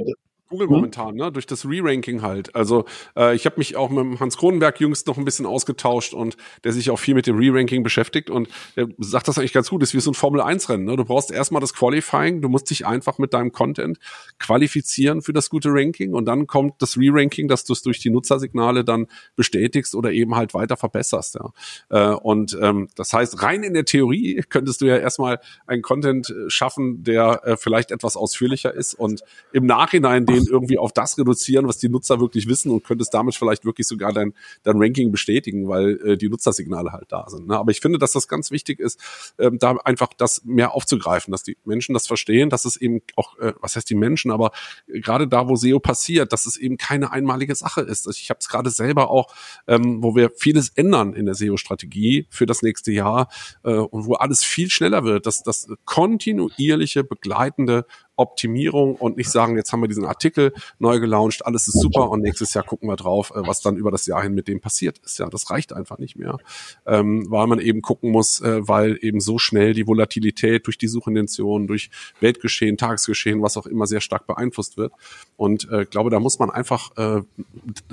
Google 0.53 0.67
mhm. 0.67 0.73
momentan, 0.73 1.15
ne? 1.15 1.31
durch 1.31 1.47
das 1.47 1.65
Re-Ranking 1.65 2.21
halt. 2.21 2.55
Also 2.55 2.85
äh, 3.17 3.35
ich 3.35 3.47
habe 3.47 3.55
mich 3.57 3.75
auch 3.75 3.89
mit 3.89 4.19
Hans 4.19 4.37
Kronenberg 4.37 4.79
jüngst 4.79 5.07
noch 5.07 5.17
ein 5.17 5.25
bisschen 5.25 5.47
ausgetauscht 5.47 6.13
und 6.13 6.37
der 6.63 6.71
sich 6.73 6.91
auch 6.91 6.99
viel 6.99 7.15
mit 7.15 7.25
dem 7.25 7.37
Re-Ranking 7.37 7.81
beschäftigt 7.81 8.29
und 8.29 8.47
der 8.75 8.87
sagt 8.99 9.27
das 9.27 9.39
eigentlich 9.39 9.53
ganz 9.53 9.69
gut, 9.69 9.81
das 9.81 9.89
ist 9.89 9.95
wie 9.95 9.99
so 9.99 10.11
ein 10.11 10.13
Formel-1-Rennen. 10.13 10.85
Ne? 10.85 10.95
Du 10.95 11.05
brauchst 11.05 11.31
erstmal 11.31 11.59
das 11.59 11.73
Qualifying, 11.73 12.41
du 12.41 12.49
musst 12.49 12.69
dich 12.69 12.85
einfach 12.85 13.17
mit 13.17 13.33
deinem 13.33 13.51
Content 13.51 13.97
qualifizieren 14.37 15.23
für 15.23 15.33
das 15.33 15.49
gute 15.49 15.69
Ranking 15.71 16.13
und 16.13 16.25
dann 16.25 16.45
kommt 16.45 16.81
das 16.81 16.97
Re-Ranking, 16.97 17.47
dass 17.47 17.63
du 17.63 17.73
es 17.73 17.81
durch 17.81 17.99
die 17.99 18.11
Nutzersignale 18.11 18.83
dann 18.83 19.07
bestätigst 19.35 19.95
oder 19.95 20.11
eben 20.11 20.35
halt 20.35 20.53
weiter 20.53 20.77
verbesserst. 20.77 21.35
Ja? 21.35 21.51
Äh, 21.89 22.15
und 22.15 22.55
ähm, 22.61 22.89
das 22.95 23.11
heißt, 23.11 23.41
rein 23.41 23.63
in 23.63 23.73
der 23.73 23.85
Theorie 23.85 24.43
könntest 24.49 24.81
du 24.81 24.85
ja 24.85 24.97
erstmal 24.97 25.39
einen 25.65 25.81
Content 25.81 26.29
äh, 26.29 26.49
schaffen, 26.49 27.03
der 27.03 27.41
äh, 27.43 27.57
vielleicht 27.57 27.89
etwas 27.89 28.15
ausführlicher 28.15 28.71
ist 28.71 28.93
und 28.93 29.23
im 29.51 29.65
Nachhinein 29.65 30.25
den 30.25 30.42
irgendwie 30.47 30.77
auf 30.77 30.91
das 30.91 31.17
reduzieren, 31.17 31.67
was 31.67 31.77
die 31.77 31.89
Nutzer 31.89 32.19
wirklich 32.19 32.47
wissen 32.47 32.71
und 32.71 32.83
könntest 32.83 33.13
damit 33.13 33.35
vielleicht 33.35 33.65
wirklich 33.65 33.87
sogar 33.87 34.13
dein, 34.13 34.33
dein 34.63 34.75
Ranking 34.77 35.11
bestätigen, 35.11 35.67
weil 35.67 35.99
äh, 36.05 36.17
die 36.17 36.29
Nutzersignale 36.29 36.91
halt 36.91 37.05
da 37.09 37.25
sind. 37.29 37.47
Ne? 37.47 37.57
Aber 37.57 37.71
ich 37.71 37.81
finde, 37.81 37.99
dass 37.99 38.11
das 38.13 38.27
ganz 38.27 38.51
wichtig 38.51 38.79
ist, 38.79 38.99
ähm, 39.39 39.59
da 39.59 39.77
einfach 39.83 40.09
das 40.17 40.43
mehr 40.45 40.73
aufzugreifen, 40.73 41.31
dass 41.31 41.43
die 41.43 41.57
Menschen 41.65 41.93
das 41.93 42.07
verstehen, 42.07 42.49
dass 42.49 42.65
es 42.65 42.77
eben 42.77 43.01
auch, 43.15 43.37
äh, 43.39 43.53
was 43.59 43.75
heißt 43.75 43.89
die 43.89 43.95
Menschen, 43.95 44.31
aber 44.31 44.51
gerade 44.87 45.27
da, 45.27 45.47
wo 45.47 45.55
SEO 45.55 45.79
passiert, 45.79 46.33
dass 46.33 46.45
es 46.45 46.57
eben 46.57 46.77
keine 46.77 47.11
einmalige 47.11 47.55
Sache 47.55 47.81
ist. 47.81 48.07
Ich 48.07 48.29
habe 48.29 48.39
es 48.39 48.49
gerade 48.49 48.69
selber 48.69 49.09
auch, 49.09 49.33
ähm, 49.67 50.03
wo 50.03 50.15
wir 50.15 50.31
vieles 50.35 50.69
ändern 50.69 51.13
in 51.13 51.25
der 51.25 51.35
SEO-Strategie 51.35 52.27
für 52.29 52.45
das 52.45 52.61
nächste 52.61 52.91
Jahr 52.91 53.29
äh, 53.63 53.73
und 53.73 54.05
wo 54.05 54.15
alles 54.15 54.43
viel 54.43 54.69
schneller 54.69 55.03
wird, 55.03 55.25
dass 55.25 55.43
das 55.43 55.67
kontinuierliche 55.85 57.03
begleitende 57.03 57.85
Optimierung 58.15 58.95
und 58.95 59.17
nicht 59.17 59.31
sagen, 59.31 59.57
jetzt 59.57 59.71
haben 59.73 59.81
wir 59.81 59.87
diesen 59.87 60.05
Artikel 60.05 60.53
neu 60.79 60.99
gelauncht, 60.99 61.45
alles 61.45 61.67
ist 61.67 61.81
super 61.81 62.09
und 62.09 62.21
nächstes 62.21 62.53
Jahr 62.53 62.63
gucken 62.63 62.87
wir 62.87 62.95
drauf, 62.95 63.31
äh, 63.31 63.45
was 63.47 63.61
dann 63.61 63.75
über 63.75 63.91
das 63.91 64.05
Jahr 64.05 64.21
hin 64.21 64.33
mit 64.33 64.47
dem 64.47 64.61
passiert 64.61 64.99
ist. 64.99 65.17
Ja, 65.17 65.27
das 65.29 65.49
reicht 65.49 65.73
einfach 65.73 65.97
nicht 65.97 66.15
mehr, 66.15 66.37
ähm, 66.85 67.25
weil 67.29 67.47
man 67.47 67.59
eben 67.59 67.81
gucken 67.81 68.11
muss, 68.11 68.39
äh, 68.41 68.67
weil 68.67 68.97
eben 69.01 69.19
so 69.19 69.39
schnell 69.39 69.73
die 69.73 69.87
Volatilität 69.87 70.67
durch 70.67 70.77
die 70.77 70.87
Suchintention, 70.87 71.67
durch 71.67 71.89
Weltgeschehen, 72.19 72.77
Tagesgeschehen, 72.77 73.41
was 73.41 73.57
auch 73.57 73.65
immer 73.65 73.87
sehr 73.87 74.01
stark 74.01 74.27
beeinflusst 74.27 74.77
wird. 74.77 74.93
Und 75.35 75.69
äh, 75.71 75.85
glaube, 75.85 76.09
da 76.09 76.19
muss 76.19 76.37
man 76.37 76.51
einfach 76.51 76.95
äh, 76.97 77.21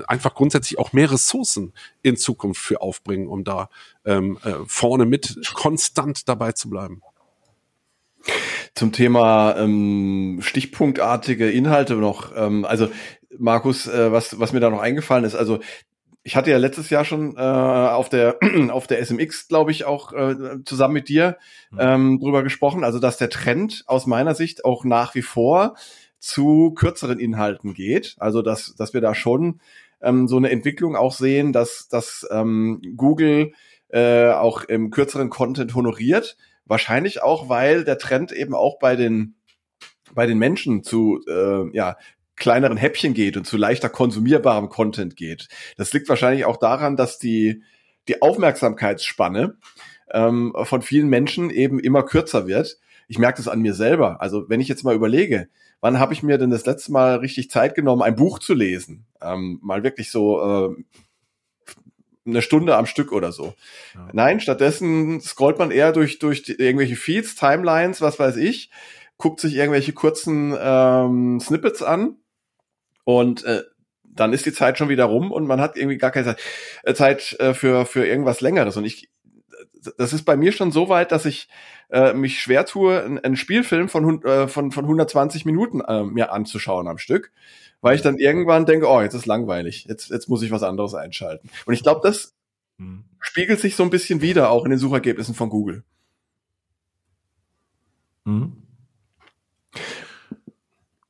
einfach 0.06 0.34
grundsätzlich 0.34 0.78
auch 0.78 0.92
mehr 0.92 1.10
Ressourcen 1.10 1.72
in 2.02 2.16
Zukunft 2.16 2.60
für 2.60 2.82
aufbringen, 2.82 3.28
um 3.28 3.44
da 3.44 3.70
ähm, 4.04 4.38
äh, 4.44 4.52
vorne 4.66 5.06
mit 5.06 5.40
konstant 5.54 6.28
dabei 6.28 6.52
zu 6.52 6.68
bleiben 6.68 7.00
zum 8.74 8.92
Thema 8.92 9.56
ähm, 9.56 10.38
stichpunktartige 10.42 11.50
Inhalte 11.50 11.94
noch. 11.94 12.32
Ähm, 12.36 12.64
also 12.64 12.88
Markus, 13.38 13.86
äh, 13.86 14.12
was, 14.12 14.38
was 14.38 14.52
mir 14.52 14.60
da 14.60 14.70
noch 14.70 14.80
eingefallen 14.80 15.24
ist, 15.24 15.34
also 15.34 15.60
ich 16.22 16.36
hatte 16.36 16.50
ja 16.50 16.58
letztes 16.58 16.90
Jahr 16.90 17.04
schon 17.04 17.36
äh, 17.36 17.40
auf 17.40 18.08
der 18.08 18.38
auf 18.70 18.86
der 18.86 19.04
SMX, 19.04 19.48
glaube 19.48 19.70
ich, 19.70 19.84
auch 19.84 20.12
äh, 20.12 20.62
zusammen 20.64 20.94
mit 20.94 21.08
dir 21.08 21.38
mhm. 21.70 21.78
ähm, 21.80 22.20
drüber 22.20 22.42
gesprochen. 22.42 22.84
Also 22.84 22.98
dass 22.98 23.16
der 23.16 23.30
Trend 23.30 23.84
aus 23.86 24.06
meiner 24.06 24.34
Sicht 24.34 24.64
auch 24.64 24.84
nach 24.84 25.14
wie 25.14 25.22
vor 25.22 25.76
zu 26.18 26.72
kürzeren 26.72 27.18
Inhalten 27.18 27.72
geht. 27.72 28.16
Also 28.18 28.42
dass 28.42 28.74
dass 28.76 28.92
wir 28.92 29.00
da 29.00 29.14
schon 29.14 29.60
ähm, 30.02 30.28
so 30.28 30.36
eine 30.36 30.50
Entwicklung 30.50 30.94
auch 30.94 31.12
sehen, 31.12 31.52
dass 31.52 31.88
dass 31.88 32.26
ähm, 32.30 32.82
Google 32.96 33.52
äh, 33.88 34.28
auch 34.28 34.64
im 34.64 34.90
kürzeren 34.90 35.30
Content 35.30 35.74
honoriert. 35.74 36.36
Wahrscheinlich 36.70 37.20
auch, 37.20 37.48
weil 37.48 37.82
der 37.82 37.98
Trend 37.98 38.30
eben 38.30 38.54
auch 38.54 38.78
bei 38.78 38.94
den 38.94 39.34
bei 40.14 40.26
den 40.26 40.38
Menschen 40.38 40.84
zu 40.84 41.20
äh, 41.28 41.68
ja 41.76 41.96
kleineren 42.36 42.76
Häppchen 42.76 43.12
geht 43.12 43.36
und 43.36 43.44
zu 43.44 43.56
leichter 43.56 43.88
konsumierbarem 43.88 44.68
Content 44.68 45.16
geht. 45.16 45.48
Das 45.76 45.92
liegt 45.92 46.08
wahrscheinlich 46.08 46.44
auch 46.44 46.58
daran, 46.58 46.96
dass 46.96 47.18
die 47.18 47.64
die 48.06 48.22
Aufmerksamkeitsspanne 48.22 49.58
ähm, 50.12 50.54
von 50.62 50.80
vielen 50.80 51.08
Menschen 51.08 51.50
eben 51.50 51.80
immer 51.80 52.04
kürzer 52.04 52.46
wird. 52.46 52.78
Ich 53.08 53.18
merke 53.18 53.38
das 53.38 53.48
an 53.48 53.62
mir 53.62 53.74
selber. 53.74 54.20
Also 54.20 54.48
wenn 54.48 54.60
ich 54.60 54.68
jetzt 54.68 54.84
mal 54.84 54.94
überlege, 54.94 55.48
wann 55.80 55.98
habe 55.98 56.12
ich 56.12 56.22
mir 56.22 56.38
denn 56.38 56.50
das 56.50 56.66
letzte 56.66 56.92
Mal 56.92 57.16
richtig 57.16 57.50
Zeit 57.50 57.74
genommen, 57.74 58.02
ein 58.02 58.14
Buch 58.14 58.38
zu 58.38 58.54
lesen? 58.54 59.06
Ähm, 59.20 59.58
mal 59.60 59.82
wirklich 59.82 60.12
so 60.12 60.40
äh, 60.40 60.84
eine 62.30 62.42
Stunde 62.42 62.76
am 62.76 62.86
Stück 62.86 63.12
oder 63.12 63.32
so. 63.32 63.54
Ja. 63.94 64.08
Nein, 64.12 64.40
stattdessen 64.40 65.20
scrollt 65.20 65.58
man 65.58 65.70
eher 65.70 65.92
durch, 65.92 66.18
durch 66.18 66.42
die, 66.42 66.54
irgendwelche 66.54 66.96
Feeds, 66.96 67.34
Timelines, 67.34 68.00
was 68.00 68.18
weiß 68.18 68.36
ich, 68.36 68.70
guckt 69.18 69.40
sich 69.40 69.54
irgendwelche 69.56 69.92
kurzen 69.92 70.56
ähm, 70.60 71.40
Snippets 71.40 71.82
an 71.82 72.16
und 73.04 73.44
äh, 73.44 73.62
dann 74.02 74.32
ist 74.32 74.46
die 74.46 74.52
Zeit 74.52 74.78
schon 74.78 74.88
wieder 74.88 75.04
rum 75.04 75.30
und 75.30 75.46
man 75.46 75.60
hat 75.60 75.76
irgendwie 75.76 75.98
gar 75.98 76.10
keine 76.10 76.26
Zeit, 76.26 76.40
äh, 76.82 76.94
Zeit 76.94 77.36
äh, 77.40 77.54
für, 77.54 77.86
für 77.86 78.06
irgendwas 78.06 78.40
Längeres. 78.40 78.76
Und 78.76 78.84
ich, 78.84 79.10
das 79.96 80.12
ist 80.12 80.24
bei 80.24 80.36
mir 80.36 80.52
schon 80.52 80.72
so 80.72 80.88
weit, 80.88 81.12
dass 81.12 81.26
ich 81.26 81.48
äh, 81.90 82.12
mich 82.12 82.40
schwer 82.40 82.66
tue, 82.66 83.02
einen 83.02 83.36
Spielfilm 83.36 83.88
von, 83.88 84.22
äh, 84.24 84.48
von, 84.48 84.72
von 84.72 84.84
120 84.84 85.44
Minuten 85.44 85.80
äh, 85.80 86.02
mir 86.02 86.32
anzuschauen 86.32 86.88
am 86.88 86.98
Stück, 86.98 87.32
weil 87.80 87.96
ich 87.96 88.02
dann 88.02 88.18
irgendwann 88.18 88.66
denke, 88.66 88.88
oh, 88.88 89.00
jetzt 89.00 89.14
ist 89.14 89.26
langweilig, 89.26 89.86
jetzt, 89.88 90.10
jetzt 90.10 90.28
muss 90.28 90.42
ich 90.42 90.50
was 90.50 90.62
anderes 90.62 90.94
einschalten. 90.94 91.48
Und 91.66 91.74
ich 91.74 91.82
glaube, 91.82 92.00
das 92.02 92.34
hm. 92.78 93.04
spiegelt 93.18 93.60
sich 93.60 93.76
so 93.76 93.82
ein 93.82 93.90
bisschen 93.90 94.20
wieder 94.20 94.50
auch 94.50 94.64
in 94.64 94.70
den 94.70 94.78
Suchergebnissen 94.78 95.34
von 95.34 95.50
Google. 95.50 95.84
Hm. 98.26 98.60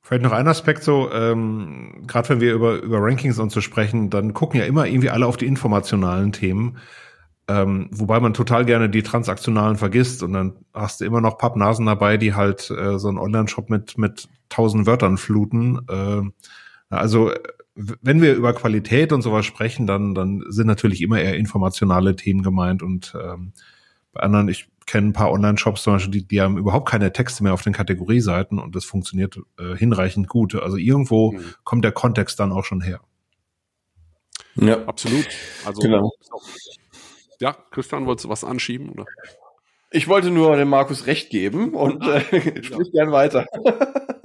Vielleicht 0.03 0.25
noch 0.25 0.33
ein 0.33 0.49
Aspekt 0.49 0.83
so, 0.83 1.09
ähm, 1.13 2.03
gerade 2.07 2.29
wenn 2.31 2.41
wir 2.41 2.53
über, 2.53 2.83
über 2.83 2.99
Rankings 3.01 3.39
und 3.39 3.53
so 3.53 3.61
sprechen, 3.61 4.11
dann 4.11 4.35
gucken 4.35 4.59
ja 4.59 4.67
immer 4.67 4.87
irgendwie 4.87 5.11
alle 5.11 5.27
auf 5.27 5.37
die 5.37 5.47
informationalen 5.47 6.33
Themen. 6.33 6.79
Ähm, 7.47 7.89
wobei 7.93 8.19
man 8.19 8.35
total 8.35 8.65
gerne 8.65 8.91
die 8.91 9.03
transaktionalen 9.03 9.77
vergisst 9.77 10.23
und 10.23 10.33
dann 10.33 10.57
hast 10.75 11.01
du 11.01 11.05
immer 11.05 11.21
noch 11.21 11.39
Pappnasen 11.39 11.87
dabei, 11.87 12.17
die 12.17 12.35
halt 12.35 12.71
äh, 12.71 12.99
so 12.99 13.09
einen 13.09 13.19
Online-Shop 13.19 13.71
mit, 13.71 13.99
mit 13.99 14.29
tausend 14.51 14.87
Wörtern 14.87 15.17
fluten. 15.17 15.81
Äh, 15.89 16.23
also 16.91 17.33
wenn 17.75 18.21
wir 18.21 18.35
über 18.35 18.53
Qualität 18.53 19.13
und 19.13 19.23
sowas 19.23 19.47
sprechen, 19.47 19.87
dann, 19.87 20.15
dann 20.15 20.45
sind 20.49 20.67
natürlich 20.67 21.01
immer 21.01 21.21
eher 21.21 21.37
informationale 21.37 22.17
Themen 22.17 22.43
gemeint 22.43 22.83
und 22.83 23.15
ähm, 23.19 23.53
bei 24.13 24.21
anderen, 24.21 24.49
ich 24.49 24.69
kenne 24.87 25.09
ein 25.09 25.13
paar 25.13 25.31
Online-Shops 25.31 25.85
zum 25.85 25.95
Beispiel, 25.95 26.11
die, 26.11 26.27
die 26.27 26.41
haben 26.41 26.59
überhaupt 26.59 26.89
keine 26.89 27.13
Texte 27.13 27.45
mehr 27.45 27.55
auf 27.55 27.63
den 27.63 27.73
Kategorieseiten 27.73 28.59
und 28.59 28.75
das 28.75 28.85
funktioniert 28.85 29.39
äh, 29.59 29.77
hinreichend 29.77 30.29
gut. 30.29 30.57
Also 30.57 30.77
irgendwo 30.77 31.33
mhm. 31.33 31.55
kommt 31.63 31.85
der 31.85 31.93
Kontext 31.93 32.41
dann 32.41 32.51
auch 32.53 32.65
schon 32.65 32.81
her. 32.81 33.01
Ja, 34.57 34.85
absolut. 34.87 35.29
Also, 35.65 35.81
genau. 35.81 36.11
Ja, 37.39 37.57
Christian, 37.71 38.07
wolltest 38.07 38.25
du 38.25 38.29
was 38.29 38.43
anschieben? 38.43 38.91
Oder? 38.91 39.07
Ich 39.93 40.09
wollte 40.09 40.31
nur 40.31 40.57
dem 40.57 40.69
Markus 40.69 41.07
recht 41.07 41.31
geben 41.31 41.75
und 41.75 42.05
äh, 42.05 42.21
sprich 42.63 42.89
ja. 42.93 43.05
gern 43.05 43.13
weiter. 43.13 43.47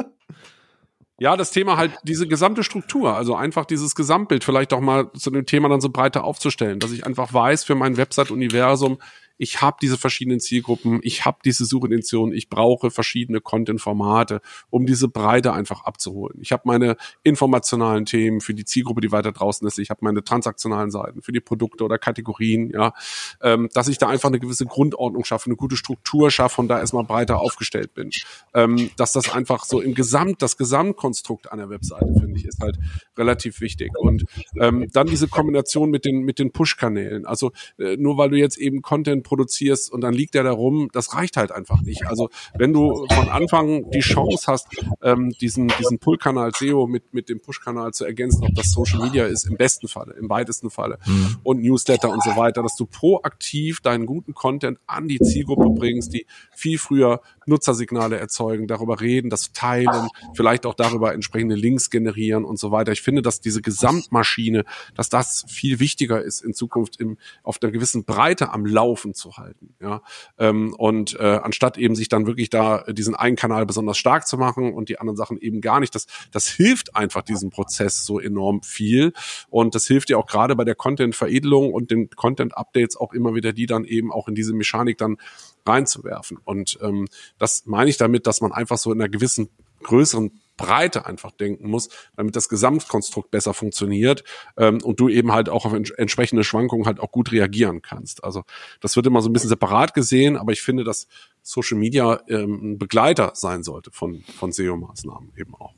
Ja, 1.18 1.38
das 1.38 1.52
Thema 1.52 1.78
halt 1.78 1.94
diese 2.04 2.28
gesamte 2.28 2.64
Struktur, 2.64 3.16
also 3.16 3.36
einfach 3.36 3.64
dieses 3.66 3.96
Gesamtbild 3.96 4.44
vielleicht 4.44 4.74
auch 4.74 4.82
mal 4.82 5.12
zu 5.14 5.32
dem 5.32 5.46
Thema 5.46 5.70
dann 5.70 5.80
so 5.80 5.90
breiter 5.90 6.26
aufzustellen, 6.26 6.80
dass 6.80 6.92
ich 6.92 7.06
einfach 7.06 7.34
weiß 7.34 7.64
für 7.64 7.76
mein 7.76 7.96
Website-Universum, 7.96 8.98
ich 9.38 9.62
habe 9.62 9.78
diese 9.82 9.98
verschiedenen 9.98 10.40
Zielgruppen, 10.40 11.00
ich 11.04 11.26
habe 11.26 11.40
diese 11.44 11.66
Suchintention, 11.66 12.34
ich 12.34 12.50
brauche 12.50 12.92
verschiedene 12.92 13.42
Content-Formate, 13.42 14.42
um 14.70 14.86
diese 14.86 15.08
Breite 15.08 15.54
einfach 15.54 15.84
abzuholen. 15.84 16.40
Ich 16.42 16.52
habe 16.52 16.64
meine 16.66 16.98
informationalen 17.24 18.06
Themen 18.06 18.42
für 18.42 18.54
die 18.54 18.66
Zielgruppe, 18.66 19.02
die 19.02 19.12
weiter 19.12 19.32
draußen 19.32 19.68
ist, 19.68 19.80
ich 19.80 19.90
habe 19.90 20.00
meine 20.04 20.24
transaktionalen 20.24 20.92
Seiten 20.92 21.22
für 21.22 21.32
die 21.32 21.42
Produkte 21.42 21.84
oder 21.84 21.98
Kategorien, 21.98 22.70
ja, 22.70 22.94
ähm, 23.42 23.70
dass 23.74 23.88
ich 23.88 23.98
da 23.98 24.08
einfach 24.08 24.30
eine 24.30 24.40
gewisse 24.40 24.66
Grundordnung 24.66 25.26
schaffe, 25.26 25.48
eine 25.48 25.56
gute 25.56 25.76
Struktur 25.76 26.32
schaffe 26.32 26.62
und 26.62 26.68
da 26.68 26.80
erstmal 26.80 27.04
breiter 27.04 27.40
aufgestellt 27.40 27.94
bin. 27.94 28.12
Ähm, 28.54 28.90
dass 28.98 29.14
das 29.14 29.30
einfach 29.34 29.66
so 29.66 29.82
im 29.82 29.94
Gesamt, 29.94 30.42
das 30.42 30.58
Gesamtkonstrukt 30.58 31.52
einer 31.52 31.70
Webseite, 31.70 32.14
finde 32.20 32.38
ich, 32.38 32.46
ist 32.46 32.62
halt 32.62 32.78
relativ 33.18 33.62
wichtig. 33.62 33.92
Und 33.98 34.26
ähm, 34.60 34.88
dann 34.94 35.08
diese 35.08 35.28
Kombination 35.28 35.90
mit 35.90 36.06
den, 36.06 36.22
mit 36.22 36.40
den 36.40 36.52
Push-Kanälen. 36.52 37.26
Also 37.26 37.52
äh, 37.78 37.98
nur 37.98 38.18
weil 38.18 38.30
du 38.30 38.38
jetzt 38.38 38.58
eben 38.58 38.82
Content 38.82 39.25
produzierst 39.26 39.92
und 39.92 40.02
dann 40.02 40.14
liegt 40.14 40.34
der 40.36 40.44
da 40.44 40.52
rum, 40.52 40.90
das 40.94 41.14
reicht 41.14 41.36
halt 41.36 41.52
einfach 41.52 41.82
nicht. 41.82 42.06
Also 42.08 42.30
wenn 42.58 42.72
du 42.72 43.06
von 43.12 43.28
Anfang 43.28 43.92
die 43.92 44.00
Chance 44.00 44.46
hast, 44.48 44.68
ähm, 45.02 45.32
diesen, 45.42 45.68
diesen 45.80 46.00
Pull-Kanal 46.00 46.52
SEO 46.56 46.88
mit, 46.88 47.14
mit 47.14 47.28
dem 47.28 47.42
Push-Kanal 47.42 47.94
zu 47.94 48.06
ergänzen, 48.06 48.46
ob 48.46 48.56
das 48.56 48.72
Social 48.72 49.04
Media 49.04 49.26
ist, 49.26 49.46
im 49.46 49.58
besten 49.58 49.88
Falle, 49.88 50.14
im 50.14 50.30
weitesten 50.30 50.70
Falle 50.70 51.00
mhm. 51.06 51.38
und 51.44 51.62
Newsletter 51.62 52.10
und 52.10 52.24
so 52.24 52.38
weiter, 52.38 52.64
dass 52.64 52.76
du 52.76 52.86
proaktiv 52.86 53.82
deinen 53.82 54.06
guten 54.06 54.34
Content 54.34 54.80
an 54.88 55.08
die 55.08 55.20
Zielgruppe 55.20 55.70
bringst, 55.72 56.14
die 56.14 56.26
viel 56.56 56.78
früher 56.78 57.22
Nutzersignale 57.48 58.18
erzeugen, 58.18 58.68
darüber 58.68 59.02
reden, 59.02 59.30
das 59.30 59.52
teilen, 59.52 60.08
vielleicht 60.34 60.66
auch 60.66 60.74
darüber 60.74 61.14
entsprechende 61.14 61.56
Links 61.56 61.90
generieren 61.90 62.46
und 62.46 62.58
so 62.60 62.72
weiter. 62.72 62.92
Ich 62.92 63.02
finde, 63.02 63.22
dass 63.22 63.42
diese 63.42 63.62
Gesamtmaschine, 63.62 64.66
dass 64.96 65.10
das 65.10 65.46
viel 65.48 65.80
wichtiger 65.80 66.22
ist 66.22 66.42
in 66.42 66.54
Zukunft 66.54 67.00
im, 67.00 67.18
auf 67.44 67.60
der 67.60 67.72
gewissen 67.72 68.06
Breite 68.06 68.52
am 68.52 68.66
Laufen 68.66 69.14
zu 69.16 69.38
halten. 69.38 69.76
Ja, 69.82 70.02
ähm, 70.38 70.74
und 70.78 71.20
äh, 71.20 71.40
anstatt 71.42 71.78
eben 71.78 71.96
sich 71.96 72.10
dann 72.10 72.28
wirklich 72.28 72.50
da 72.50 72.84
diesen 72.84 73.16
einen 73.16 73.36
Kanal 73.36 73.66
besonders 73.66 73.98
stark 73.98 74.28
zu 74.28 74.38
machen 74.38 74.74
und 74.74 74.90
die 74.90 75.00
anderen 75.00 75.18
Sachen 75.18 75.38
eben 75.38 75.62
gar 75.62 75.80
nicht, 75.80 75.96
das 75.96 76.08
das 76.32 76.48
hilft 76.48 76.96
einfach 76.96 77.22
diesem 77.24 77.50
Prozess 77.50 78.06
so 78.06 78.20
enorm 78.20 78.62
viel 78.62 79.14
und 79.50 79.76
das 79.76 79.88
hilft 79.88 80.10
ja 80.10 80.18
auch 80.18 80.28
gerade 80.28 80.56
bei 80.56 80.64
der 80.64 80.76
Content-Veredelung 80.76 81.74
und 81.74 81.92
den 81.92 82.10
Content-Updates 82.10 82.98
auch 82.98 83.14
immer 83.14 83.36
wieder, 83.36 83.54
die 83.54 83.66
dann 83.66 83.86
eben 83.86 84.12
auch 84.12 84.28
in 84.28 84.36
diese 84.36 84.54
Mechanik 84.54 84.98
dann 84.98 85.18
reinzuwerfen. 85.66 86.38
Und 86.44 86.78
ähm, 86.82 87.08
das 87.38 87.66
meine 87.66 87.90
ich 87.90 87.98
damit, 87.98 88.28
dass 88.28 88.42
man 88.42 88.52
einfach 88.52 88.78
so 88.78 88.92
in 88.92 89.02
einer 89.02 89.10
gewissen 89.10 89.50
größeren 89.84 90.40
Breite 90.58 91.06
einfach 91.06 91.32
denken 91.32 91.70
muss, 91.70 91.90
damit 92.16 92.36
das 92.36 92.50
Gesamtkonstrukt 92.50 93.32
besser 93.32 93.54
funktioniert 93.54 94.24
ähm, 94.58 94.82
und 94.84 95.00
du 95.00 95.10
eben 95.10 95.32
halt 95.32 95.50
auch 95.50 95.66
auf 95.66 95.74
ents 95.74 95.92
entsprechende 95.92 96.44
Schwankungen 96.44 96.86
halt 96.86 97.00
auch 97.00 97.12
gut 97.12 97.32
reagieren 97.32 97.82
kannst. 97.82 98.24
Also 98.24 98.44
das 98.82 98.96
wird 98.96 99.08
immer 99.08 99.22
so 99.22 99.30
ein 99.30 99.34
bisschen 99.34 99.50
separat 99.50 99.94
gesehen, 99.94 100.38
aber 100.38 100.52
ich 100.52 100.62
finde, 100.62 100.84
dass 100.84 101.08
Social 101.42 101.78
Media 101.78 102.22
ähm, 102.28 102.74
ein 102.74 102.78
Begleiter 102.78 103.32
sein 103.36 103.64
sollte 103.64 103.92
von, 103.92 104.24
von 104.38 104.52
SEO-Maßnahmen 104.52 105.34
eben 105.38 105.56
auch. 105.56 105.74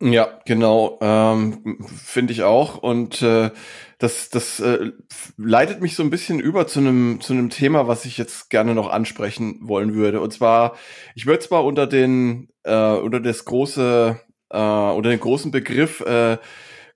Ja, 0.00 0.38
genau, 0.46 0.96
ähm, 1.00 1.76
finde 1.96 2.32
ich 2.32 2.44
auch. 2.44 2.78
Und 2.78 3.20
äh, 3.22 3.50
das, 3.98 4.30
das 4.30 4.60
äh, 4.60 4.92
leitet 5.36 5.80
mich 5.80 5.96
so 5.96 6.04
ein 6.04 6.10
bisschen 6.10 6.38
über 6.38 6.68
zu 6.68 6.78
einem 6.78 7.20
zu 7.20 7.32
einem 7.32 7.50
Thema, 7.50 7.88
was 7.88 8.04
ich 8.04 8.16
jetzt 8.16 8.48
gerne 8.48 8.74
noch 8.76 8.88
ansprechen 8.90 9.58
wollen 9.62 9.94
würde. 9.94 10.20
Und 10.20 10.32
zwar, 10.32 10.76
ich 11.16 11.26
würde 11.26 11.40
zwar 11.40 11.64
unter 11.64 11.88
den 11.88 12.48
äh, 12.62 12.92
unter 12.92 13.18
das 13.18 13.44
große 13.44 14.20
äh, 14.50 14.56
unter 14.58 15.10
den 15.10 15.18
großen 15.20 15.50
Begriff 15.50 16.00
äh, 16.02 16.38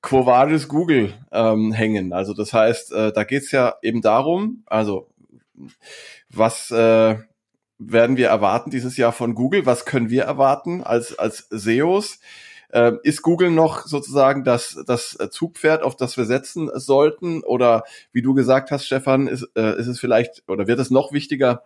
Quo 0.01 0.25
Vadis 0.27 0.69
Google 0.69 1.13
ähm, 1.33 1.73
hängen. 1.73 2.13
Also 2.13 2.35
das 2.35 2.53
heißt, 2.53 2.93
äh, 2.93 3.13
da 3.13 3.25
geht's 3.25 3.51
ja 3.51 3.75
eben 3.83 4.01
darum, 4.01 4.63
also 4.67 5.09
was 6.31 6.71
äh, 6.71 7.17
werden 7.79 8.17
wir 8.17 8.29
erwarten 8.29 8.71
dieses 8.71 8.97
Jahr 8.97 9.13
von 9.13 9.35
Google? 9.35 9.67
Was 9.67 9.85
können 9.85 10.11
wir 10.11 10.23
erwarten 10.25 10.83
als 10.83 11.19
als 11.19 11.49
SEOs? 11.51 12.21
Äh, 12.73 12.93
ist 13.03 13.23
Google 13.23 13.51
noch 13.51 13.87
sozusagen 13.87 14.45
das, 14.45 14.83
das 14.87 15.17
Zugpferd, 15.31 15.83
auf 15.83 15.97
das 15.97 16.17
wir 16.17 16.25
setzen 16.25 16.71
sollten? 16.75 17.43
Oder 17.43 17.85
wie 18.13 18.23
du 18.23 18.35
gesagt 18.35 18.71
hast, 18.71 18.87
Stefan, 18.87 19.29
ist, 19.29 19.49
äh, 19.55 19.79
ist 19.79 19.87
es 19.87 20.01
vielleicht 20.01 20.43
oder 20.49 20.67
wird 20.67 20.81
es 20.81 20.91
noch 20.91 21.13
wichtiger, 21.13 21.63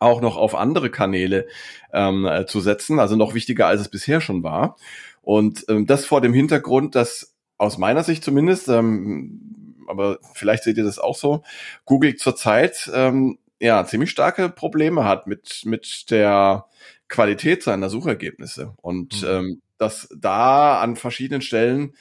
auch 0.00 0.20
noch 0.20 0.36
auf 0.36 0.54
andere 0.54 0.90
Kanäle 0.90 1.46
ähm, 1.92 2.26
äh, 2.26 2.46
zu 2.46 2.60
setzen, 2.60 3.00
also 3.00 3.16
noch 3.16 3.34
wichtiger, 3.34 3.66
als 3.66 3.80
es 3.80 3.88
bisher 3.88 4.20
schon 4.20 4.42
war. 4.42 4.76
Und 5.22 5.64
ähm, 5.68 5.86
das 5.86 6.04
vor 6.04 6.20
dem 6.20 6.32
Hintergrund, 6.34 6.94
dass 6.94 7.34
aus 7.56 7.78
meiner 7.78 8.04
Sicht 8.04 8.22
zumindest, 8.22 8.68
ähm, 8.68 9.76
aber 9.88 10.18
vielleicht 10.34 10.64
seht 10.64 10.76
ihr 10.76 10.84
das 10.84 10.98
auch 10.98 11.16
so, 11.16 11.42
Google 11.84 12.16
zurzeit 12.16 12.90
ähm, 12.94 13.38
ja 13.60 13.84
ziemlich 13.84 14.10
starke 14.10 14.48
Probleme 14.48 15.04
hat 15.04 15.26
mit 15.26 15.62
mit 15.64 16.10
der 16.10 16.66
Qualität 17.08 17.62
seiner 17.62 17.88
Suchergebnisse 17.90 18.74
und 18.76 19.22
mhm. 19.22 19.28
ähm, 19.28 19.62
dass 19.78 20.08
da 20.16 20.80
an 20.80 20.96
verschiedenen 20.96 21.40
Stellen 21.40 21.94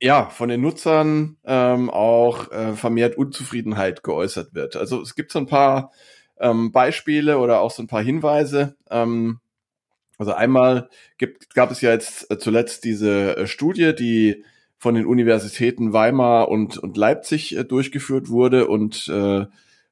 ja 0.00 0.30
von 0.30 0.48
den 0.48 0.60
Nutzern 0.60 1.36
ähm, 1.44 1.90
auch 1.90 2.50
äh, 2.50 2.74
vermehrt 2.74 3.16
Unzufriedenheit 3.16 4.02
geäußert 4.02 4.54
wird. 4.54 4.76
Also 4.76 5.00
es 5.00 5.14
gibt 5.14 5.32
so 5.32 5.38
ein 5.38 5.46
paar 5.46 5.92
ähm, 6.38 6.72
Beispiele 6.72 7.38
oder 7.38 7.60
auch 7.60 7.70
so 7.70 7.82
ein 7.82 7.88
paar 7.88 8.02
Hinweise. 8.02 8.76
Ähm, 8.90 9.40
also 10.18 10.32
einmal 10.32 10.88
gibt, 11.16 11.54
gab 11.54 11.70
es 11.70 11.80
ja 11.80 11.90
jetzt 11.90 12.30
äh, 12.30 12.38
zuletzt 12.38 12.84
diese 12.84 13.36
äh, 13.36 13.46
Studie, 13.46 13.94
die 13.94 14.44
von 14.76 14.94
den 14.94 15.06
Universitäten 15.06 15.92
Weimar 15.92 16.48
und, 16.48 16.78
und 16.78 16.96
Leipzig 16.96 17.56
äh, 17.56 17.64
durchgeführt 17.64 18.28
wurde 18.28 18.68
und 18.68 19.08
äh, 19.08 19.46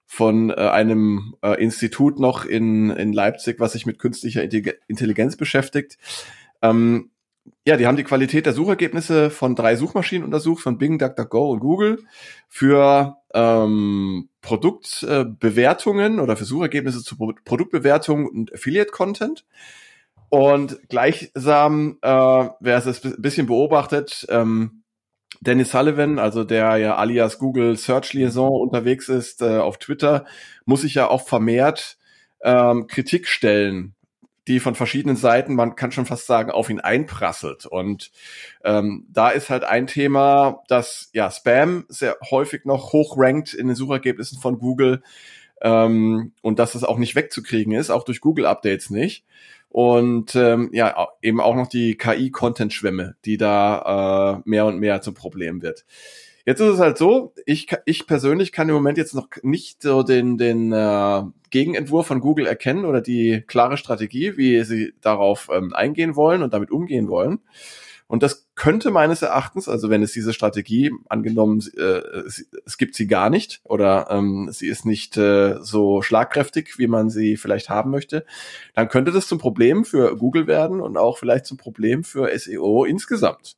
von 0.07 0.51
äh, 0.51 0.55
einem 0.55 1.35
äh, 1.43 1.61
Institut 1.63 2.19
noch 2.19 2.45
in, 2.45 2.91
in 2.91 3.13
Leipzig, 3.13 3.59
was 3.59 3.73
sich 3.73 3.87
mit 3.87 3.99
künstlicher 3.99 4.43
Intelligenz 4.43 5.37
beschäftigt. 5.37 5.99
Ähm, 6.63 7.11
ja, 7.67 7.77
die 7.77 7.87
haben 7.87 7.97
die 7.97 8.05
Qualität 8.05 8.47
der 8.47 8.53
Suchergebnisse 8.53 9.31
von 9.31 9.55
drei 9.55 9.77
Suchmaschinen 9.77 10.25
untersucht, 10.25 10.63
von 10.63 10.79
Bing, 10.79 10.99
DuckDuckGo 10.99 11.51
und 11.51 11.61
Google, 11.61 12.05
für 12.49 13.17
ähm, 13.35 14.29
Produktbewertungen 14.41 16.19
äh, 16.19 16.21
oder 16.21 16.37
für 16.37 16.45
Suchergebnisse 16.45 17.03
zu 17.03 17.17
Pro 17.17 17.33
Produktbewertungen 17.45 18.27
und 18.27 18.53
Affiliate-Content. 18.55 19.45
Und 20.29 20.89
gleichsam, 20.89 21.99
äh, 22.03 22.09
wer 22.09 22.79
es 22.79 23.05
ein 23.05 23.15
bisschen 23.19 23.47
beobachtet, 23.47 24.27
ähm, 24.29 24.83
Dennis 25.41 25.71
Sullivan, 25.71 26.19
also 26.19 26.45
der 26.45 26.77
ja 26.77 26.97
alias 26.97 27.39
Google 27.39 27.77
Search 27.77 28.13
Liaison 28.13 28.51
unterwegs 28.51 29.09
ist 29.09 29.43
äh, 29.43 29.59
auf 29.59 29.79
Twitter, 29.79 30.25
muss 30.65 30.83
sich 30.83 30.95
ja 30.95 31.09
auch 31.09 31.27
vermehrt 31.27 31.99
ähm, 32.43 32.87
Kritik 32.87 33.29
stellen 33.29 33.97
die 34.49 34.61
von 34.61 34.75
verschiedenen 34.75 35.17
Seiten, 35.17 35.55
man 35.55 35.75
kann 35.75 35.91
schon 35.91 36.07
fast 36.07 36.27
sagen, 36.27 36.51
auf 36.51 36.71
ihn 36.71 36.81
einprasselt. 36.81 37.67
Und 37.67 38.13
ähm, 38.65 39.07
da 39.11 39.31
ist 39.31 39.51
halt 39.51 39.65
ein 39.65 39.87
Thema, 39.87 40.63
dass 40.69 41.11
ja 41.13 41.31
Spam 41.31 41.85
sehr 41.89 42.17
häufig 42.31 42.65
noch 42.65 42.93
hochrankt 42.93 43.55
in 43.55 43.67
den 43.67 43.77
Suchergebnissen 43.77 44.39
von 44.39 44.59
Google 44.59 45.03
ähm, 45.63 46.33
und 46.43 46.59
dass 46.59 46.77
es 46.77 46.85
auch 46.85 46.99
nicht 46.99 47.17
wegzukriegen 47.17 47.73
ist, 47.73 47.91
auch 47.91 48.05
durch 48.05 48.21
Google-Updates 48.21 48.91
nicht. 48.91 49.25
Und 49.77 50.35
ähm, 50.37 50.71
ja, 50.73 51.09
eben 51.21 51.39
auch 51.39 51.55
noch 51.55 51.67
die 51.67 51.99
KI-Content-Schwemme, 51.99 53.17
die 53.27 53.37
da 53.37 54.39
äh, 54.39 54.49
mehr 54.49 54.65
und 54.65 54.79
mehr 54.79 55.03
zum 55.03 55.13
Problem 55.13 55.61
wird. 55.61 55.85
Jetzt 56.47 56.61
ist 56.61 56.73
es 56.73 56.81
halt 56.81 56.97
so, 56.97 57.35
ich, 57.45 57.69
ich 57.85 58.07
persönlich 58.07 58.53
kann 58.53 58.71
im 58.71 58.75
Moment 58.75 58.97
jetzt 58.97 59.15
noch 59.15 59.29
nicht 59.43 59.83
so 59.83 60.03
den, 60.03 60.39
den 60.39 60.73
äh, 60.73 61.25
Gegenentwurf 61.51 62.07
von 62.07 62.21
Google 62.21 62.47
erkennen 62.47 62.87
oder 62.87 63.03
die 63.03 63.45
klare 63.47 63.77
Strategie, 63.77 64.39
wie 64.39 64.65
sie 64.65 64.95
darauf 65.03 65.51
ähm, 65.53 65.75
eingehen 65.75 66.17
wollen 66.17 66.43
und 66.43 66.55
damit 66.55 66.71
umgehen 66.71 67.11
wollen. 67.11 67.41
Und 68.09 68.23
das 68.23 68.47
könnte 68.55 68.91
meines 68.93 69.23
Erachtens, 69.23 69.69
also 69.69 69.91
wenn 69.91 70.03
es 70.03 70.13
diese 70.13 70.33
Strategie 70.33 70.93
angenommen, 71.09 71.61
äh, 71.77 72.01
es, 72.65 72.79
gibt 72.79 72.95
sie 72.95 73.09
gar 73.09 73.31
nicht 73.31 73.61
oder 73.65 74.09
ähm, 74.11 74.49
sie 74.53 74.69
ist 74.69 74.87
nicht 74.87 75.17
äh, 75.17 75.57
so 75.61 76.03
schlagkräftig, 76.03 76.79
wie 76.79 76.87
man 76.87 77.11
sie 77.11 77.37
vielleicht 77.37 77.69
haben 77.69 77.91
möchte, 77.91 78.25
dann 78.75 78.89
könnte 78.89 79.11
das 79.11 79.27
zum 79.27 79.39
Problem 79.39 79.85
für 79.85 80.17
Google 80.17 80.47
werden 80.47 80.81
und 80.81 80.97
auch 80.97 81.19
vielleicht 81.19 81.47
zum 81.47 81.57
Problem 81.57 82.05
für 82.05 82.37
SEO 82.39 82.85
insgesamt. 82.85 83.57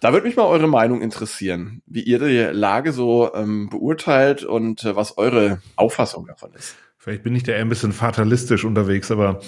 Da 0.00 0.12
würde 0.12 0.26
mich 0.26 0.36
mal 0.36 0.46
eure 0.46 0.68
Meinung 0.68 1.00
interessieren, 1.00 1.82
wie 1.86 2.02
ihr 2.02 2.18
die 2.18 2.56
Lage 2.56 2.92
so 2.92 3.34
ähm, 3.34 3.68
beurteilt 3.70 4.44
und 4.44 4.84
äh, 4.84 4.96
was 4.96 5.16
eure 5.16 5.62
Auffassung 5.76 6.26
davon 6.26 6.52
ist. 6.54 6.74
Vielleicht 7.02 7.22
bin 7.22 7.34
ich 7.34 7.44
da 7.44 7.52
eher 7.52 7.62
ein 7.62 7.70
bisschen 7.70 7.94
fatalistisch 7.94 8.66
unterwegs, 8.66 9.10
aber 9.10 9.40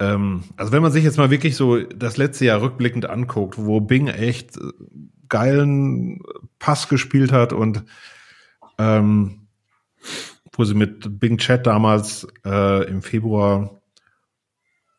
ähm, 0.00 0.44
also 0.58 0.70
wenn 0.70 0.82
man 0.82 0.92
sich 0.92 1.02
jetzt 1.02 1.16
mal 1.16 1.30
wirklich 1.30 1.56
so 1.56 1.82
das 1.82 2.18
letzte 2.18 2.44
Jahr 2.44 2.60
rückblickend 2.60 3.08
anguckt, 3.08 3.56
wo 3.56 3.80
Bing 3.80 4.08
echt 4.08 4.58
äh, 4.58 4.70
geilen 5.30 6.20
Pass 6.58 6.90
gespielt 6.90 7.32
hat 7.32 7.54
und 7.54 7.84
ähm, 8.76 9.48
wo 10.52 10.64
sie 10.64 10.74
mit 10.74 11.18
Bing 11.18 11.38
Chat 11.38 11.66
damals 11.66 12.28
äh, 12.44 12.86
im 12.86 13.00
Februar 13.00 13.80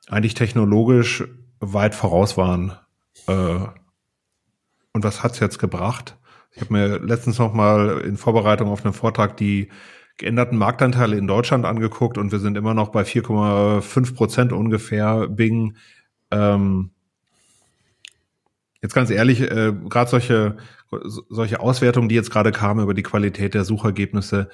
eigentlich 0.08 0.34
technologisch 0.34 1.24
weit 1.60 1.94
voraus 1.94 2.36
waren. 2.36 2.72
Äh, 3.28 3.60
und 4.94 5.04
was 5.04 5.22
hat's 5.22 5.40
jetzt 5.40 5.60
gebracht? 5.60 6.18
Ich 6.54 6.62
habe 6.62 6.74
mir 6.74 6.98
letztens 6.98 7.38
noch 7.38 7.54
mal 7.54 8.02
in 8.02 8.18
Vorbereitung 8.18 8.70
auf 8.70 8.84
einen 8.84 8.96
Vortrag 8.96 9.38
die 9.38 9.70
geänderten 10.22 10.58
Marktanteile 10.58 11.18
in 11.18 11.28
Deutschland 11.28 11.66
angeguckt 11.66 12.18
und 12.18 12.32
wir 12.32 12.40
sind 12.40 12.58
immer 12.58 12.74
noch 12.74 12.90
bei 12.90 13.02
4,5 13.02 14.16
Prozent 14.16 14.54
ungefähr 14.54 15.28
Bing. 15.28 15.76
Ähm, 16.32 16.92
jetzt 18.82 18.96
ganz 18.96 19.10
ehrlich, 19.10 19.42
äh, 19.42 19.74
gerade 19.90 20.10
solche 20.10 20.58
solche 21.30 21.60
Auswertungen, 21.60 22.10
die 22.10 22.16
jetzt 22.16 22.32
gerade 22.32 22.52
kamen 22.52 22.84
über 22.84 22.94
die 22.94 23.04
Qualität 23.04 23.54
der 23.54 23.64
Suchergebnisse, 23.64 24.50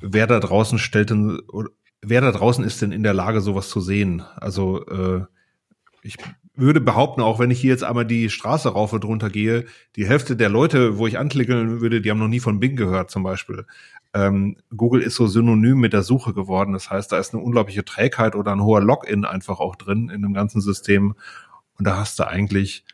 wer 0.00 0.26
da 0.26 0.40
draußen 0.40 0.78
stellt 0.78 1.10
denn, 1.10 1.40
wer 2.02 2.20
da 2.20 2.32
draußen 2.32 2.64
ist 2.64 2.82
denn 2.82 2.92
in 2.92 3.02
der 3.02 3.14
Lage, 3.14 3.40
sowas 3.40 3.68
zu 3.68 3.80
sehen? 3.80 4.22
Also 4.36 4.86
äh, 4.86 5.24
ich 6.02 6.16
würde 6.54 6.80
behaupten, 6.80 7.20
auch 7.20 7.38
wenn 7.38 7.50
ich 7.50 7.60
hier 7.60 7.70
jetzt 7.70 7.84
einmal 7.84 8.06
die 8.06 8.30
Straße 8.30 8.68
rauf 8.68 8.92
und 8.92 9.04
runter 9.04 9.28
gehe, 9.28 9.66
die 9.96 10.06
Hälfte 10.06 10.36
der 10.36 10.48
Leute, 10.48 10.98
wo 10.98 11.06
ich 11.06 11.18
anklicken 11.18 11.80
würde, 11.80 12.00
die 12.00 12.10
haben 12.10 12.18
noch 12.18 12.28
nie 12.28 12.40
von 12.40 12.60
Bing 12.60 12.76
gehört 12.76 13.10
zum 13.10 13.22
Beispiel. 13.22 13.66
Ähm, 14.16 14.56
Google 14.74 15.02
ist 15.02 15.16
so 15.16 15.26
synonym 15.26 15.78
mit 15.78 15.92
der 15.92 16.02
Suche 16.02 16.32
geworden. 16.32 16.72
Das 16.72 16.88
heißt, 16.88 17.12
da 17.12 17.18
ist 17.18 17.34
eine 17.34 17.42
unglaubliche 17.42 17.84
Trägheit 17.84 18.34
oder 18.34 18.50
ein 18.52 18.62
hoher 18.62 18.80
Login 18.80 19.26
einfach 19.26 19.60
auch 19.60 19.76
drin 19.76 20.08
in 20.08 20.22
dem 20.22 20.32
ganzen 20.32 20.62
System. 20.62 21.14
Und 21.78 21.86
da 21.86 21.98
hast 21.98 22.18
du 22.18 22.26
eigentlich, 22.26 22.86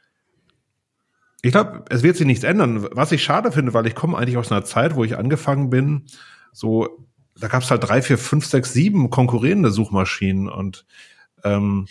ich 1.42 1.52
glaube, 1.52 1.84
es 1.90 2.02
wird 2.02 2.16
sich 2.16 2.26
nichts 2.26 2.42
ändern. 2.42 2.88
Was 2.90 3.12
ich 3.12 3.22
schade 3.22 3.52
finde, 3.52 3.72
weil 3.72 3.86
ich 3.86 3.94
komme 3.94 4.18
eigentlich 4.18 4.36
aus 4.36 4.50
einer 4.50 4.64
Zeit, 4.64 4.96
wo 4.96 5.04
ich 5.04 5.16
angefangen 5.16 5.70
bin, 5.70 6.06
so, 6.50 7.06
da 7.38 7.46
gab 7.46 7.62
es 7.62 7.70
halt 7.70 7.84
drei, 7.84 8.02
vier, 8.02 8.18
fünf, 8.18 8.44
sechs, 8.44 8.72
sieben 8.72 9.08
konkurrierende 9.08 9.70
Suchmaschinen 9.70 10.48
und 10.48 10.84
ähm, 11.44 11.86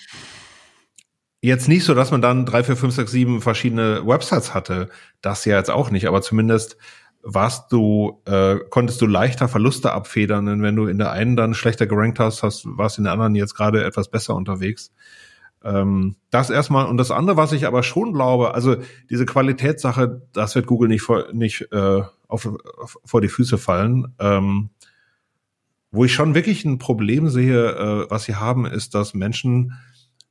Jetzt 1.43 1.67
nicht 1.67 1.85
so, 1.85 1.95
dass 1.95 2.11
man 2.11 2.21
dann 2.21 2.45
drei, 2.45 2.63
vier, 2.63 2.77
fünf, 2.77 2.93
sechs, 2.93 3.11
sieben 3.11 3.41
verschiedene 3.41 4.05
Websites 4.05 4.53
hatte. 4.53 4.89
Das 5.21 5.43
ja 5.45 5.57
jetzt 5.57 5.71
auch 5.71 5.89
nicht, 5.89 6.07
aber 6.07 6.21
zumindest 6.21 6.77
warst 7.23 7.71
du, 7.71 8.21
äh, 8.25 8.57
konntest 8.69 9.01
du 9.01 9.05
leichter 9.05 9.47
Verluste 9.47 9.91
abfedern, 9.93 10.45
denn 10.45 10.61
wenn 10.61 10.75
du 10.75 10.87
in 10.87 10.97
der 10.97 11.11
einen 11.11 11.35
dann 11.35 11.53
schlechter 11.53 11.87
gerankt 11.87 12.19
hast, 12.19 12.43
hast 12.43 12.65
warst 12.65 12.97
in 12.97 13.03
der 13.05 13.13
anderen 13.13 13.35
jetzt 13.35 13.55
gerade 13.55 13.83
etwas 13.83 14.09
besser 14.09 14.35
unterwegs. 14.35 14.91
Ähm, 15.63 16.15
das 16.31 16.49
erstmal 16.49 16.87
und 16.87 16.97
das 16.97 17.11
andere, 17.11 17.37
was 17.37 17.51
ich 17.51 17.67
aber 17.67 17.83
schon 17.83 18.13
glaube, 18.13 18.53
also 18.55 18.77
diese 19.09 19.25
Qualitätssache, 19.25 20.21
das 20.33 20.55
wird 20.55 20.65
Google 20.65 20.89
nicht 20.89 21.03
vor, 21.03 21.25
nicht 21.33 21.67
äh, 21.71 22.01
auf, 22.27 22.49
auf, 22.79 22.97
vor 23.05 23.21
die 23.21 23.27
Füße 23.27 23.57
fallen. 23.57 24.15
Ähm, 24.19 24.69
wo 25.91 26.05
ich 26.05 26.13
schon 26.13 26.35
wirklich 26.35 26.63
ein 26.63 26.79
Problem 26.79 27.27
sehe, 27.27 27.69
äh, 27.71 28.05
was 28.09 28.23
sie 28.23 28.35
haben, 28.35 28.65
ist, 28.65 28.95
dass 28.95 29.13
Menschen 29.13 29.73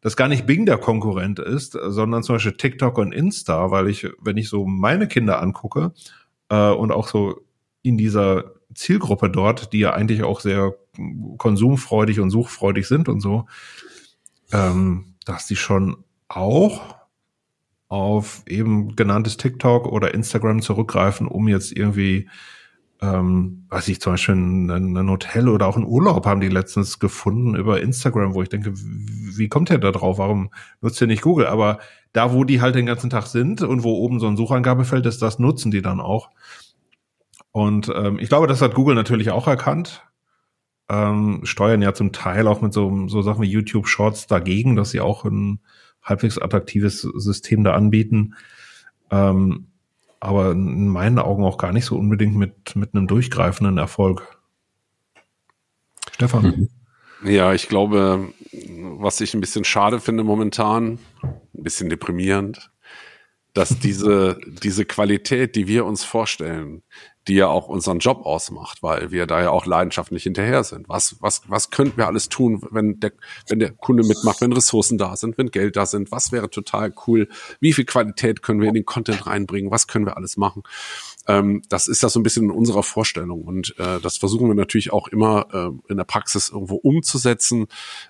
dass 0.00 0.16
gar 0.16 0.28
nicht 0.28 0.46
Bing 0.46 0.66
der 0.66 0.78
Konkurrent 0.78 1.38
ist, 1.38 1.72
sondern 1.72 2.22
zum 2.22 2.36
Beispiel 2.36 2.56
TikTok 2.56 2.96
und 2.98 3.12
Insta, 3.12 3.70
weil 3.70 3.88
ich, 3.88 4.08
wenn 4.20 4.36
ich 4.36 4.48
so 4.48 4.64
meine 4.64 5.08
Kinder 5.08 5.42
angucke 5.42 5.92
äh, 6.50 6.70
und 6.70 6.92
auch 6.92 7.08
so 7.08 7.40
in 7.82 7.96
dieser 7.96 8.52
Zielgruppe 8.74 9.30
dort, 9.30 9.72
die 9.72 9.80
ja 9.80 9.94
eigentlich 9.94 10.22
auch 10.22 10.40
sehr 10.40 10.74
konsumfreudig 11.38 12.20
und 12.20 12.30
suchfreudig 12.30 12.86
sind 12.86 13.08
und 13.08 13.20
so, 13.20 13.46
ähm, 14.52 15.14
dass 15.24 15.46
die 15.46 15.56
schon 15.56 16.04
auch 16.28 16.96
auf 17.88 18.42
eben 18.46 18.94
genanntes 18.94 19.36
TikTok 19.36 19.86
oder 19.86 20.14
Instagram 20.14 20.62
zurückgreifen, 20.62 21.26
um 21.26 21.48
jetzt 21.48 21.72
irgendwie 21.72 22.28
ähm, 23.02 23.64
weiß 23.70 23.88
ich, 23.88 24.00
zum 24.00 24.12
Beispiel 24.12 24.34
ein, 24.34 24.96
ein, 24.96 25.10
Hotel 25.10 25.48
oder 25.48 25.66
auch 25.66 25.76
ein 25.76 25.86
Urlaub 25.86 26.26
haben 26.26 26.40
die 26.40 26.48
letztens 26.48 26.98
gefunden 26.98 27.54
über 27.54 27.80
Instagram, 27.80 28.34
wo 28.34 28.42
ich 28.42 28.50
denke, 28.50 28.74
wie 28.74 29.48
kommt 29.48 29.70
der 29.70 29.78
da 29.78 29.90
drauf? 29.90 30.18
Warum 30.18 30.50
nutzt 30.82 31.00
ihr 31.00 31.06
nicht 31.06 31.22
Google? 31.22 31.46
Aber 31.46 31.78
da, 32.12 32.34
wo 32.34 32.44
die 32.44 32.60
halt 32.60 32.74
den 32.74 32.86
ganzen 32.86 33.08
Tag 33.08 33.26
sind 33.26 33.62
und 33.62 33.84
wo 33.84 33.94
oben 33.94 34.20
so 34.20 34.26
ein 34.26 34.36
Suchangabefeld 34.36 35.06
ist, 35.06 35.22
das 35.22 35.38
nutzen 35.38 35.70
die 35.70 35.80
dann 35.80 36.00
auch. 36.00 36.30
Und 37.52 37.90
ähm, 37.94 38.18
ich 38.18 38.28
glaube, 38.28 38.46
das 38.46 38.60
hat 38.60 38.74
Google 38.74 38.94
natürlich 38.94 39.30
auch 39.30 39.46
erkannt. 39.46 40.04
Ähm, 40.90 41.40
steuern 41.44 41.82
ja 41.82 41.94
zum 41.94 42.12
Teil 42.12 42.46
auch 42.48 42.60
mit 42.60 42.74
so, 42.74 43.08
so 43.08 43.22
Sachen 43.22 43.42
wie 43.42 43.50
YouTube 43.50 43.88
Shorts 43.88 44.26
dagegen, 44.26 44.76
dass 44.76 44.90
sie 44.90 45.00
auch 45.00 45.24
ein 45.24 45.60
halbwegs 46.02 46.36
attraktives 46.36 47.00
System 47.00 47.64
da 47.64 47.72
anbieten. 47.72 48.34
Ähm, 49.10 49.69
aber 50.20 50.52
in 50.52 50.88
meinen 50.88 51.18
Augen 51.18 51.44
auch 51.44 51.58
gar 51.58 51.72
nicht 51.72 51.86
so 51.86 51.96
unbedingt 51.96 52.36
mit, 52.36 52.76
mit 52.76 52.94
einem 52.94 53.06
durchgreifenden 53.06 53.78
Erfolg. 53.78 54.38
Stefan. 56.12 56.68
Ja, 57.24 57.52
ich 57.52 57.68
glaube, 57.68 58.32
was 58.98 59.20
ich 59.20 59.34
ein 59.34 59.40
bisschen 59.40 59.64
schade 59.64 60.00
finde 60.00 60.24
momentan, 60.24 60.98
ein 61.22 61.62
bisschen 61.62 61.90
deprimierend, 61.90 62.70
dass 63.52 63.78
diese, 63.78 64.38
diese 64.46 64.84
Qualität, 64.84 65.56
die 65.56 65.66
wir 65.66 65.84
uns 65.84 66.04
vorstellen, 66.04 66.82
die 67.30 67.36
ja 67.36 67.46
auch 67.46 67.68
unseren 67.68 68.00
Job 68.00 68.26
ausmacht, 68.26 68.82
weil 68.82 69.12
wir 69.12 69.24
da 69.24 69.40
ja 69.40 69.50
auch 69.50 69.64
leidenschaftlich 69.64 70.24
hinterher 70.24 70.64
sind. 70.64 70.88
Was, 70.88 71.14
was, 71.20 71.42
was 71.46 71.70
könnten 71.70 71.96
wir 71.96 72.08
alles 72.08 72.28
tun, 72.28 72.60
wenn 72.72 72.98
der, 72.98 73.12
wenn 73.48 73.60
der 73.60 73.70
Kunde 73.70 74.02
mitmacht, 74.02 74.40
wenn 74.40 74.52
Ressourcen 74.52 74.98
da 74.98 75.14
sind, 75.14 75.38
wenn 75.38 75.52
Geld 75.52 75.76
da 75.76 75.86
sind? 75.86 76.10
Was 76.10 76.32
wäre 76.32 76.50
total 76.50 76.92
cool? 77.06 77.28
Wie 77.60 77.72
viel 77.72 77.84
Qualität 77.84 78.42
können 78.42 78.60
wir 78.60 78.66
in 78.66 78.74
den 78.74 78.84
Content 78.84 79.28
reinbringen? 79.28 79.70
Was 79.70 79.86
können 79.86 80.06
wir 80.06 80.16
alles 80.16 80.36
machen? 80.36 80.64
Ähm, 81.28 81.62
das 81.68 81.86
ist 81.86 82.02
das 82.02 82.14
so 82.14 82.18
ein 82.18 82.24
bisschen 82.24 82.46
in 82.46 82.50
unserer 82.50 82.82
Vorstellung 82.82 83.42
und 83.42 83.78
äh, 83.78 84.00
das 84.00 84.16
versuchen 84.16 84.48
wir 84.48 84.56
natürlich 84.56 84.92
auch 84.92 85.06
immer 85.06 85.46
äh, 85.52 85.90
in 85.90 85.98
der 85.98 86.04
Praxis 86.04 86.48
irgendwo 86.48 86.74
umzusetzen. 86.74 87.68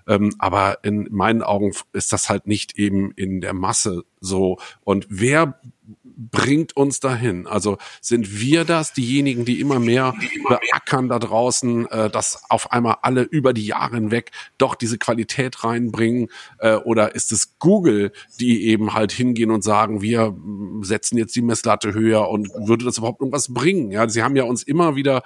Ähm, 0.08 0.34
aber 0.38 0.82
in 0.82 1.08
meinen 1.10 1.42
Augen 1.42 1.72
ist 1.92 2.14
das 2.14 2.30
halt 2.30 2.46
nicht 2.46 2.78
eben 2.78 3.10
in 3.12 3.42
der 3.42 3.52
Masse 3.52 4.04
so. 4.20 4.58
Und 4.82 5.06
wer 5.10 5.60
bringt 6.20 6.76
uns 6.76 7.00
dahin? 7.00 7.46
Also 7.46 7.78
sind 8.00 8.40
wir 8.40 8.64
das, 8.64 8.92
diejenigen, 8.92 9.44
die 9.44 9.60
immer 9.60 9.78
mehr 9.78 10.14
beackern 10.48 11.08
da 11.08 11.18
draußen, 11.18 11.86
äh, 11.90 12.10
dass 12.10 12.42
auf 12.50 12.72
einmal 12.72 12.98
alle 13.02 13.22
über 13.22 13.52
die 13.52 13.66
Jahre 13.66 13.96
hinweg 13.96 14.30
doch 14.58 14.74
diese 14.74 14.98
Qualität 14.98 15.64
reinbringen? 15.64 16.28
Äh, 16.58 16.74
oder 16.74 17.14
ist 17.14 17.32
es 17.32 17.58
Google, 17.58 18.12
die 18.38 18.66
eben 18.66 18.92
halt 18.92 19.12
hingehen 19.12 19.50
und 19.50 19.64
sagen, 19.64 20.02
wir 20.02 20.36
setzen 20.82 21.16
jetzt 21.16 21.34
die 21.34 21.42
Messlatte 21.42 21.94
höher 21.94 22.28
und 22.28 22.50
würde 22.54 22.84
das 22.84 22.98
überhaupt 22.98 23.20
irgendwas 23.20 23.52
bringen? 23.52 23.90
Ja, 23.90 24.08
sie 24.08 24.22
haben 24.22 24.36
ja 24.36 24.44
uns 24.44 24.62
immer 24.62 24.96
wieder 24.96 25.22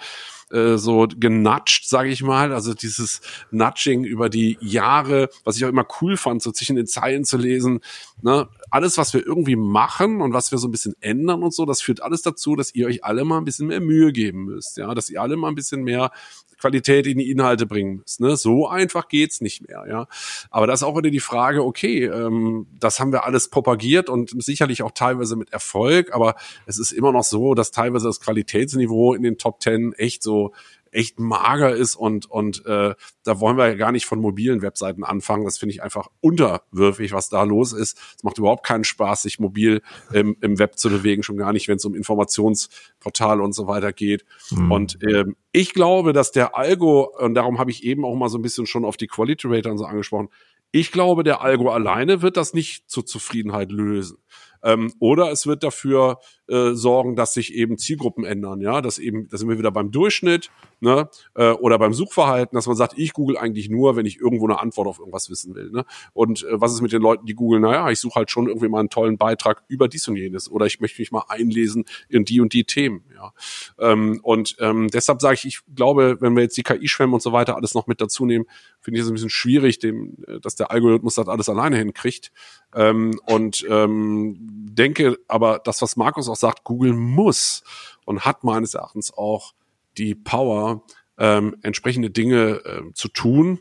äh, 0.55 0.79
so 0.79 1.07
genatscht, 1.09 1.87
sage 1.87 2.11
ich 2.11 2.23
mal. 2.23 2.53
Also 2.53 2.75
dieses 2.75 3.21
Nudging 3.51 4.05
über 4.05 4.29
die 4.29 4.57
Jahre, 4.61 5.29
was 5.45 5.57
ich 5.57 5.65
auch 5.65 5.69
immer 5.69 5.87
cool 6.01 6.17
fand, 6.17 6.43
so 6.43 6.53
zwischen 6.53 6.77
den 6.77 6.87
Zeilen 6.87 7.25
zu 7.25 7.37
lesen. 7.37 7.81
Ne? 8.23 8.49
alles, 8.75 8.99
was 8.99 9.15
wir 9.15 9.25
irgendwie 9.25 9.55
machen 9.55 10.21
und 10.21 10.33
was 10.33 10.51
wir 10.51 10.59
so 10.59 10.67
ein 10.67 10.73
bisschen 10.73 10.97
ändern 11.01 11.45
und 11.45 11.55
so, 11.55 11.65
das 11.65 11.81
führt 11.81 12.03
alles 12.03 12.23
dazu, 12.23 12.57
dass 12.57 12.75
ihr 12.75 12.89
euch 12.89 13.05
alle 13.05 13.25
mal 13.25 13.39
ein 13.39 13.45
bisschen 13.45 13.69
mehr 13.69 13.81
Mühe 13.81 14.11
geben 14.11 14.47
müsst, 14.47 14.79
ja, 14.79 14.93
dass 14.97 15.09
ihr 15.11 15.23
alle 15.23 15.37
mal 15.37 15.47
ein 15.47 15.55
bisschen 15.55 15.85
mehr 15.85 16.11
Qualität 16.59 17.07
in 17.07 17.19
die 17.19 17.31
Inhalte 17.31 17.67
bringen 17.67 17.97
müsst. 17.97 18.21
Ne? 18.21 18.37
So 18.37 18.69
einfach 18.69 19.09
geht's 19.09 19.41
nicht 19.41 19.67
mehr, 19.69 19.85
ja. 19.89 20.07
Aber 20.51 20.67
das 20.67 20.81
ist 20.81 20.85
auch 20.85 20.97
wieder 20.97 21.11
die 21.11 21.21
Frage, 21.21 21.65
okay, 21.65 22.05
ähm, 22.05 22.67
das 22.79 23.01
haben 23.01 23.13
wir 23.13 23.25
alles 23.25 23.49
propagiert 23.49 24.09
und 24.09 24.31
sicherlich 24.43 24.83
auch 24.83 24.93
teilweise 24.93 25.37
mit 25.37 25.53
Erfolg, 25.53 26.15
aber 26.15 26.35
es 26.67 26.79
ist 26.79 26.93
immer 26.93 27.13
noch 27.13 27.25
so, 27.25 27.55
dass 27.55 27.71
teilweise 27.71 28.07
das 28.07 28.21
Qualitätsniveau 28.21 29.15
in 29.15 29.23
den 29.23 29.39
Top 29.39 29.61
Ten 29.61 29.93
echt 29.95 30.23
so 30.23 30.53
echt 30.95 31.19
mager 31.19 31.75
ist 31.75 31.97
und 31.97 32.31
und 32.31 32.65
äh, 32.67 32.95
da 33.25 33.41
wollen 33.41 33.57
wir 33.57 33.69
ja 33.69 33.75
gar 33.75 33.93
nicht 33.93 34.07
von 34.07 34.21
mobilen 34.21 34.63
Webseiten 34.63 35.05
anfangen. 35.05 35.45
Das 35.45 35.59
finde 35.59 35.75
ich 35.75 35.83
einfach 35.83 36.09
unterwürfig, 36.21 37.13
was 37.13 37.29
da 37.29 37.43
los 37.43 37.73
ist. 37.73 37.99
Es 38.17 38.23
macht 38.23 38.39
überhaupt 38.39 38.65
keinen 38.65 38.85
Spaß, 38.85 39.23
sich 39.23 39.39
mobil 39.39 39.83
im, 40.13 40.37
im 40.41 40.59
Web 40.59 40.79
zu 40.79 40.91
bewegen, 40.91 41.23
schon 41.23 41.37
gar 41.37 41.53
nicht, 41.53 41.69
wenn 41.69 41.77
es 41.77 41.85
um 41.85 41.95
Informationsportale 41.95 43.43
und 43.43 43.55
so 43.55 43.67
weiter 43.67 43.93
geht. 43.93 44.25
Mhm. 44.51 44.71
Und 44.71 44.99
ähm, 45.03 45.37
ich 45.53 45.73
glaube, 45.73 46.13
dass 46.13 46.33
der 46.33 46.57
Algo, 46.57 47.13
und 47.19 47.35
darum 47.35 47.59
habe 47.59 47.71
ich 47.71 47.85
eben 47.85 48.05
auch 48.05 48.15
mal 48.15 48.29
so 48.29 48.39
ein 48.39 48.43
bisschen 48.43 48.67
schon 48.67 48.85
auf 48.85 48.97
die 48.97 49.07
Quality 49.07 49.49
Rater 49.49 49.71
und 49.71 49.79
so 49.79 49.85
angesprochen, 49.85 50.29
ich 50.71 50.91
glaube, 50.91 51.23
der 51.23 51.41
Algo 51.41 51.71
alleine 51.71 52.21
wird 52.21 52.37
das 52.37 52.53
nicht 52.53 52.91
zur 52.91 53.07
Zufriedenheit 53.07 53.71
lösen. 53.71 54.19
Ähm, 54.65 54.93
oder 54.99 55.31
es 55.31 55.47
wird 55.47 55.63
dafür 55.63 56.19
äh, 56.49 56.73
sorgen, 56.73 57.17
dass 57.17 57.35
sich 57.35 57.55
eben 57.55 57.79
Zielgruppen 57.79 58.25
ändern, 58.25 58.61
ja, 58.61 58.81
dass 58.81 58.99
eben, 58.99 59.29
da 59.29 59.37
sind 59.37 59.49
wir 59.49 59.59
wieder 59.59 59.71
beim 59.71 59.91
Durchschnitt, 59.91 60.51
ne, 60.81 61.09
äh, 61.35 61.51
oder 61.51 61.79
beim 61.79 61.93
Suchverhalten, 61.93 62.57
dass 62.57 62.67
man 62.67 62.77
sagt, 62.77 62.95
ich 62.97 63.13
google 63.13 63.37
eigentlich 63.37 63.69
nur, 63.69 63.97
wenn 63.97 64.07
ich 64.07 64.19
irgendwo 64.21 64.47
eine 64.47 64.61
Antwort 64.61 64.89
auf 64.89 64.99
irgendwas 64.99 65.31
wissen 65.31 65.55
will, 65.55 65.71
ne. 65.71 65.85
Und 66.13 66.45
äh, 66.45 66.61
was 66.61 66.73
ist 66.73 66.81
mit 66.81 66.93
den 66.93 67.03
Leuten, 67.03 67.27
die 67.27 67.35
googeln, 67.35 67.63
naja, 67.63 67.91
ich 67.91 68.01
suche 68.01 68.17
halt 68.17 68.31
schon 68.31 68.49
irgendwie 68.49 68.69
mal 68.69 68.81
einen 68.81 68.91
tollen 68.91 69.19
Beitrag 69.19 69.63
über 69.69 69.89
dies 69.89 70.09
und 70.09 70.17
jenes 70.17 70.51
oder 70.51 70.67
ich 70.67 70.81
möchte 70.81 71.01
mich 71.01 71.13
mal 71.13 71.25
einlesen 71.29 71.85
in 72.09 72.25
die 72.25 72.41
und 72.41 72.53
die 72.53 72.65
Themen, 72.65 73.05
ja. 73.15 73.33
Ähm, 73.79 74.21
und 74.23 74.57
ähm, 74.61 74.89
deshalb 74.89 75.21
sage 75.21 75.35
ich, 75.35 75.45
ich 75.45 75.61
glaube, 75.75 76.19
wenn 76.21 76.35
wir 76.35 76.43
jetzt 76.43 76.57
die 76.57 76.63
KI-Schwämme 76.63 77.15
und 77.15 77.23
so 77.23 77.33
weiter 77.33 77.57
alles 77.57 77.75
noch 77.75 77.87
mit 77.87 78.01
dazu 78.01 78.27
nehmen, 78.27 78.47
finde 78.81 78.99
ich 78.99 79.05
es 79.05 79.11
ein 79.11 79.15
bisschen 79.15 79.31
schwierig, 79.31 79.79
dem, 79.79 80.17
äh, 80.27 80.41
dass 80.41 80.57
der 80.57 80.71
Algorithmus 80.71 81.15
das 81.15 81.29
alles 81.29 81.49
alleine 81.49 81.77
hinkriegt. 81.79 82.33
Ähm, 82.75 83.19
und 83.27 83.65
ähm, 83.71 84.54
denke 84.55 85.19
aber, 85.29 85.61
das, 85.63 85.83
was 85.83 85.97
Markus 85.97 86.29
auch 86.29 86.37
sagt, 86.37 86.65
Google 86.65 86.93
muss 86.93 87.63
und 88.05 88.25
hat 88.25 88.45
meines 88.45 88.75
Erachtens 88.75 89.13
auch 89.13 89.55
die 89.97 90.15
Power, 90.15 90.83
ähm, 91.19 91.57
entsprechende 91.63 92.11
Dinge 92.11 92.65
äh, 92.65 92.93
zu 92.95 93.09
tun, 93.09 93.61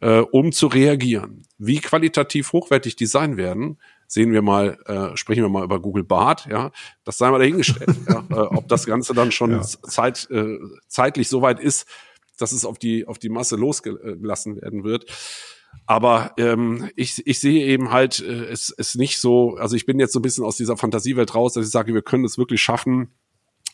äh, 0.00 0.18
um 0.18 0.52
zu 0.52 0.66
reagieren. 0.66 1.42
Wie 1.58 1.80
qualitativ 1.80 2.52
hochwertig 2.52 2.96
die 2.96 3.06
sein 3.06 3.36
werden, 3.36 3.78
sehen 4.06 4.32
wir 4.32 4.42
mal, 4.42 4.78
äh, 4.86 5.16
sprechen 5.16 5.42
wir 5.42 5.48
mal 5.48 5.64
über 5.64 5.80
Google 5.80 6.04
Bart, 6.04 6.46
ja, 6.50 6.72
das 7.04 7.18
sei 7.18 7.30
mal 7.30 7.38
dahingestellt, 7.38 7.96
ja, 8.08 8.24
äh, 8.30 8.34
ob 8.34 8.68
das 8.68 8.86
Ganze 8.86 9.14
dann 9.14 9.32
schon 9.32 9.52
ja. 9.52 9.62
zeit, 9.62 10.28
äh, 10.30 10.58
zeitlich 10.88 11.28
soweit 11.28 11.60
ist, 11.60 11.86
dass 12.38 12.52
es 12.52 12.64
auf 12.64 12.78
die 12.78 13.06
auf 13.06 13.18
die 13.18 13.28
Masse 13.28 13.56
losgelassen 13.56 14.60
werden 14.60 14.82
wird. 14.82 15.06
Aber 15.86 16.32
ähm, 16.36 16.88
ich, 16.94 17.26
ich 17.26 17.40
sehe 17.40 17.66
eben 17.66 17.90
halt 17.90 18.20
äh, 18.20 18.44
es, 18.44 18.72
es 18.76 18.94
nicht 18.94 19.18
so, 19.18 19.56
also 19.56 19.74
ich 19.74 19.86
bin 19.86 19.98
jetzt 19.98 20.12
so 20.12 20.20
ein 20.20 20.22
bisschen 20.22 20.44
aus 20.44 20.56
dieser 20.56 20.76
Fantasiewelt 20.76 21.34
raus, 21.34 21.54
dass 21.54 21.66
ich 21.66 21.72
sage, 21.72 21.94
wir 21.94 22.02
können 22.02 22.24
es 22.24 22.38
wirklich 22.38 22.62
schaffen, 22.62 23.10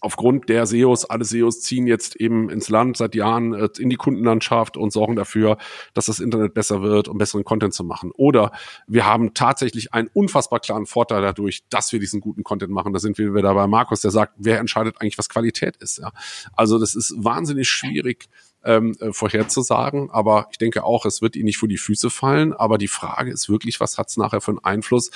aufgrund 0.01 0.49
der 0.49 0.67
SEOs, 0.67 1.05
alle 1.07 1.25
SEOs 1.25 1.61
ziehen 1.61 1.87
jetzt 1.87 2.17
eben 2.17 2.51
ins 2.51 2.69
Land 2.69 2.97
seit 2.97 3.15
Jahren 3.15 3.55
äh, 3.55 3.69
in 3.79 3.89
die 3.89 3.97
Kundenlandschaft 3.97 4.77
und 4.77 4.93
sorgen 4.93 5.17
dafür, 5.17 5.59
dass 5.95 6.07
das 6.07 6.21
Internet 6.21 6.55
besser 6.55 6.83
wird, 6.83 7.09
um 7.09 7.19
besseren 7.19 7.45
Content 7.45 7.75
zu 7.75 7.85
machen. 7.85 8.13
Oder 8.15 8.53
wir 8.87 9.07
haben 9.07 9.35
tatsächlich 9.35 9.95
einen 9.95 10.09
unfassbar 10.13 10.61
klaren 10.61 10.87
Vorteil 10.87 11.23
dadurch, 11.23 11.65
dass 11.71 11.93
wir 11.93 12.01
diesen 12.01 12.21
guten 12.21 12.45
Content 12.45 12.73
machen. 12.73 12.93
Da 12.93 12.99
sind 12.99 13.19
wir 13.19 13.35
wieder 13.35 13.55
bei 13.55 13.67
Markus, 13.67 14.01
der 14.01 14.11
sagt, 14.11 14.35
wer 14.37 14.59
entscheidet 14.59 15.01
eigentlich, 15.01 15.19
was 15.19 15.29
Qualität 15.29 15.77
ist. 15.79 15.99
Ja? 15.99 16.13
Also 16.53 16.79
das 16.79 16.95
ist 16.95 17.15
wahnsinnig 17.17 17.69
schwierig, 17.69 18.29
ähm, 18.67 18.97
äh, 19.01 19.13
vorherzusagen. 19.13 20.11
Aber 20.11 20.49
ich 20.51 20.59
denke 20.59 20.85
auch, 20.85 21.07
es 21.07 21.23
wird 21.23 21.37
ihnen 21.37 21.47
nicht 21.47 21.57
vor 21.57 21.69
die 21.69 21.79
Füße 21.79 22.11
fallen. 22.11 22.53
Aber 22.53 22.77
die 22.77 22.89
Frage 22.89 23.31
ist 23.31 23.49
wirklich, 23.49 23.81
was 23.81 23.97
hat 23.97 24.09
es 24.09 24.17
nachher 24.17 24.41
für 24.41 24.51
einen 24.51 24.65
Einfluss 24.65 25.11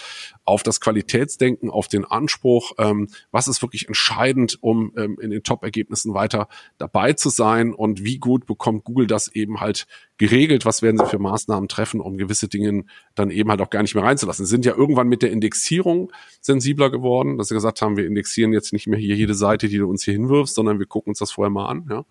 auf 0.45 0.63
das 0.63 0.81
Qualitätsdenken, 0.81 1.69
auf 1.69 1.89
den 1.89 2.05
Anspruch? 2.05 2.73
Ähm, 2.79 3.09
was 3.31 3.49
ist 3.49 3.61
wirklich 3.63 3.89
entscheidend, 3.89 4.59
um 4.61 4.93
ähm, 4.97 5.19
in 5.21 5.31
den 5.31 5.43
Top-Ergebnissen 5.43 6.15
weiter 6.15 6.49
dabei 6.79 7.13
zu 7.13 7.29
sein? 7.29 7.75
Und 7.75 8.05
wie 8.05 8.19
gut 8.19 8.47
bekommt 8.47 8.85
Google 8.85 9.07
das 9.07 9.29
eben 9.29 9.61
halt 9.61 9.87
geregelt? 10.17 10.65
Was 10.65 10.83
werden 10.83 10.99
sie 10.99 11.07
für 11.07 11.19
Maßnahmen 11.19 11.69
treffen, 11.69 12.01
um 12.01 12.17
gewisse 12.17 12.47
Dinge 12.49 12.85
dann 13.15 13.31
eben 13.31 13.51
halt 13.51 13.61
auch 13.61 13.71
gar 13.71 13.83
nicht 13.83 13.95
mehr 13.95 14.05
reinzulassen? 14.05 14.47
Sie 14.47 14.51
sind 14.51 14.65
ja 14.65 14.77
irgendwann 14.77 15.09
mit 15.09 15.23
der 15.23 15.33
Indexierung 15.33 16.13
sensibler 16.41 16.91
geworden, 16.91 17.39
dass 17.39 17.49
sie 17.49 17.55
gesagt 17.55 17.83
haben, 17.83 17.97
wir 17.97 18.07
indexieren 18.07 18.53
jetzt 18.53 18.73
nicht 18.73 18.87
mehr 18.87 18.99
hier 18.99 19.17
jede 19.17 19.35
Seite, 19.35 19.69
die 19.69 19.79
du 19.79 19.89
uns 19.89 20.05
hier 20.05 20.15
hinwirfst, 20.15 20.55
sondern 20.55 20.79
wir 20.79 20.87
gucken 20.87 21.11
uns 21.11 21.19
das 21.19 21.33
vorher 21.33 21.51
mal 21.51 21.67
an. 21.67 21.87
Ja. 21.91 22.05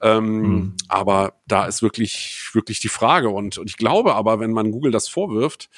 Ähm, 0.00 0.40
mhm. 0.40 0.76
Aber 0.88 1.34
da 1.46 1.66
ist 1.66 1.82
wirklich, 1.82 2.50
wirklich 2.52 2.80
die 2.80 2.88
Frage. 2.88 3.30
Und, 3.30 3.58
und 3.58 3.68
ich 3.68 3.76
glaube 3.76 4.14
aber, 4.14 4.40
wenn 4.40 4.52
man 4.52 4.70
Google 4.70 4.92
das 4.92 5.08
vorwirft, 5.08 5.68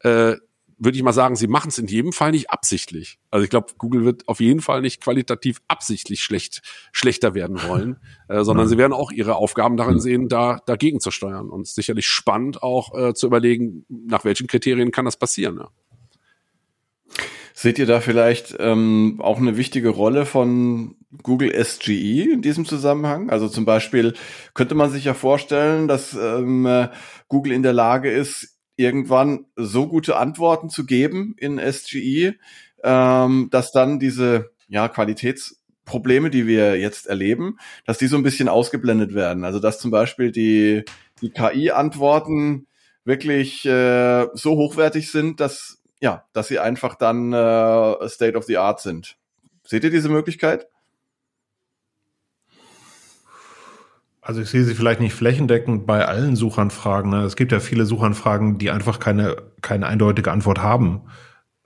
äh, 0.00 0.36
würde 0.78 0.96
ich 0.96 1.02
mal 1.02 1.12
sagen, 1.12 1.36
sie 1.36 1.46
machen 1.46 1.68
es 1.68 1.78
in 1.78 1.86
jedem 1.86 2.12
Fall 2.12 2.32
nicht 2.32 2.50
absichtlich. 2.50 3.18
Also 3.30 3.44
ich 3.44 3.50
glaube, 3.50 3.68
Google 3.78 4.04
wird 4.04 4.28
auf 4.28 4.40
jeden 4.40 4.60
Fall 4.60 4.82
nicht 4.82 5.00
qualitativ 5.02 5.62
absichtlich 5.68 6.20
schlecht, 6.20 6.60
schlechter 6.92 7.34
werden 7.34 7.62
wollen, 7.66 7.96
äh, 8.28 8.44
sondern 8.44 8.66
mhm. 8.66 8.70
sie 8.70 8.78
werden 8.78 8.92
auch 8.92 9.10
ihre 9.10 9.36
Aufgaben 9.36 9.76
darin 9.76 10.00
sehen, 10.00 10.28
da 10.28 10.60
dagegen 10.66 11.00
zu 11.00 11.10
steuern. 11.10 11.48
Und 11.48 11.66
sicherlich 11.66 12.06
spannend 12.06 12.62
auch 12.62 12.94
äh, 12.94 13.14
zu 13.14 13.26
überlegen, 13.26 13.86
nach 13.88 14.24
welchen 14.24 14.48
Kriterien 14.48 14.90
kann 14.90 15.06
das 15.06 15.16
passieren. 15.16 15.58
Ja. 15.58 15.68
Seht 17.54 17.78
ihr 17.78 17.86
da 17.86 18.00
vielleicht 18.00 18.54
ähm, 18.58 19.16
auch 19.20 19.38
eine 19.38 19.56
wichtige 19.56 19.88
Rolle 19.88 20.26
von 20.26 20.96
Google 21.22 21.52
SGE 21.64 22.32
in 22.32 22.42
diesem 22.42 22.64
Zusammenhang? 22.64 23.30
Also 23.30 23.48
zum 23.48 23.64
Beispiel 23.64 24.14
könnte 24.54 24.74
man 24.74 24.90
sich 24.90 25.04
ja 25.04 25.14
vorstellen, 25.14 25.88
dass 25.88 26.14
ähm, 26.14 26.88
Google 27.28 27.52
in 27.52 27.62
der 27.62 27.72
Lage 27.72 28.10
ist, 28.10 28.58
irgendwann 28.76 29.46
so 29.56 29.88
gute 29.88 30.16
Antworten 30.16 30.68
zu 30.68 30.84
geben 30.84 31.34
in 31.38 31.58
SGE, 31.58 32.34
ähm, 32.82 33.48
dass 33.50 33.72
dann 33.72 33.98
diese 33.98 34.50
ja, 34.68 34.88
Qualitätsprobleme, 34.88 36.30
die 36.30 36.46
wir 36.46 36.78
jetzt 36.78 37.06
erleben, 37.06 37.58
dass 37.86 37.98
die 37.98 38.06
so 38.06 38.16
ein 38.16 38.22
bisschen 38.22 38.48
ausgeblendet 38.48 39.14
werden. 39.14 39.44
Also 39.44 39.58
dass 39.58 39.78
zum 39.78 39.90
Beispiel 39.90 40.30
die, 40.30 40.84
die 41.22 41.30
KI-Antworten 41.30 42.66
wirklich 43.04 43.64
äh, 43.64 44.26
so 44.34 44.56
hochwertig 44.56 45.10
sind, 45.10 45.40
dass 45.40 45.82
ja, 46.00 46.24
dass 46.32 46.48
sie 46.48 46.58
einfach 46.58 46.94
dann 46.94 47.32
äh, 47.32 48.08
State 48.08 48.36
of 48.36 48.44
the 48.44 48.58
Art 48.58 48.80
sind. 48.80 49.16
Seht 49.64 49.84
ihr 49.84 49.90
diese 49.90 50.08
Möglichkeit? 50.08 50.68
Also 54.26 54.40
ich 54.40 54.50
sehe 54.50 54.64
sie 54.64 54.74
vielleicht 54.74 54.98
nicht 54.98 55.14
flächendeckend 55.14 55.86
bei 55.86 56.04
allen 56.04 56.34
Suchanfragen. 56.34 57.12
Ne? 57.12 57.22
Es 57.22 57.36
gibt 57.36 57.52
ja 57.52 57.60
viele 57.60 57.86
Suchanfragen, 57.86 58.58
die 58.58 58.72
einfach 58.72 58.98
keine, 58.98 59.36
keine 59.62 59.86
eindeutige 59.86 60.32
Antwort 60.32 60.58
haben. 60.58 61.02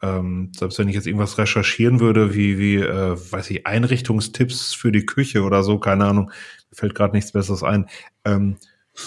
Ähm, 0.02 0.52
selbst 0.54 0.78
wenn 0.78 0.86
ich 0.86 0.94
jetzt 0.94 1.06
irgendwas 1.06 1.38
recherchieren 1.38 2.00
würde, 2.00 2.34
wie, 2.34 2.58
wie 2.58 2.76
äh, 2.76 3.16
weiß 3.16 3.48
ich, 3.48 3.66
Einrichtungstipps 3.66 4.74
für 4.74 4.92
die 4.92 5.06
Küche 5.06 5.42
oder 5.42 5.62
so, 5.62 5.78
keine 5.78 6.04
Ahnung, 6.04 6.32
fällt 6.70 6.94
gerade 6.94 7.14
nichts 7.14 7.32
Besseres 7.32 7.62
ein. 7.62 7.86
Ähm, 8.26 8.58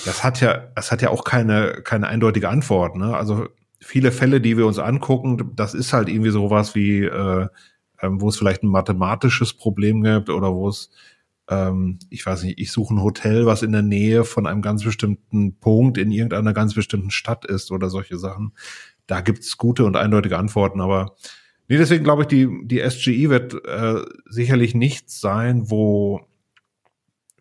das 0.04 0.24
hat 0.24 0.42
ja, 0.42 0.72
das 0.74 0.92
hat 0.92 1.04
ja 1.04 1.12
auch 1.12 1.24
keine, 1.24 1.84
keine 1.84 2.08
eindeutige 2.08 2.50
Antwort. 2.50 2.96
Ne? 2.96 3.16
Also 3.16 3.50
viele 3.80 4.12
Fälle, 4.12 4.42
die 4.42 4.58
wir 4.58 4.66
uns 4.66 4.80
angucken, 4.80 5.52
das 5.56 5.76
ist 5.76 5.94
halt 5.94 6.10
irgendwie 6.10 6.32
sowas 6.32 6.74
wie, 6.74 7.04
äh, 7.04 7.48
ähm, 8.02 8.20
wo 8.20 8.30
es 8.30 8.38
vielleicht 8.38 8.64
ein 8.64 8.70
mathematisches 8.70 9.54
Problem 9.54 10.02
gibt 10.02 10.32
oder 10.32 10.56
wo 10.56 10.70
es, 10.70 10.90
ähm, 11.50 12.00
ich 12.10 12.26
weiß 12.26 12.44
nicht, 12.44 12.60
ich 12.60 12.72
suche 12.72 12.94
ein 12.94 13.02
Hotel, 13.02 13.46
was 13.46 13.64
in 13.64 13.72
der 13.72 13.82
Nähe 13.82 14.24
von 14.24 14.48
einem 14.48 14.62
ganz 14.62 14.84
bestimmten 14.84 15.60
Punkt 15.60 15.98
in 15.98 16.12
irgendeiner 16.12 16.54
ganz 16.54 16.74
bestimmten 16.74 17.12
Stadt 17.12 17.46
ist 17.46 17.72
oder 17.72 17.90
solche 17.90 18.18
Sachen. 18.18 18.54
Da 19.08 19.22
gibt's 19.22 19.58
gute 19.58 19.86
und 19.86 19.98
eindeutige 19.98 20.38
Antworten, 20.38 20.82
aber 20.82 21.16
nee, 21.68 21.78
deswegen 21.78 22.04
glaube 22.04 22.24
ich, 22.24 22.28
die, 22.28 22.50
die 22.66 22.80
SGE 22.90 23.30
wird 23.30 23.66
äh, 23.66 24.02
sicherlich 24.30 24.76
nichts 24.76 25.20
sein, 25.20 25.70
wo 25.70 26.22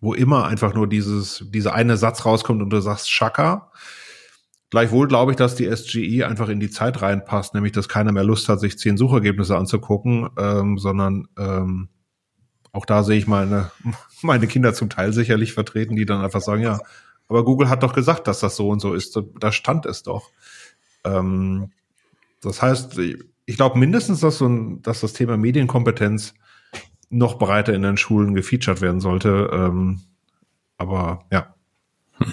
wo 0.00 0.14
immer 0.14 0.46
einfach 0.46 0.74
nur 0.74 0.88
dieses, 0.88 1.46
dieser 1.50 1.74
eine 1.74 1.96
Satz 1.96 2.24
rauskommt 2.24 2.60
und 2.60 2.70
du 2.70 2.80
sagst 2.80 3.08
Shaka, 3.08 3.70
Gleichwohl 4.72 5.06
glaube 5.06 5.32
ich, 5.32 5.36
dass 5.36 5.54
die 5.54 5.70
SGE 5.70 6.26
einfach 6.26 6.48
in 6.48 6.58
die 6.58 6.70
Zeit 6.70 7.02
reinpasst, 7.02 7.52
nämlich 7.52 7.72
dass 7.72 7.90
keiner 7.90 8.10
mehr 8.10 8.24
Lust 8.24 8.48
hat, 8.48 8.58
sich 8.58 8.78
zehn 8.78 8.96
Suchergebnisse 8.96 9.54
anzugucken, 9.54 10.30
ähm, 10.38 10.78
sondern 10.78 11.28
ähm, 11.36 11.90
auch 12.72 12.86
da 12.86 13.02
sehe 13.02 13.18
ich 13.18 13.26
meine, 13.26 13.70
meine 14.22 14.46
Kinder 14.46 14.74
zum 14.74 14.90
Teil 14.90 15.12
sicherlich 15.12 15.52
vertreten, 15.52 15.96
die 15.96 16.06
dann 16.06 16.22
einfach 16.22 16.40
sagen, 16.40 16.62
ja, 16.62 16.80
aber 17.28 17.44
Google 17.44 17.68
hat 17.68 17.82
doch 17.82 17.94
gesagt, 17.94 18.26
dass 18.26 18.40
das 18.40 18.56
so 18.56 18.68
und 18.68 18.80
so 18.80 18.94
ist. 18.94 19.18
Da 19.38 19.52
stand 19.52 19.86
es 19.86 20.02
doch. 20.02 20.30
Ähm, 21.04 21.70
das 22.40 22.60
heißt, 22.60 22.98
ich 22.98 23.56
glaube 23.56 23.78
mindestens, 23.78 24.20
dass, 24.20 24.38
so 24.38 24.46
ein, 24.46 24.82
dass 24.82 25.00
das 25.00 25.12
Thema 25.12 25.36
Medienkompetenz 25.36 26.34
noch 27.08 27.38
breiter 27.38 27.74
in 27.74 27.82
den 27.82 27.96
Schulen 27.96 28.34
gefeatured 28.34 28.80
werden 28.80 29.00
sollte. 29.00 29.50
Ähm, 29.52 30.00
aber 30.76 31.24
ja. 31.30 31.54
Ja, 32.18 32.26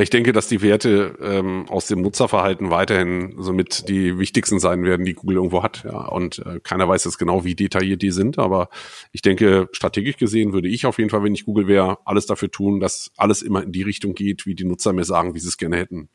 ich 0.00 0.10
denke, 0.10 0.32
dass 0.32 0.48
die 0.48 0.62
Werte 0.62 1.16
ähm, 1.22 1.66
aus 1.68 1.86
dem 1.86 2.02
Nutzerverhalten 2.02 2.70
weiterhin 2.70 3.34
somit 3.38 3.88
die 3.88 4.18
wichtigsten 4.18 4.58
sein 4.58 4.84
werden, 4.84 5.04
die 5.04 5.14
Google 5.14 5.36
irgendwo 5.36 5.62
hat. 5.62 5.84
Ja, 5.84 6.06
und 6.06 6.38
äh, 6.40 6.60
keiner 6.60 6.88
weiß 6.88 7.04
jetzt 7.04 7.18
genau, 7.18 7.44
wie 7.44 7.54
detailliert 7.54 8.02
die 8.02 8.10
sind, 8.10 8.38
aber 8.38 8.68
ich 9.12 9.22
denke, 9.22 9.68
strategisch 9.72 10.16
gesehen 10.16 10.52
würde 10.52 10.68
ich 10.68 10.86
auf 10.86 10.98
jeden 10.98 11.10
Fall, 11.10 11.22
wenn 11.22 11.34
ich 11.34 11.44
Google 11.44 11.68
wäre, 11.68 11.98
alles 12.04 12.26
dafür 12.26 12.50
tun, 12.50 12.80
dass 12.80 13.12
alles 13.16 13.42
immer 13.42 13.62
in 13.62 13.72
die 13.72 13.82
Richtung 13.82 14.14
geht, 14.14 14.46
wie 14.46 14.54
die 14.54 14.64
Nutzer 14.64 14.92
mir 14.92 15.04
sagen, 15.04 15.34
wie 15.34 15.40
sie 15.40 15.48
es 15.48 15.56
gerne 15.56 15.76
hätten. 15.76 16.08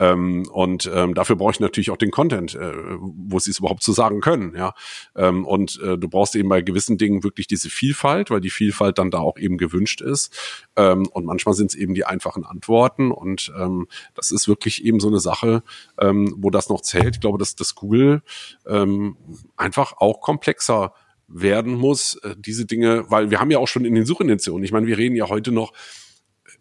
Ähm, 0.00 0.48
und 0.50 0.90
ähm, 0.92 1.14
dafür 1.14 1.36
brauche 1.36 1.52
ich 1.52 1.60
natürlich 1.60 1.90
auch 1.90 1.96
den 1.96 2.10
Content, 2.10 2.54
äh, 2.54 2.72
wo 2.98 3.38
sie 3.38 3.50
es 3.50 3.58
überhaupt 3.60 3.82
zu 3.82 3.92
sagen 3.92 4.20
können. 4.20 4.54
Ja, 4.56 4.74
ähm, 5.14 5.46
und 5.46 5.80
äh, 5.80 5.96
du 5.96 6.08
brauchst 6.08 6.34
eben 6.34 6.48
bei 6.48 6.62
gewissen 6.62 6.98
Dingen 6.98 7.22
wirklich 7.22 7.46
diese 7.46 7.70
Vielfalt, 7.70 8.30
weil 8.30 8.40
die 8.40 8.50
Vielfalt 8.50 8.98
dann 8.98 9.10
da 9.10 9.18
auch 9.18 9.38
eben 9.38 9.56
gewünscht 9.56 10.00
ist. 10.00 10.36
Ähm, 10.76 11.06
und 11.12 11.24
manchmal 11.24 11.54
sind 11.54 11.70
es 11.70 11.76
eben 11.76 11.94
die 11.94 12.04
einfachen 12.04 12.44
Antworten 12.44 13.12
und 13.12 13.52
ähm, 13.56 13.86
das 14.14 14.32
ist 14.32 14.48
wirklich 14.48 14.84
eben 14.84 14.98
so 14.98 15.08
eine 15.08 15.20
Sache, 15.20 15.62
ähm, 16.00 16.34
wo 16.38 16.50
das 16.50 16.68
noch 16.68 16.80
zählt. 16.80 17.16
Ich 17.16 17.20
glaube, 17.20 17.38
dass 17.38 17.54
das 17.54 17.74
Google 17.74 18.22
ähm, 18.66 19.16
einfach 19.56 19.94
auch 19.98 20.20
komplexer 20.20 20.92
werden 21.28 21.74
muss, 21.74 22.16
äh, 22.22 22.34
diese 22.38 22.66
Dinge, 22.66 23.04
weil 23.08 23.30
wir 23.30 23.40
haben 23.40 23.50
ja 23.50 23.58
auch 23.58 23.68
schon 23.68 23.84
in 23.84 23.94
den 23.94 24.06
Suchintentionen, 24.06 24.64
ich 24.64 24.72
meine, 24.72 24.86
wir 24.86 24.98
reden 24.98 25.16
ja 25.16 25.28
heute 25.28 25.52
noch 25.52 25.72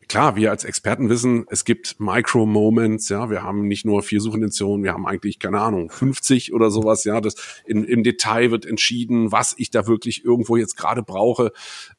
klar, 0.07 0.35
wir 0.35 0.51
als 0.51 0.63
Experten 0.63 1.09
wissen, 1.09 1.45
es 1.49 1.65
gibt 1.65 1.99
Micro-Moments, 1.99 3.09
ja, 3.09 3.29
wir 3.29 3.43
haben 3.43 3.67
nicht 3.67 3.85
nur 3.85 4.03
vier 4.03 4.21
Suchintentionen, 4.21 4.83
wir 4.83 4.93
haben 4.93 5.05
eigentlich, 5.05 5.39
keine 5.39 5.59
Ahnung, 5.59 5.89
50 5.89 6.53
oder 6.53 6.69
sowas, 6.69 7.03
ja, 7.03 7.21
das 7.21 7.35
in, 7.65 7.83
im 7.83 8.03
Detail 8.03 8.51
wird 8.51 8.65
entschieden, 8.65 9.31
was 9.31 9.55
ich 9.57 9.71
da 9.71 9.87
wirklich 9.87 10.25
irgendwo 10.25 10.57
jetzt 10.57 10.77
gerade 10.77 11.03
brauche. 11.03 11.51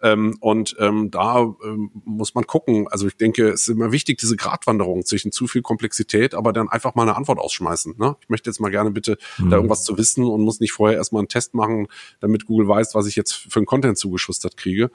Ähm, 0.02 0.36
und 0.40 0.76
ähm, 0.78 1.11
da 1.11 1.55
ähm, 1.64 1.90
muss 2.05 2.34
man 2.34 2.46
gucken. 2.46 2.88
Also 2.88 3.07
ich 3.07 3.16
denke, 3.16 3.48
es 3.48 3.62
ist 3.62 3.68
immer 3.68 3.92
wichtig, 3.92 4.18
diese 4.18 4.36
Gratwanderung 4.36 5.05
zwischen 5.05 5.32
zu 5.32 5.46
viel 5.46 5.62
Komplexität, 5.62 6.34
aber 6.34 6.52
dann 6.52 6.68
einfach 6.68 6.94
mal 6.94 7.02
eine 7.02 7.16
Antwort 7.16 7.38
ausschmeißen. 7.38 7.94
Ne? 7.98 8.16
Ich 8.20 8.28
möchte 8.28 8.50
jetzt 8.50 8.61
mal 8.61 8.70
gerne 8.70 8.90
bitte 8.90 9.18
mhm. 9.38 9.50
da 9.50 9.57
irgendwas 9.57 9.84
zu 9.84 9.96
wissen 9.98 10.24
und 10.24 10.42
muss 10.42 10.61
nicht 10.61 10.72
vorher 10.72 10.98
erstmal 10.98 11.20
einen 11.20 11.28
Test 11.28 11.55
machen, 11.55 11.88
damit 12.20 12.46
Google 12.46 12.68
weiß, 12.68 12.94
was 12.94 13.07
ich 13.07 13.16
jetzt 13.16 13.34
für 13.34 13.59
einen 13.59 13.66
Content 13.66 13.98
zugeschustert 13.98 14.57
kriege. 14.57 14.90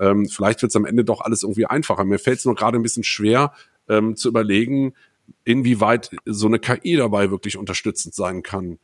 Ähm, 0.00 0.28
vielleicht 0.28 0.62
wird 0.62 0.70
es 0.70 0.76
am 0.76 0.84
Ende 0.84 1.04
doch 1.04 1.20
alles 1.20 1.42
irgendwie 1.42 1.66
einfacher. 1.66 2.04
Mir 2.04 2.18
fällt 2.18 2.38
es 2.38 2.44
nur 2.44 2.53
nur 2.54 2.56
gerade 2.56 2.78
ein 2.78 2.82
bisschen 2.82 3.04
schwer 3.04 3.52
ähm, 3.88 4.16
zu 4.16 4.28
überlegen, 4.28 4.94
inwieweit 5.44 6.10
so 6.24 6.46
eine 6.46 6.58
KI 6.58 6.96
dabei 6.96 7.30
wirklich 7.30 7.56
unterstützend 7.56 8.14
sein 8.14 8.42
kann, 8.42 8.78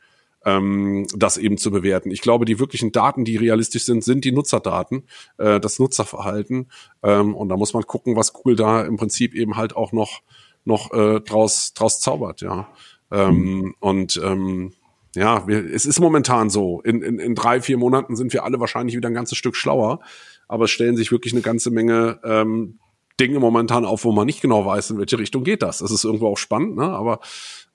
ähm, 0.45 1.07
das 1.15 1.37
eben 1.37 1.57
zu 1.57 1.71
bewerten. 1.71 2.11
Ich 2.11 2.21
glaube, 2.21 2.45
die 2.45 2.59
wirklichen 2.59 2.91
Daten, 2.91 3.25
die 3.25 3.37
realistisch 3.37 3.85
sind, 3.85 4.03
sind 4.03 4.25
die 4.25 4.31
Nutzerdaten, 4.31 5.03
äh, 5.37 5.59
das 5.59 5.79
Nutzerverhalten. 5.79 6.71
Ähm, 7.03 7.35
und 7.35 7.49
da 7.49 7.57
muss 7.57 7.73
man 7.73 7.83
gucken, 7.83 8.15
was 8.15 8.33
Google 8.33 8.55
da 8.55 8.83
im 8.83 8.97
Prinzip 8.97 9.35
eben 9.35 9.55
halt 9.55 9.75
auch 9.75 9.91
noch 9.91 10.21
noch 10.63 10.93
äh, 10.93 11.21
draus 11.21 11.73
draus 11.73 11.99
zaubert, 11.99 12.41
ja. 12.41 12.67
Ähm, 13.11 13.35
mhm. 13.35 13.75
Und 13.79 14.21
ähm, 14.23 14.73
ja, 15.15 15.47
wir, 15.47 15.65
es 15.73 15.85
ist 15.85 15.99
momentan 15.99 16.49
so. 16.51 16.81
In, 16.81 17.01
in, 17.01 17.19
in 17.19 17.33
drei, 17.33 17.61
vier 17.61 17.77
Monaten 17.77 18.15
sind 18.15 18.31
wir 18.31 18.43
alle 18.43 18.59
wahrscheinlich 18.59 18.95
wieder 18.95 19.09
ein 19.09 19.15
ganzes 19.15 19.39
Stück 19.39 19.55
schlauer, 19.55 20.01
aber 20.47 20.65
es 20.65 20.71
stellen 20.71 20.95
sich 20.95 21.11
wirklich 21.11 21.33
eine 21.33 21.41
ganze 21.41 21.71
Menge 21.71 22.19
ähm, 22.23 22.77
Dinge 23.21 23.39
momentan 23.39 23.85
auf, 23.85 24.03
wo 24.03 24.11
man 24.11 24.25
nicht 24.25 24.41
genau 24.41 24.65
weiß, 24.65 24.89
in 24.91 24.97
welche 24.97 25.19
Richtung 25.19 25.43
geht 25.43 25.61
das. 25.61 25.77
Das 25.77 25.91
ist 25.91 26.03
irgendwo 26.03 26.27
auch 26.27 26.37
spannend, 26.37 26.75
ne? 26.75 26.85
aber 26.85 27.19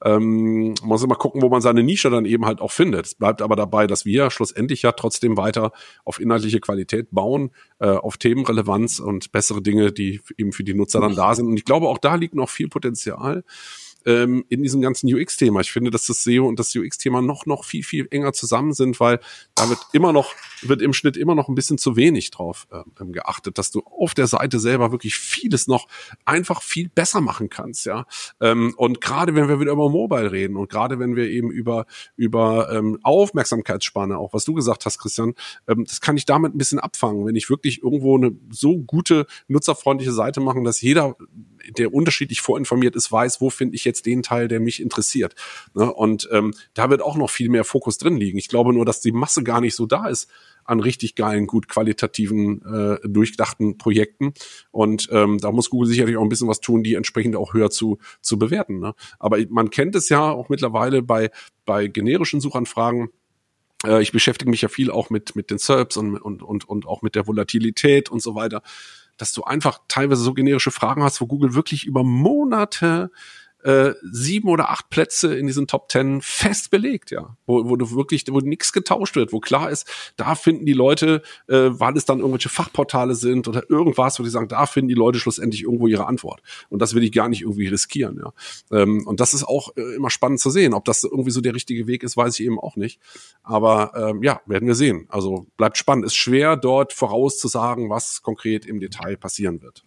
ähm, 0.05 0.75
man 0.81 0.89
muss 0.89 1.05
immer 1.05 1.15
gucken, 1.15 1.41
wo 1.41 1.49
man 1.49 1.61
seine 1.61 1.85
Nische 1.85 2.11
dann 2.11 2.25
eben 2.25 2.45
halt 2.47 2.61
auch 2.61 2.73
findet. 2.73 3.07
Es 3.07 3.15
bleibt 3.15 3.41
aber 3.41 3.55
dabei, 3.55 3.87
dass 3.87 4.05
wir 4.05 4.31
schlussendlich 4.31 4.83
ja 4.83 4.91
trotzdem 4.91 5.37
weiter 5.37 5.71
auf 6.05 6.21
inhaltliche 6.21 6.59
Qualität 6.59 7.09
bauen, 7.13 7.53
äh, 7.79 7.87
auf 7.87 8.17
Themenrelevanz 8.17 8.99
und 8.99 9.31
bessere 9.31 9.63
Dinge, 9.63 9.93
die 9.93 10.21
eben 10.37 10.53
für 10.53 10.65
die 10.65 10.75
Nutzer 10.75 11.01
dann 11.01 11.15
da 11.15 11.35
sind. 11.35 11.47
Und 11.47 11.57
ich 11.57 11.65
glaube, 11.65 11.89
auch 11.89 11.99
da 11.99 12.17
liegt 12.17 12.35
noch 12.35 12.51
viel 12.51 12.69
Potenzial 12.69 13.45
ähm, 14.07 14.45
in 14.49 14.63
diesem 14.63 14.81
ganzen 14.81 15.13
UX-Thema. 15.13 15.61
Ich 15.61 15.73
finde, 15.73 15.91
dass 15.91 16.07
das 16.07 16.23
SEO 16.23 16.47
und 16.47 16.59
das 16.59 16.75
UX-Thema 16.75 17.21
noch, 17.21 17.45
noch 17.45 17.65
viel, 17.65 17.83
viel 17.83 18.07
enger 18.11 18.33
zusammen 18.33 18.73
sind, 18.73 19.01
weil 19.01 19.21
da 19.55 19.69
wird 19.69 19.81
immer 19.93 20.13
noch, 20.13 20.33
wird 20.63 20.81
im 20.81 20.93
Schnitt 20.93 21.17
immer 21.17 21.35
noch 21.35 21.49
ein 21.49 21.55
bisschen 21.55 21.77
zu 21.77 21.97
wenig 21.97 22.31
drauf 22.31 22.69
ähm, 22.73 23.13
geachtet, 23.13 23.59
dass 23.59 23.71
du 23.71 23.81
auf 23.81 24.15
der 24.15 24.29
Seite 24.29 24.61
selber 24.61 24.93
wirklich 24.93 25.17
vieles 25.17 25.67
noch 25.67 25.89
einfach 26.25 26.63
viel 26.63 26.89
besser 26.89 27.21
machen 27.21 27.51
kannst, 27.51 27.85
ja. 27.87 28.07
Ähm, 28.41 28.75
und 28.77 29.01
gerade 29.01 29.35
wenn 29.35 29.49
wir 29.49 29.61
wieder 29.61 29.73
über 29.73 29.91
Mobile 29.91 30.31
reden 30.31 30.57
und 30.57 30.71
gerade 30.71 30.99
wenn 30.99 31.17
wir 31.17 31.29
eben 31.29 31.51
über, 31.51 31.87
über 32.17 32.73
ähm, 32.73 32.99
Aufmerksamkeitsspanne, 33.03 34.17
auch 34.17 34.33
was 34.33 34.45
du 34.45 34.55
gesagt 34.55 34.87
hast, 34.87 34.99
Christian, 34.99 35.35
ähm, 35.67 35.85
das 35.85 36.01
kann 36.01 36.17
ich 36.17 36.25
damit 36.25 36.55
ein 36.55 36.59
bisschen 36.59 36.79
abfangen, 36.79 37.27
wenn 37.27 37.35
ich 37.35 37.51
wirklich 37.51 37.83
irgendwo 37.83 38.17
eine 38.17 38.33
so 38.51 38.79
gute, 38.79 39.27
nutzerfreundliche 39.49 40.13
Seite 40.13 40.41
machen, 40.41 40.63
dass 40.63 40.81
jeder 40.81 41.17
der 41.71 41.93
unterschiedlich 41.93 42.41
vorinformiert 42.41 42.97
ist, 42.97 43.11
weiß, 43.11 43.41
wo 43.41 43.51
finde 43.51 43.77
ich 43.77 43.85
jetzt 43.85 44.07
den 44.07 44.23
Teil, 44.23 44.49
der 44.49 44.61
mich 44.61 44.81
interessiert. 44.81 45.35
Ne? 45.75 45.93
Und 45.93 46.29
ähm, 46.33 46.55
da 46.75 46.91
wird 46.91 47.03
auch 47.03 47.17
noch 47.17 47.31
viel 47.31 47.49
mehr 47.49 47.65
Fokus 47.65 47.99
drin 47.99 48.17
liegen. 48.17 48.39
Ich 48.39 48.49
glaube 48.49 48.73
nur, 48.73 48.85
dass 48.85 49.01
die 49.01 49.13
Masse 49.13 49.43
gar 49.43 49.61
nicht 49.61 49.75
so 49.75 49.87
da 49.87 50.09
ist 50.09 50.31
an 50.65 50.81
richtig 50.81 51.15
geilen, 51.15 51.47
gut 51.47 51.69
qualitativen, 51.69 52.61
äh, 52.63 53.09
durchdachten 53.09 53.79
Projekten. 53.79 54.35
Und 54.73 55.09
ähm, 55.13 55.39
da 55.39 55.53
muss 55.53 55.71
Google 55.71 55.89
sicherlich 55.89 56.17
auch 56.17 56.23
ein 56.23 56.29
bisschen 56.29 56.49
was 56.49 56.61
tun, 56.61 56.83
die 56.83 56.95
entsprechend 56.95 57.37
auch 57.37 57.55
höher 57.55 57.71
zu, 57.71 57.99
zu 58.21 58.39
bewerten. 58.39 58.81
Ne? 58.81 58.95
Aber 59.19 59.39
man 59.49 59.71
kennt 59.71 59.95
es 59.95 60.09
ja 60.09 60.31
auch 60.31 60.49
mittlerweile 60.49 61.03
bei, 61.03 61.31
bei 61.65 61.87
generischen 61.87 62.41
Suchanfragen, 62.41 63.11
äh, 63.85 64.03
ich 64.03 64.13
beschäftige 64.13 64.51
mich 64.51 64.63
ja 64.63 64.69
viel 64.69 64.91
auch 64.91 65.11
mit, 65.11 65.37
mit 65.37 65.51
den 65.51 65.59
SERPs 65.59 65.97
und, 65.97 66.17
und, 66.17 66.43
und, 66.43 66.69
und 66.69 66.87
auch 66.87 67.03
mit 67.03 67.15
der 67.15 67.27
Volatilität 67.27 68.11
und 68.11 68.21
so 68.21 68.35
weiter 68.35 68.63
dass 69.17 69.33
du 69.33 69.45
einfach 69.45 69.81
teilweise 69.89 70.23
so 70.23 70.35
generische 70.35 70.71
Fragen 70.71 71.03
hast, 71.03 71.21
wo 71.21 71.27
Google 71.27 71.55
wirklich 71.55 71.87
über 71.87 72.05
Monate 72.05 73.11
äh, 73.67 73.95
sieben 74.13 74.49
oder 74.49 74.71
acht 74.71 74.91
Plätze 74.91 75.37
in 75.37 75.49
diesen 75.49 75.67
Top 75.67 75.89
Ten 75.89 76.23
fest 76.23 76.71
belegt, 76.71 77.11
ja. 77.11 77.37
Wo, 77.47 77.69
wo 77.69 77.75
du 77.75 77.91
wirklich, 77.97 78.25
wo 78.31 78.39
nichts 78.39 78.73
getauscht 78.73 79.17
wird, 79.17 79.33
wo 79.33 79.41
klar 79.41 79.71
ist, 79.71 79.89
da 80.17 80.37
finden 80.37 80.67
die 80.67 80.73
Leute, 80.73 81.21
äh, 81.49 81.71
weil 81.71 81.97
es 81.97 82.05
dann 82.05 82.21
irgendwelche 82.21 82.49
Fachportale 82.49 83.17
sind 83.17 83.49
oder 83.49 83.69
irgendwas, 83.69 84.21
wo 84.21 84.23
die 84.23 84.31
sagen, 84.31 84.47
da 84.47 84.67
finden 84.67 84.89
die 84.89 84.95
Leute 84.95 85.19
schlussendlich 85.19 85.65
irgendwo 85.65 85.89
ihre 85.89 86.07
Antwort. 86.07 86.43
Und 86.69 86.81
das 86.81 86.95
will 86.95 87.03
ich 87.03 87.11
gar 87.11 87.29
nicht 87.29 87.43
irgendwie 87.43 87.67
riskieren, 87.67 88.21
ja. 88.23 88.33
Ähm, 88.71 89.05
und 89.05 89.19
das 89.19 89.35
ist 89.35 89.43
auch 89.43 89.77
äh, 89.77 89.97
immer 89.97 90.11
spannend 90.11 90.39
zu 90.39 90.51
sehen. 90.51 90.73
Ob 90.73 90.85
das 90.85 91.03
irgendwie 91.03 91.33
so 91.33 91.41
der 91.41 91.55
richtige 91.55 91.89
Weg 91.89 92.05
ist, 92.05 92.17
weiß 92.17 92.39
ich 92.39 92.47
eben 92.47 92.61
auch 92.61 92.77
nicht. 92.77 93.01
Aber 93.43 93.93
ähm, 93.97 94.23
ja, 94.23 94.41
werden 94.47 94.69
wir 94.69 94.77
sehen. 94.77 95.07
Also 95.09 95.49
bleibt 95.57 95.77
spannend. 95.77 96.05
Ist 96.05 96.15
schwer, 96.15 96.57
dort 96.57 96.93
vorauszusagen, 96.93 97.91
was 97.91 98.23
konkret 98.23 98.65
im 98.65 98.79
Detail 98.79 99.17
passieren 99.17 99.61
wird. 99.61 99.85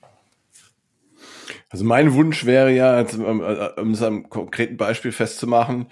Also 1.70 1.86
mein 1.86 2.14
Wunsch 2.14 2.46
wäre 2.46 2.72
ja, 2.72 3.02
um, 3.02 3.42
um 3.42 3.92
es 3.92 4.02
am 4.02 4.30
konkreten 4.30 4.78
Beispiel 4.78 5.12
festzumachen, 5.12 5.88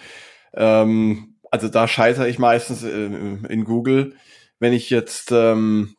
ähm, 0.53 1.35
also 1.51 1.69
da 1.69 1.87
scheitere 1.87 2.27
ich 2.27 2.39
meistens 2.39 2.83
äh, 2.83 3.05
in 3.05 3.63
Google, 3.63 4.15
wenn 4.59 4.73
ich 4.73 4.89
jetzt 4.89 5.31
ähm, 5.31 5.95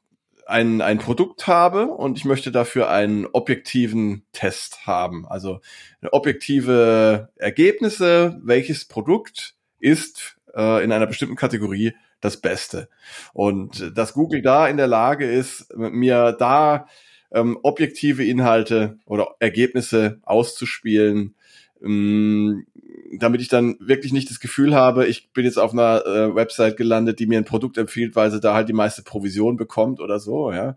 ein, 0.46 0.80
ein 0.80 0.98
Produkt 0.98 1.46
habe 1.46 1.88
und 1.88 2.16
ich 2.16 2.24
möchte 2.24 2.50
dafür 2.50 2.90
einen 2.90 3.26
objektiven 3.26 4.24
Test 4.32 4.86
haben. 4.86 5.26
Also 5.26 5.60
objektive 6.10 7.28
Ergebnisse, 7.36 8.40
welches 8.42 8.86
Produkt 8.86 9.54
ist 9.78 10.38
äh, 10.54 10.82
in 10.82 10.90
einer 10.90 11.06
bestimmten 11.06 11.36
Kategorie 11.36 11.92
das 12.20 12.40
Beste. 12.40 12.88
Und 13.32 13.96
dass 13.96 14.14
Google 14.14 14.42
da 14.42 14.68
in 14.68 14.76
der 14.76 14.88
Lage 14.88 15.30
ist, 15.30 15.74
mir 15.76 16.32
da 16.32 16.86
ähm, 17.32 17.58
objektive 17.62 18.24
Inhalte 18.24 18.98
oder 19.04 19.34
Ergebnisse 19.38 20.20
auszuspielen, 20.22 21.34
ähm, 21.82 22.66
damit 23.18 23.40
ich 23.40 23.48
dann 23.48 23.76
wirklich 23.80 24.12
nicht 24.12 24.30
das 24.30 24.40
Gefühl 24.40 24.74
habe, 24.74 25.06
ich 25.06 25.32
bin 25.32 25.44
jetzt 25.44 25.58
auf 25.58 25.72
einer 25.72 26.04
äh, 26.04 26.34
Website 26.34 26.76
gelandet, 26.76 27.18
die 27.18 27.26
mir 27.26 27.38
ein 27.38 27.44
Produkt 27.44 27.78
empfiehlt, 27.78 28.16
weil 28.16 28.30
sie 28.30 28.40
da 28.40 28.54
halt 28.54 28.68
die 28.68 28.74
meiste 28.74 29.02
Provision 29.02 29.56
bekommt 29.56 30.00
oder 30.00 30.18
so, 30.18 30.52
ja. 30.52 30.76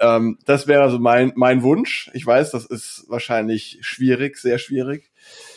Ähm, 0.00 0.38
das 0.46 0.66
wäre 0.66 0.82
also 0.82 0.98
mein, 0.98 1.32
mein 1.36 1.62
Wunsch. 1.62 2.10
Ich 2.14 2.26
weiß, 2.26 2.52
das 2.52 2.64
ist 2.64 3.04
wahrscheinlich 3.08 3.78
schwierig, 3.82 4.38
sehr 4.38 4.58
schwierig. 4.58 5.10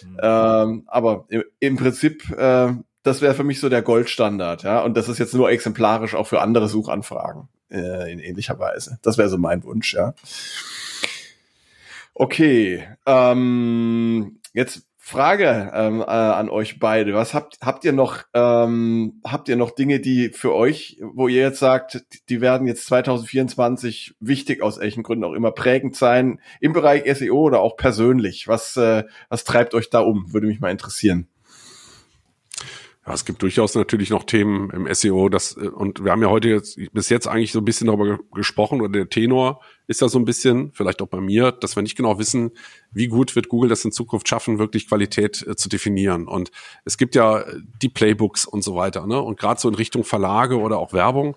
Mhm. 0.03 0.17
Ähm, 0.21 0.83
aber 0.87 1.25
im, 1.29 1.43
im 1.59 1.77
Prinzip, 1.77 2.29
äh, 2.31 2.73
das 3.03 3.21
wäre 3.21 3.35
für 3.35 3.45
mich 3.45 3.61
so 3.61 3.69
der 3.69 3.81
Goldstandard, 3.81 4.63
ja. 4.63 4.81
Und 4.81 4.97
das 4.97 5.07
ist 5.07 5.17
jetzt 5.17 5.33
nur 5.33 5.49
exemplarisch 5.49 6.13
auch 6.13 6.27
für 6.27 6.41
andere 6.41 6.67
Suchanfragen 6.67 7.47
äh, 7.73 8.11
in 8.11 8.19
ähnlicher 8.19 8.59
Weise. 8.59 8.99
Das 9.01 9.17
wäre 9.17 9.29
so 9.29 9.37
mein 9.37 9.63
Wunsch, 9.63 9.93
ja. 9.93 10.13
Okay, 12.15 12.87
ähm, 13.05 14.39
jetzt 14.53 14.85
Frage 15.05 15.69
ähm, 15.73 15.99
äh, 15.99 16.05
an 16.05 16.49
euch 16.49 16.79
beide. 16.79 17.13
Was 17.13 17.33
habt 17.33 17.57
habt 17.61 17.83
ihr 17.83 17.91
noch 17.91 18.23
ähm, 18.33 19.19
habt 19.25 19.49
ihr 19.49 19.57
noch 19.57 19.71
Dinge, 19.71 19.99
die 19.99 20.29
für 20.29 20.53
euch, 20.53 20.97
wo 21.01 21.27
ihr 21.27 21.41
jetzt 21.41 21.59
sagt, 21.59 22.05
die 22.29 22.39
werden 22.39 22.67
jetzt 22.67 22.85
2024 22.85 24.15
wichtig 24.21 24.61
aus 24.61 24.79
welchen 24.79 25.03
Gründen 25.03 25.25
auch 25.25 25.33
immer 25.33 25.51
prägend 25.51 25.97
sein 25.97 26.39
im 26.61 26.71
Bereich 26.71 27.03
SEO 27.17 27.35
oder 27.35 27.59
auch 27.59 27.75
persönlich? 27.75 28.47
Was 28.47 28.77
äh, 28.77 29.03
was 29.27 29.43
treibt 29.43 29.73
euch 29.73 29.89
da 29.89 29.99
um? 29.99 30.31
Würde 30.31 30.47
mich 30.47 30.61
mal 30.61 30.71
interessieren. 30.71 31.27
Ja, 33.05 33.13
es 33.13 33.25
gibt 33.25 33.41
durchaus 33.41 33.75
natürlich 33.75 34.11
noch 34.11 34.23
Themen 34.23 34.69
im 34.69 34.93
SEO, 34.93 35.27
das, 35.27 35.57
äh, 35.57 35.67
und 35.67 36.03
wir 36.05 36.11
haben 36.11 36.21
ja 36.21 36.29
heute 36.29 36.47
jetzt, 36.49 36.79
bis 36.93 37.09
jetzt 37.09 37.27
eigentlich 37.27 37.51
so 37.51 37.59
ein 37.59 37.65
bisschen 37.65 37.87
darüber 37.87 38.19
gesprochen, 38.33 38.79
oder 38.79 38.91
der 38.91 39.09
Tenor 39.09 39.61
ist 39.87 39.99
ja 39.99 40.07
so 40.07 40.17
ein 40.17 40.23
bisschen, 40.25 40.71
vielleicht 40.71 41.01
auch 41.01 41.07
bei 41.07 41.19
mir, 41.19 41.51
dass 41.51 41.75
wir 41.75 41.83
nicht 41.83 41.97
genau 41.97 42.17
wissen, 42.17 42.51
wie 42.91 43.07
gut 43.07 43.35
wird 43.35 43.49
Google 43.49 43.69
das 43.69 43.83
in 43.83 43.91
Zukunft 43.91 44.29
schaffen, 44.29 44.57
wirklich 44.57 44.87
Qualität 44.87 45.45
äh, 45.45 45.57
zu 45.57 45.67
definieren. 45.67 46.27
Und 46.27 46.51
es 46.85 46.97
gibt 46.97 47.15
ja 47.15 47.43
die 47.81 47.89
Playbooks 47.89 48.45
und 48.45 48.63
so 48.63 48.75
weiter, 48.75 49.05
ne? 49.05 49.21
Und 49.21 49.37
gerade 49.37 49.59
so 49.59 49.67
in 49.67 49.75
Richtung 49.75 50.05
Verlage 50.05 50.57
oder 50.57 50.77
auch 50.77 50.93
Werbung, 50.93 51.35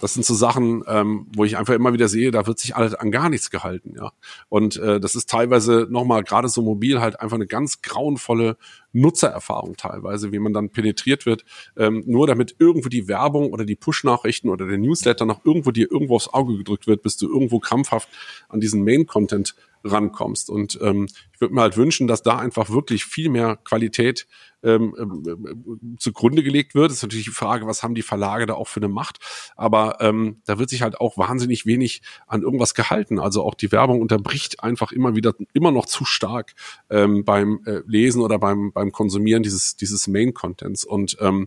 das 0.00 0.14
sind 0.14 0.24
so 0.24 0.34
Sachen, 0.34 0.82
ähm, 0.86 1.26
wo 1.34 1.44
ich 1.44 1.56
einfach 1.56 1.74
immer 1.74 1.92
wieder 1.92 2.08
sehe, 2.08 2.30
da 2.30 2.46
wird 2.46 2.58
sich 2.58 2.74
alles 2.76 2.94
an 2.94 3.10
gar 3.10 3.28
nichts 3.28 3.50
gehalten, 3.50 3.94
ja. 3.96 4.12
Und 4.48 4.76
äh, 4.76 4.98
das 4.98 5.14
ist 5.14 5.28
teilweise 5.28 5.86
nochmal 5.90 6.24
gerade 6.24 6.48
so 6.48 6.62
mobil 6.62 7.00
halt 7.00 7.20
einfach 7.20 7.36
eine 7.36 7.46
ganz 7.46 7.82
grauenvolle 7.82 8.56
Nutzererfahrung 8.92 9.76
teilweise, 9.76 10.32
wie 10.32 10.38
man 10.38 10.52
dann 10.52 10.70
penetriert 10.70 11.26
wird, 11.26 11.44
ähm, 11.76 12.02
nur 12.06 12.26
damit 12.26 12.56
irgendwo 12.58 12.88
die 12.88 13.08
Werbung 13.08 13.52
oder 13.52 13.64
die 13.64 13.76
Push-Nachrichten 13.76 14.48
oder 14.48 14.66
der 14.66 14.78
Newsletter 14.78 15.26
noch 15.26 15.44
irgendwo 15.44 15.70
dir 15.70 15.90
irgendwo 15.90 16.16
aufs 16.16 16.28
Auge 16.28 16.56
gedrückt 16.56 16.86
wird, 16.86 17.02
bis 17.02 17.16
du 17.16 17.28
irgendwo 17.28 17.60
krampfhaft 17.60 18.08
an 18.48 18.60
diesen 18.60 18.82
Main-Content 18.84 19.54
rankommst. 19.84 20.50
Und 20.50 20.78
ähm, 20.82 21.06
ich 21.32 21.40
würde 21.40 21.54
mir 21.54 21.62
halt 21.62 21.76
wünschen, 21.76 22.06
dass 22.06 22.22
da 22.22 22.38
einfach 22.38 22.70
wirklich 22.70 23.04
viel 23.04 23.28
mehr 23.28 23.56
Qualität 23.56 24.26
ähm, 24.62 24.94
ähm, 24.98 25.96
zugrunde 25.98 26.42
gelegt 26.42 26.74
wird. 26.74 26.90
Das 26.90 26.98
ist 26.98 27.02
natürlich 27.02 27.24
die 27.24 27.30
Frage, 27.30 27.66
was 27.66 27.82
haben 27.82 27.94
die 27.94 28.02
Verlage 28.02 28.46
da 28.46 28.54
auch 28.54 28.68
für 28.68 28.80
eine 28.80 28.88
Macht? 28.88 29.18
Aber 29.56 29.98
ähm, 30.00 30.42
da 30.44 30.58
wird 30.58 30.70
sich 30.70 30.82
halt 30.82 31.00
auch 31.00 31.16
wahnsinnig 31.16 31.66
wenig 31.66 32.02
an 32.26 32.42
irgendwas 32.42 32.74
gehalten. 32.74 33.18
Also 33.18 33.42
auch 33.42 33.54
die 33.54 33.72
Werbung 33.72 34.00
unterbricht 34.00 34.62
einfach 34.62 34.92
immer 34.92 35.16
wieder, 35.16 35.34
immer 35.52 35.72
noch 35.72 35.86
zu 35.86 36.04
stark 36.04 36.54
ähm, 36.90 37.24
beim 37.24 37.60
äh, 37.64 37.80
Lesen 37.86 38.22
oder 38.22 38.38
beim, 38.38 38.72
beim 38.72 38.92
Konsumieren 38.92 39.42
dieses, 39.42 39.76
dieses 39.76 40.08
Main-Contents. 40.08 40.84
Und 40.84 41.16
ähm, 41.20 41.46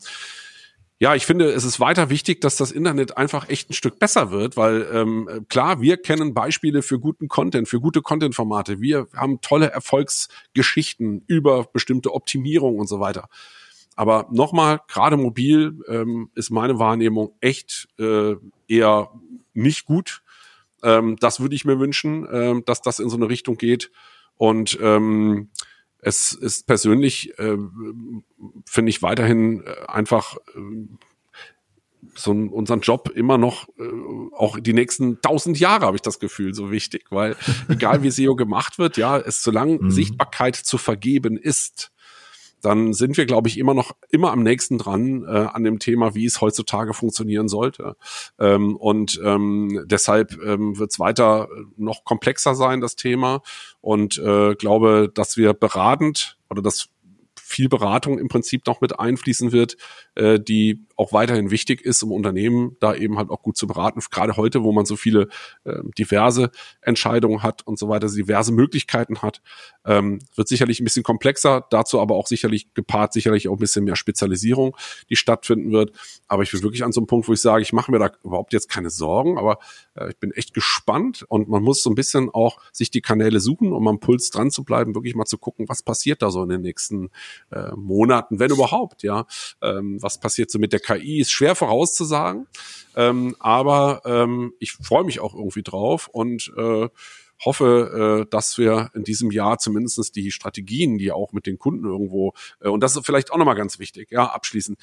ja, 1.04 1.16
ich 1.16 1.26
finde, 1.26 1.52
es 1.52 1.66
ist 1.66 1.82
weiter 1.82 2.10
wichtig, 2.10 2.40
dass 2.40 2.56
das 2.56 2.72
Internet 2.72 3.18
einfach 3.18 3.50
echt 3.50 3.70
ein 3.70 3.74
Stück 3.74 4.00
besser 4.00 4.32
wird, 4.32 4.56
weil 4.56 4.88
ähm, 4.94 5.46
klar, 5.50 5.82
wir 5.82 5.98
kennen 5.98 6.34
Beispiele 6.34 6.82
für 6.82 6.98
guten 6.98 7.28
Content, 7.28 7.68
für 7.68 7.82
gute 7.82 8.02
Content-Formate. 8.02 8.80
Wir 8.80 9.10
haben 9.14 9.42
tolle 9.42 9.70
Erfolgsgeschichten 9.70 11.26
über 11.28 11.66
bestimmte 11.66 12.14
Optimierung 12.14 12.80
und 12.80 12.88
so 12.88 13.02
weiter. 13.02 13.28
Aber 13.98 14.30
nochmal, 14.32 14.80
gerade 14.88 15.18
mobil 15.18 15.78
ähm, 15.90 16.30
ist 16.36 16.52
meine 16.52 16.80
Wahrnehmung 16.80 17.34
echt 17.42 17.90
äh, 18.00 18.36
eher 18.70 19.10
nicht 19.54 19.84
gut. 19.84 20.24
Ähm, 20.84 21.18
das 21.20 21.42
würde 21.42 21.56
ich 21.56 21.66
mir 21.66 21.82
wünschen, 21.82 22.26
äh, 22.28 22.62
dass 22.66 22.82
das 22.82 23.00
in 23.00 23.10
so 23.10 23.18
eine 23.18 23.28
Richtung 23.28 23.58
geht. 23.58 23.92
Und 24.38 24.80
ähm, 24.82 25.50
es 26.04 26.34
ist 26.34 26.68
persönlich, 26.68 27.38
äh, 27.40 27.58
finde 28.66 28.90
ich 28.90 29.02
weiterhin 29.02 29.64
äh, 29.66 29.88
einfach 29.88 30.38
äh, 30.56 30.88
so 32.16 32.32
unseren 32.32 32.82
Job 32.82 33.10
immer 33.16 33.38
noch, 33.38 33.68
äh, 33.80 33.84
auch 34.36 34.60
die 34.60 34.74
nächsten 34.74 35.22
tausend 35.22 35.60
Jahre 35.60 35.86
habe 35.86 35.98
ich 35.98 36.02
das 36.02 36.20
Gefühl, 36.20 36.54
so 36.54 36.72
wichtig, 36.72 37.06
weil 37.10 37.36
egal 37.70 38.04
wie 38.04 38.12
SEO 38.12 38.36
gemacht 38.36 38.78
wird, 38.78 38.98
ja, 38.98 39.18
es 39.18 39.42
solange 39.42 39.80
mhm. 39.80 39.92
Sichtbarkeit 39.92 40.56
zu 40.56 40.78
vergeben 40.78 41.38
ist, 41.38 41.92
dann 42.64 42.94
sind 42.94 43.18
wir, 43.18 43.26
glaube 43.26 43.50
ich, 43.50 43.58
immer 43.58 43.74
noch 43.74 43.92
immer 44.10 44.32
am 44.32 44.42
nächsten 44.42 44.78
dran 44.78 45.24
äh, 45.26 45.48
an 45.52 45.64
dem 45.64 45.80
Thema, 45.80 46.16
wie 46.16 46.26
es 46.26 46.42
heutzutage 46.42 46.94
funktionieren 46.94 47.48
sollte. 47.48 47.96
Ähm, 48.40 48.76
und 48.78 49.20
ähm, 49.24 49.84
deshalb 49.86 50.38
ähm, 50.44 50.80
wird 50.80 50.92
es 50.92 51.00
weiter 51.00 51.50
noch 51.78 52.06
komplexer 52.06 52.56
sein, 52.56 52.82
das 52.82 52.96
Thema. 52.96 53.42
Und 53.82 54.18
äh, 54.18 54.56
glaube, 54.56 55.12
dass 55.14 55.36
wir 55.38 55.54
beratend 55.54 56.38
oder 56.50 56.62
dass 56.62 56.90
viel 57.54 57.70
Beratung 57.70 58.20
im 58.20 58.28
Prinzip 58.28 58.66
noch 58.68 58.82
mit 58.82 59.00
einfließen 59.00 59.52
wird, 59.52 59.78
äh, 60.16 60.40
die 60.40 60.86
auch 60.96 61.14
weiterhin 61.14 61.52
wichtig 61.52 61.82
ist, 61.82 62.04
um 62.04 62.12
Unternehmen 62.12 62.78
da 62.80 62.96
eben 62.96 63.18
halt 63.18 63.30
auch 63.30 63.42
gut 63.42 63.58
zu 63.58 63.68
beraten. 63.68 64.00
Gerade 64.12 64.38
heute, 64.38 64.64
wo 64.64 64.72
man 64.72 64.86
so 64.86 64.96
viele 64.96 65.28
äh, 65.64 65.80
diverse 65.98 66.52
Entscheidungen 66.82 67.44
hat 67.44 67.66
und 67.66 67.80
so 67.80 67.90
weiter, 67.90 68.08
diverse 68.08 68.52
Möglichkeiten 68.52 69.22
hat, 69.22 69.42
ähm, 69.86 70.20
wird 70.36 70.48
sicherlich 70.48 70.80
ein 70.80 70.84
bisschen 70.84 71.04
komplexer, 71.04 71.66
dazu 71.70 72.00
aber 72.00 72.16
auch 72.16 72.28
sicherlich 72.28 72.74
gepaart, 72.74 73.14
sicherlich 73.14 73.48
auch 73.48 73.54
ein 73.54 73.60
bisschen 73.60 73.86
mehr 73.86 73.96
Spezialisierung, 73.96 74.76
die 75.10 75.16
stattfinden 75.16 75.72
wird. 75.72 75.92
Aber 76.28 76.44
ich 76.44 76.52
bin 76.52 76.62
wirklich 76.62 76.84
an 76.84 76.92
so 76.92 77.02
einem 77.02 77.08
Punkt, 77.08 77.28
wo 77.28 77.34
ich 77.34 77.42
sage, 77.42 77.62
ich 77.62 77.74
mache 77.74 77.92
mir 77.92 78.00
da 78.00 78.12
überhaupt 78.24 78.54
jetzt 78.54 78.70
keine 78.70 78.90
Sorgen, 78.90 79.38
aber 79.38 79.60
äh, 79.96 80.10
ich 80.10 80.18
bin 80.18 80.32
echt 80.32 80.54
gespannt 80.54 81.26
und 81.28 81.50
man 81.50 81.64
muss 81.64 81.84
so 81.84 81.90
ein 81.90 81.96
bisschen 81.96 82.30
auch 82.30 82.60
sich 82.72 82.92
die 82.92 83.02
Kanäle 83.02 83.40
suchen, 83.40 83.74
um 83.74 83.88
am 83.88 84.00
Puls 84.00 84.30
dran 84.30 84.52
zu 84.52 84.64
bleiben, 84.64 84.96
wirklich 84.96 85.16
mal 85.16 85.26
zu 85.26 85.38
gucken, 85.38 85.68
was 85.70 85.84
passiert 85.84 86.22
da 86.22 86.32
so 86.32 86.44
in 86.44 86.50
den 86.50 86.62
nächsten 86.62 87.10
äh, 87.52 87.72
Monaten, 87.76 88.40
wenn 88.40 88.52
überhaupt, 88.52 89.04
ja. 89.04 89.26
Ähm, 89.62 90.02
was 90.02 90.20
passiert 90.20 90.52
so 90.52 90.60
mit 90.60 90.74
der 90.74 90.80
KI, 90.80 91.20
ist 91.20 91.32
schwer 91.32 91.56
vorauszusagen, 91.56 92.48
ähm, 92.96 93.36
aber 93.40 94.02
ähm, 94.06 94.54
ich 94.60 94.74
freue 94.74 95.04
mich 95.04 95.20
auch 95.20 95.34
irgendwie 95.34 95.64
drauf 95.64 96.10
und 96.12 96.52
äh, 96.58 96.90
hoffe, 97.46 98.24
äh, 98.24 98.30
dass 98.30 98.58
wir 98.58 98.92
in 98.94 99.04
diesem 99.04 99.32
Jahr 99.32 99.58
zumindestens 99.58 100.12
die 100.12 100.32
Strategien, 100.32 100.98
die 100.98 101.12
auch 101.12 101.34
mit 101.34 101.46
den 101.46 101.60
Kunden 101.60 101.86
irgendwo, 101.86 102.34
äh, 102.62 102.70
und 102.70 102.82
das 102.82 102.96
ist 102.96 103.06
vielleicht 103.06 103.32
auch 103.32 103.38
nochmal 103.38 103.56
ganz 103.56 103.80
wichtig, 103.80 104.12
ja, 104.12 104.26
abschließen, 104.26 104.78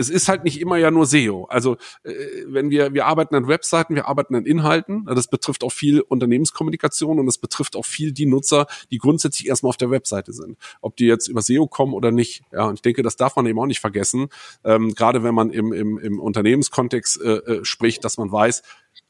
es 0.00 0.08
ist 0.08 0.28
halt 0.28 0.44
nicht 0.44 0.60
immer 0.60 0.78
ja 0.78 0.90
nur 0.90 1.04
SEO. 1.04 1.44
Also 1.44 1.76
äh, 2.02 2.14
wenn 2.46 2.70
wir, 2.70 2.94
wir 2.94 3.06
arbeiten 3.06 3.34
an 3.34 3.46
Webseiten, 3.48 3.94
wir 3.94 4.08
arbeiten 4.08 4.34
an 4.34 4.46
Inhalten, 4.46 5.04
das 5.04 5.28
betrifft 5.28 5.62
auch 5.62 5.72
viel 5.72 6.00
Unternehmenskommunikation 6.00 7.18
und 7.18 7.26
das 7.26 7.36
betrifft 7.38 7.76
auch 7.76 7.84
viel 7.84 8.12
die 8.12 8.26
Nutzer, 8.26 8.66
die 8.90 8.98
grundsätzlich 8.98 9.46
erstmal 9.46 9.68
auf 9.68 9.76
der 9.76 9.90
Webseite 9.90 10.32
sind. 10.32 10.56
Ob 10.80 10.96
die 10.96 11.04
jetzt 11.04 11.28
über 11.28 11.42
SEO 11.42 11.66
kommen 11.66 11.92
oder 11.92 12.10
nicht. 12.10 12.42
Ja, 12.50 12.64
und 12.64 12.74
ich 12.74 12.82
denke, 12.82 13.02
das 13.02 13.16
darf 13.16 13.36
man 13.36 13.46
eben 13.46 13.58
auch 13.58 13.66
nicht 13.66 13.80
vergessen. 13.80 14.28
Ähm, 14.64 14.94
gerade 14.94 15.22
wenn 15.22 15.34
man 15.34 15.50
im, 15.50 15.72
im, 15.72 15.98
im 15.98 16.18
Unternehmenskontext 16.18 17.20
äh, 17.20 17.28
äh, 17.28 17.64
spricht, 17.64 18.02
dass 18.04 18.16
man 18.16 18.32
weiß, 18.32 18.62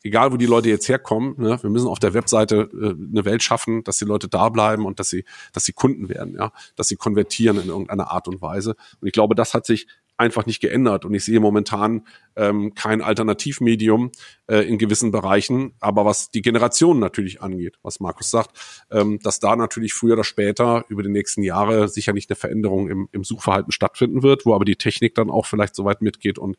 egal 0.02 0.32
wo 0.32 0.36
die 0.36 0.46
Leute 0.46 0.68
jetzt 0.68 0.88
herkommen, 0.88 1.34
ne, 1.38 1.62
wir 1.62 1.70
müssen 1.70 1.88
auf 1.88 1.98
der 1.98 2.14
Webseite 2.14 2.68
äh, 2.72 2.90
eine 2.90 3.24
Welt 3.24 3.42
schaffen, 3.42 3.84
dass 3.84 3.98
die 3.98 4.04
Leute 4.04 4.28
da 4.28 4.48
bleiben 4.48 4.86
und 4.86 4.98
dass 4.98 5.10
sie, 5.10 5.24
dass 5.52 5.64
sie 5.64 5.72
Kunden 5.72 6.08
werden, 6.08 6.34
ja, 6.34 6.52
dass 6.76 6.88
sie 6.88 6.96
konvertieren 6.96 7.60
in 7.60 7.68
irgendeiner 7.68 8.10
Art 8.10 8.28
und 8.28 8.42
Weise. 8.42 8.76
Und 9.00 9.06
ich 9.06 9.12
glaube, 9.12 9.34
das 9.34 9.54
hat 9.54 9.66
sich 9.66 9.86
einfach 10.20 10.46
nicht 10.46 10.60
geändert. 10.60 11.04
Und 11.04 11.14
ich 11.14 11.24
sehe 11.24 11.40
momentan 11.40 12.06
ähm, 12.36 12.74
kein 12.74 13.00
Alternativmedium 13.00 14.12
äh, 14.46 14.68
in 14.68 14.78
gewissen 14.78 15.10
Bereichen. 15.10 15.72
Aber 15.80 16.04
was 16.04 16.30
die 16.30 16.42
Generation 16.42 17.00
natürlich 17.00 17.42
angeht, 17.42 17.78
was 17.82 18.00
Markus 18.00 18.30
sagt, 18.30 18.56
ähm, 18.90 19.18
dass 19.22 19.40
da 19.40 19.56
natürlich 19.56 19.94
früher 19.94 20.12
oder 20.12 20.24
später 20.24 20.84
über 20.88 21.02
die 21.02 21.08
nächsten 21.08 21.42
Jahre 21.42 21.88
sicherlich 21.88 22.28
eine 22.28 22.36
Veränderung 22.36 22.88
im, 22.88 23.08
im 23.12 23.24
Suchverhalten 23.24 23.72
stattfinden 23.72 24.22
wird, 24.22 24.44
wo 24.44 24.54
aber 24.54 24.66
die 24.66 24.76
Technik 24.76 25.14
dann 25.14 25.30
auch 25.30 25.46
vielleicht 25.46 25.74
so 25.74 25.84
weit 25.84 26.02
mitgeht 26.02 26.38
und 26.38 26.56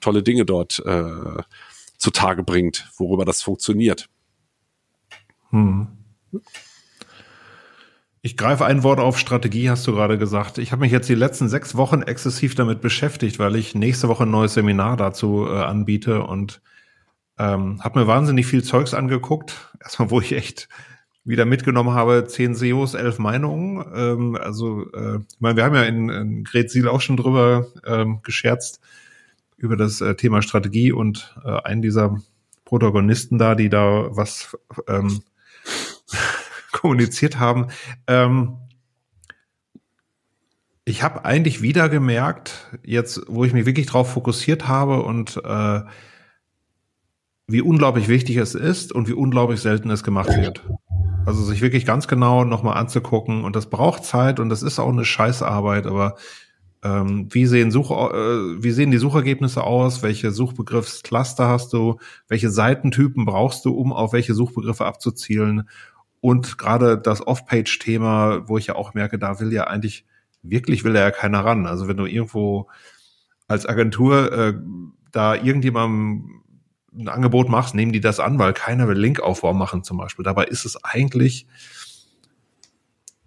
tolle 0.00 0.22
Dinge 0.22 0.44
dort 0.44 0.80
äh, 0.86 1.42
zutage 1.98 2.44
bringt, 2.44 2.90
worüber 2.96 3.24
das 3.24 3.42
funktioniert. 3.42 4.08
Hm. 5.50 5.88
Ich 8.22 8.36
greife 8.36 8.66
ein 8.66 8.82
Wort 8.82 9.00
auf 9.00 9.18
Strategie, 9.18 9.70
hast 9.70 9.86
du 9.86 9.92
gerade 9.92 10.18
gesagt. 10.18 10.58
Ich 10.58 10.72
habe 10.72 10.80
mich 10.80 10.92
jetzt 10.92 11.08
die 11.08 11.14
letzten 11.14 11.48
sechs 11.48 11.74
Wochen 11.74 12.02
exzessiv 12.02 12.54
damit 12.54 12.82
beschäftigt, 12.82 13.38
weil 13.38 13.56
ich 13.56 13.74
nächste 13.74 14.08
Woche 14.08 14.24
ein 14.24 14.30
neues 14.30 14.52
Seminar 14.52 14.98
dazu 14.98 15.46
äh, 15.48 15.56
anbiete 15.56 16.22
und 16.24 16.60
ähm, 17.38 17.82
habe 17.82 18.00
mir 18.00 18.06
wahnsinnig 18.06 18.46
viel 18.46 18.62
Zeugs 18.62 18.92
angeguckt. 18.92 19.72
Erstmal, 19.82 20.10
wo 20.10 20.20
ich 20.20 20.32
echt 20.32 20.68
wieder 21.24 21.46
mitgenommen 21.46 21.92
habe, 21.94 22.26
zehn 22.26 22.54
SEOs, 22.54 22.92
elf 22.92 23.18
Meinungen. 23.18 23.86
Ähm, 23.94 24.36
also, 24.36 24.90
äh, 24.92 25.20
ich 25.20 25.40
meine, 25.40 25.56
wir 25.56 25.64
haben 25.64 25.74
ja 25.74 25.84
in, 25.84 26.10
in 26.10 26.44
Gret 26.44 26.70
Siel 26.70 26.88
auch 26.88 27.00
schon 27.00 27.16
drüber 27.16 27.68
ähm, 27.86 28.20
gescherzt, 28.22 28.80
über 29.56 29.76
das 29.76 30.02
äh, 30.02 30.14
Thema 30.14 30.42
Strategie 30.42 30.92
und 30.92 31.34
äh, 31.42 31.62
einen 31.62 31.80
dieser 31.80 32.20
Protagonisten 32.66 33.38
da, 33.38 33.54
die 33.54 33.70
da 33.70 34.08
was 34.14 34.56
ähm, 34.88 35.22
kommuniziert 36.80 37.38
haben. 37.38 37.66
Ähm, 38.06 38.56
ich 40.84 41.02
habe 41.02 41.24
eigentlich 41.24 41.62
wieder 41.62 41.88
gemerkt, 41.88 42.78
jetzt, 42.84 43.22
wo 43.28 43.44
ich 43.44 43.52
mich 43.52 43.66
wirklich 43.66 43.86
drauf 43.86 44.10
fokussiert 44.10 44.66
habe 44.66 45.02
und 45.02 45.36
äh, 45.44 45.80
wie 47.46 47.60
unglaublich 47.60 48.08
wichtig 48.08 48.36
es 48.36 48.54
ist 48.54 48.92
und 48.92 49.08
wie 49.08 49.12
unglaublich 49.12 49.60
selten 49.60 49.90
es 49.90 50.02
gemacht 50.02 50.34
wird. 50.36 50.64
Also 51.26 51.44
sich 51.44 51.60
wirklich 51.60 51.84
ganz 51.84 52.08
genau 52.08 52.44
nochmal 52.44 52.78
anzugucken 52.78 53.44
und 53.44 53.56
das 53.56 53.68
braucht 53.68 54.04
Zeit 54.04 54.40
und 54.40 54.48
das 54.48 54.62
ist 54.62 54.78
auch 54.78 54.88
eine 54.88 55.04
Scheißarbeit, 55.04 55.86
aber 55.86 56.16
ähm, 56.82 57.28
wie 57.30 57.44
sehen 57.44 57.70
Such, 57.70 57.90
äh, 57.90 58.62
wie 58.62 58.70
sehen 58.70 58.90
die 58.90 58.98
Suchergebnisse 58.98 59.62
aus? 59.62 60.02
Welche 60.02 60.30
Suchbegriffscluster 60.30 61.46
hast 61.46 61.74
du? 61.74 61.98
Welche 62.26 62.50
Seitentypen 62.50 63.26
brauchst 63.26 63.66
du, 63.66 63.74
um 63.74 63.92
auf 63.92 64.14
welche 64.14 64.32
Suchbegriffe 64.32 64.86
abzuzielen? 64.86 65.68
Und 66.20 66.58
gerade 66.58 66.98
das 66.98 67.26
Off-Page-Thema, 67.26 68.48
wo 68.48 68.58
ich 68.58 68.66
ja 68.66 68.74
auch 68.74 68.94
merke, 68.94 69.18
da 69.18 69.40
will 69.40 69.52
ja 69.52 69.64
eigentlich, 69.64 70.04
wirklich 70.42 70.84
will 70.84 70.94
ja 70.94 71.10
keiner 71.10 71.44
ran. 71.44 71.66
Also 71.66 71.88
wenn 71.88 71.96
du 71.96 72.06
irgendwo 72.06 72.68
als 73.48 73.66
Agentur 73.66 74.32
äh, 74.32 74.54
da 75.12 75.34
irgendjemandem 75.34 76.42
ein 76.92 77.08
Angebot 77.08 77.48
machst, 77.48 77.74
nehmen 77.74 77.92
die 77.92 78.00
das 78.00 78.20
an, 78.20 78.38
weil 78.38 78.52
keiner 78.52 78.88
will 78.88 78.98
Linkaufbau 78.98 79.54
machen 79.54 79.82
zum 79.84 79.96
Beispiel. 79.96 80.24
Dabei 80.24 80.44
ist 80.44 80.64
es 80.64 80.82
eigentlich, 80.84 81.46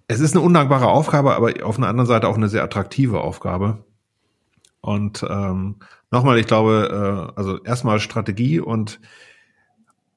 es 0.07 0.19
ist 0.19 0.35
eine 0.35 0.43
undankbare 0.43 0.87
Aufgabe, 0.87 1.35
aber 1.35 1.65
auf 1.65 1.77
einer 1.77 1.87
anderen 1.87 2.07
Seite 2.07 2.27
auch 2.27 2.35
eine 2.35 2.49
sehr 2.49 2.63
attraktive 2.63 3.21
Aufgabe. 3.21 3.85
Und 4.81 5.25
ähm, 5.29 5.77
nochmal, 6.11 6.37
ich 6.37 6.47
glaube, 6.47 7.31
äh, 7.33 7.39
also 7.39 7.63
erstmal 7.63 7.99
Strategie 7.99 8.59
und 8.59 8.99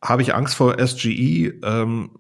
habe 0.03 0.23
ich 0.23 0.35
Angst 0.35 0.57
vor 0.57 0.77
SGE? 0.85 1.61
Ähm, 1.63 2.11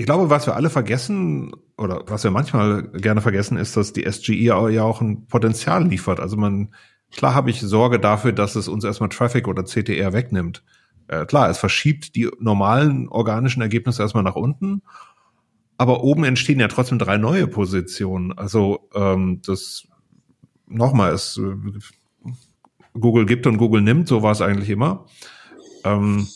ich 0.00 0.06
glaube, 0.06 0.30
was 0.30 0.46
wir 0.46 0.56
alle 0.56 0.70
vergessen 0.70 1.52
oder 1.76 2.04
was 2.06 2.24
wir 2.24 2.30
manchmal 2.30 2.84
gerne 2.84 3.20
vergessen, 3.20 3.58
ist, 3.58 3.76
dass 3.76 3.92
die 3.92 4.10
SGE 4.10 4.32
ja 4.32 4.82
auch 4.82 5.02
ein 5.02 5.26
Potenzial 5.26 5.86
liefert. 5.86 6.20
Also 6.20 6.38
man, 6.38 6.70
klar 7.10 7.34
habe 7.34 7.50
ich 7.50 7.60
Sorge 7.60 8.00
dafür, 8.00 8.32
dass 8.32 8.56
es 8.56 8.66
uns 8.66 8.82
erstmal 8.82 9.10
Traffic 9.10 9.46
oder 9.46 9.62
CTR 9.62 10.14
wegnimmt. 10.14 10.64
Äh, 11.08 11.26
klar, 11.26 11.50
es 11.50 11.58
verschiebt 11.58 12.16
die 12.16 12.30
normalen 12.38 13.10
organischen 13.10 13.60
Ergebnisse 13.60 14.00
erstmal 14.00 14.22
nach 14.22 14.36
unten, 14.36 14.80
aber 15.76 16.02
oben 16.02 16.24
entstehen 16.24 16.60
ja 16.60 16.68
trotzdem 16.68 16.98
drei 16.98 17.18
neue 17.18 17.46
Positionen. 17.46 18.32
Also 18.32 18.88
ähm, 18.94 19.42
das 19.44 19.86
nochmal, 20.66 21.14
äh, 21.14 22.28
Google 22.98 23.26
gibt 23.26 23.46
und 23.46 23.58
Google 23.58 23.82
nimmt, 23.82 24.08
so 24.08 24.22
war 24.22 24.32
es 24.32 24.40
eigentlich 24.40 24.70
immer. 24.70 25.04
Ähm, 25.84 26.26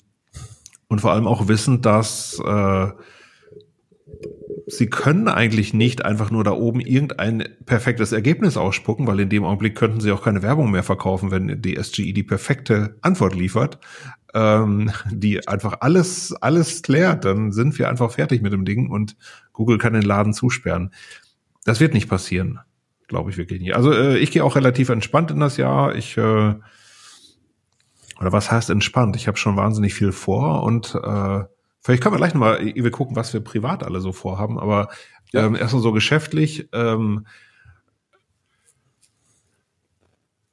und 0.89 1.01
vor 1.01 1.13
allem 1.13 1.27
auch 1.27 1.49
wissen, 1.49 1.81
dass 1.81 2.39
äh, 2.45 2.89
sie 4.67 4.89
können 4.89 5.29
eigentlich 5.29 5.75
nicht 5.75 6.05
einfach 6.05 6.31
nur 6.31 6.45
da 6.45 6.53
oben 6.53 6.81
irgendein 6.81 7.45
perfektes 7.67 8.13
Ergebnis 8.13 8.57
ausspucken, 8.57 9.07
weil 9.07 9.21
in 9.21 9.29
dem 9.29 9.45
Augenblick 9.45 9.75
könnten 9.75 10.01
sie 10.01 10.13
auch 10.13 10.23
keine 10.23 10.43
Werbung 10.43 10.71
mehr 10.71 10.83
verkaufen, 10.83 11.31
wenn 11.31 11.61
die 11.61 11.83
SGE 11.83 12.13
die 12.13 12.23
perfekte 12.23 12.97
Antwort 13.03 13.35
liefert, 13.35 13.79
ähm, 14.33 14.91
die 15.11 15.47
einfach 15.47 15.79
alles, 15.81 16.35
alles 16.41 16.83
klärt, 16.83 17.25
dann 17.25 17.53
sind 17.53 17.79
wir 17.79 17.89
einfach 17.89 18.11
fertig 18.11 18.43
mit 18.43 18.53
dem 18.53 18.65
Ding 18.65 18.91
und 18.91 19.17
Google 19.53 19.79
kann 19.79 19.93
den 19.93 20.03
Laden 20.03 20.33
zusperren. 20.33 20.93
Das 21.65 21.81
wird 21.81 21.95
nicht 21.95 22.09
passieren, 22.09 22.61
glaube 23.09 23.31
ich 23.31 23.37
wirklich 23.37 23.61
nicht. 23.61 23.75
Also 23.75 23.93
äh, 23.93 24.19
ich 24.19 24.31
gehe 24.31 24.45
auch 24.45 24.57
relativ 24.57 24.89
entspannt 24.89 25.31
in 25.31 25.41
das 25.41 25.57
Jahr. 25.57 25.95
Ich 25.95 26.17
äh, 26.17 26.55
oder 28.21 28.33
was 28.33 28.51
heißt 28.51 28.71
entspannt? 28.71 29.17
Ich 29.17 29.27
habe 29.27 29.37
schon 29.37 29.57
wahnsinnig 29.57 29.95
viel 29.95 30.13
vor 30.13 30.63
und 30.63 30.95
äh, 30.95 31.41
Vielleicht 31.85 32.03
können 32.03 32.15
wir 32.15 32.19
gleich 32.19 32.33
nochmal, 32.33 32.65
wir 32.65 32.91
gucken, 32.91 33.15
was 33.15 33.35
wir 33.35 33.41
privat 33.41 33.85
alle 33.85 34.01
so 34.01 34.13
vorhaben, 34.13 34.59
aber 34.59 34.89
ja. 35.33 35.45
ähm, 35.45 35.55
erstmal 35.55 35.83
so 35.83 35.93
geschäftlich. 35.93 36.67
Ähm, 36.73 37.27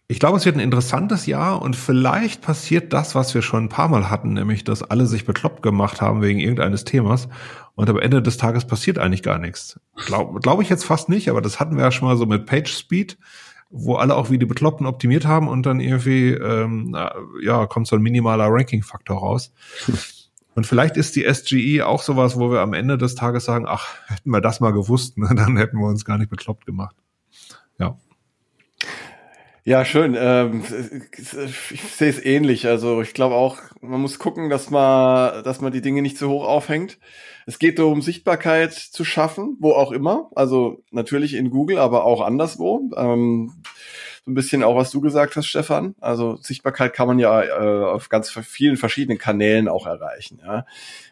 ich 0.09 0.19
glaube, 0.19 0.38
es 0.38 0.43
wird 0.43 0.57
ein 0.57 0.61
interessantes 0.61 1.27
Jahr 1.27 1.61
und 1.61 1.77
vielleicht 1.77 2.41
passiert 2.41 2.91
das, 2.91 3.15
was 3.15 3.34
wir 3.34 3.41
schon 3.41 3.63
ein 3.63 3.69
paar 3.69 3.88
Mal 3.88 4.09
hatten, 4.09 4.34
nämlich, 4.34 4.65
dass 4.65 4.84
alle 4.84 5.05
sich 5.05 5.23
bekloppt 5.23 5.63
gemacht 5.63 6.01
haben 6.01 6.21
wegen 6.21 6.38
irgendeines 6.38 6.84
Themas 6.84 7.29
und 7.75 7.89
am 7.89 7.97
Ende 7.97 8.21
des 8.21 8.36
Tages 8.36 8.67
passiert 8.67 8.99
eigentlich 8.99 9.23
gar 9.23 9.39
nichts. 9.39 9.79
Glaube 10.05 10.38
glaub 10.41 10.61
ich 10.61 10.67
jetzt 10.67 10.84
fast 10.84 11.07
nicht, 11.07 11.29
aber 11.29 11.39
das 11.39 11.61
hatten 11.61 11.77
wir 11.77 11.86
ja 11.86 11.91
schon 11.93 12.09
mal 12.09 12.17
so 12.17 12.25
mit 12.25 12.45
Page 12.45 12.69
Speed, 12.69 13.17
wo 13.69 13.95
alle 13.95 14.17
auch 14.17 14.29
wie 14.29 14.38
die 14.38 14.45
Bekloppten 14.45 14.86
optimiert 14.86 15.25
haben 15.25 15.47
und 15.47 15.65
dann 15.65 15.79
irgendwie, 15.79 16.32
ähm, 16.32 16.93
ja, 17.41 17.67
kommt 17.67 17.88
so 17.88 17.95
ein 17.95 18.01
minimaler 18.01 18.47
Ranking-Faktor 18.49 19.17
raus. 19.17 19.53
Und 20.54 20.68
vielleicht 20.68 20.97
ist 20.97 21.16
die 21.16 21.26
SGE 21.32 21.86
auch 21.86 22.02
sowas, 22.02 22.38
wo 22.38 22.52
wir 22.52 22.60
am 22.60 22.74
Ende 22.74 22.97
des 22.97 23.16
Tages 23.16 23.45
sagen, 23.45 23.66
ach, 23.68 23.95
hätten 24.08 24.32
wir 24.32 24.41
das 24.41 24.60
mal 24.60 24.72
gewusst, 24.72 25.18
ne, 25.18 25.30
dann 25.36 25.58
hätten 25.58 25.78
wir 25.78 25.88
uns 25.88 26.06
gar 26.06 26.18
nicht 26.18 26.30
bekloppt 26.30 26.66
gemacht. 26.66 26.95
Ja. 27.80 27.97
Ja, 29.64 29.86
schön. 29.86 30.18
Ähm, 30.18 30.64
ich 31.70 31.82
sehe 31.84 32.10
es 32.10 32.26
ähnlich. 32.26 32.68
Also 32.68 33.02
ich 33.04 33.14
glaube 33.14 33.36
auch, 33.36 33.60
man 33.80 34.02
muss 34.02 34.18
gucken, 34.18 34.49
dass 34.49 34.72
man, 34.72 35.43
dass 35.43 35.62
man 35.62 35.72
die 35.72 35.82
Dinge 35.82 36.02
nicht 36.02 36.18
zu 36.18 36.30
hoch 36.30 36.47
aufhängt. 36.47 36.97
Es 37.45 37.60
geht 37.60 37.78
darum, 37.78 38.02
Sichtbarkeit 38.02 38.74
zu 38.74 39.06
schaffen, 39.06 39.58
wo 39.60 39.74
auch 39.74 39.91
immer. 39.91 40.32
Also 40.36 40.84
natürlich 40.89 41.36
in 41.36 41.52
Google, 41.52 41.78
aber 41.78 42.06
auch 42.06 42.22
anderswo. 42.22 42.89
Ähm, 42.97 43.54
so 44.24 44.32
ein 44.32 44.36
bisschen 44.36 44.63
auch, 44.63 44.76
was 44.76 44.91
du 44.91 45.01
gesagt 45.01 45.36
hast, 45.36 45.47
Stefan. 45.47 45.95
Also 45.99 46.38
Sichtbarkeit 46.38 46.93
kann 46.93 47.07
man 47.07 47.17
ja 47.17 47.41
äh, 47.43 47.86
auf 47.86 48.09
ganz 48.09 48.30
vielen 48.30 48.78
verschiedenen 48.78 49.17
Kanälen 49.17 49.67
auch 49.67 49.88
erreichen. 49.88 50.39
Ja? 50.45 50.65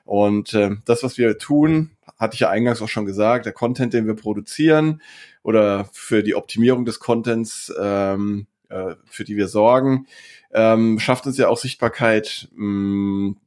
Und 0.05 0.53
äh, 0.53 0.75
das, 0.85 1.03
was 1.03 1.17
wir 1.17 1.37
tun, 1.39 1.91
hatte 2.19 2.35
ich 2.35 2.41
ja 2.41 2.49
eingangs 2.49 2.81
auch 2.81 2.87
schon 2.87 3.05
gesagt, 3.05 3.45
der 3.45 3.53
Content, 3.53 3.93
den 3.93 4.05
wir 4.05 4.15
produzieren 4.15 5.01
oder 5.41 5.89
für 5.91 6.21
die 6.21 6.35
Optimierung 6.35 6.85
des 6.85 6.99
Contents, 6.99 7.73
ähm, 7.79 8.45
äh, 8.69 8.95
für 9.05 9.23
die 9.23 9.37
wir 9.37 9.47
sorgen, 9.47 10.05
ähm, 10.53 10.99
schafft 10.99 11.25
uns 11.25 11.37
ja 11.37 11.47
auch 11.47 11.57
Sichtbarkeit 11.57 12.49
mh, 12.53 12.65
mm, 12.65 13.37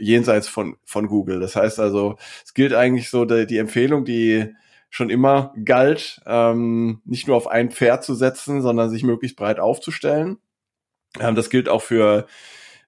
jenseits 0.00 0.48
von, 0.48 0.76
von 0.84 1.06
Google. 1.06 1.38
Das 1.38 1.54
heißt 1.54 1.78
also, 1.78 2.16
es 2.44 2.54
gilt 2.54 2.74
eigentlich 2.74 3.10
so 3.10 3.24
die, 3.24 3.46
die 3.46 3.58
Empfehlung, 3.58 4.04
die 4.04 4.52
schon 4.90 5.08
immer 5.08 5.54
galt, 5.64 6.20
ähm, 6.26 7.00
nicht 7.04 7.28
nur 7.28 7.36
auf 7.36 7.46
ein 7.46 7.70
Pferd 7.70 8.04
zu 8.04 8.14
setzen, 8.14 8.60
sondern 8.60 8.90
sich 8.90 9.04
möglichst 9.04 9.36
breit 9.36 9.60
aufzustellen. 9.60 10.38
Ähm, 11.18 11.34
das 11.36 11.48
gilt 11.48 11.68
auch 11.68 11.82
für 11.82 12.26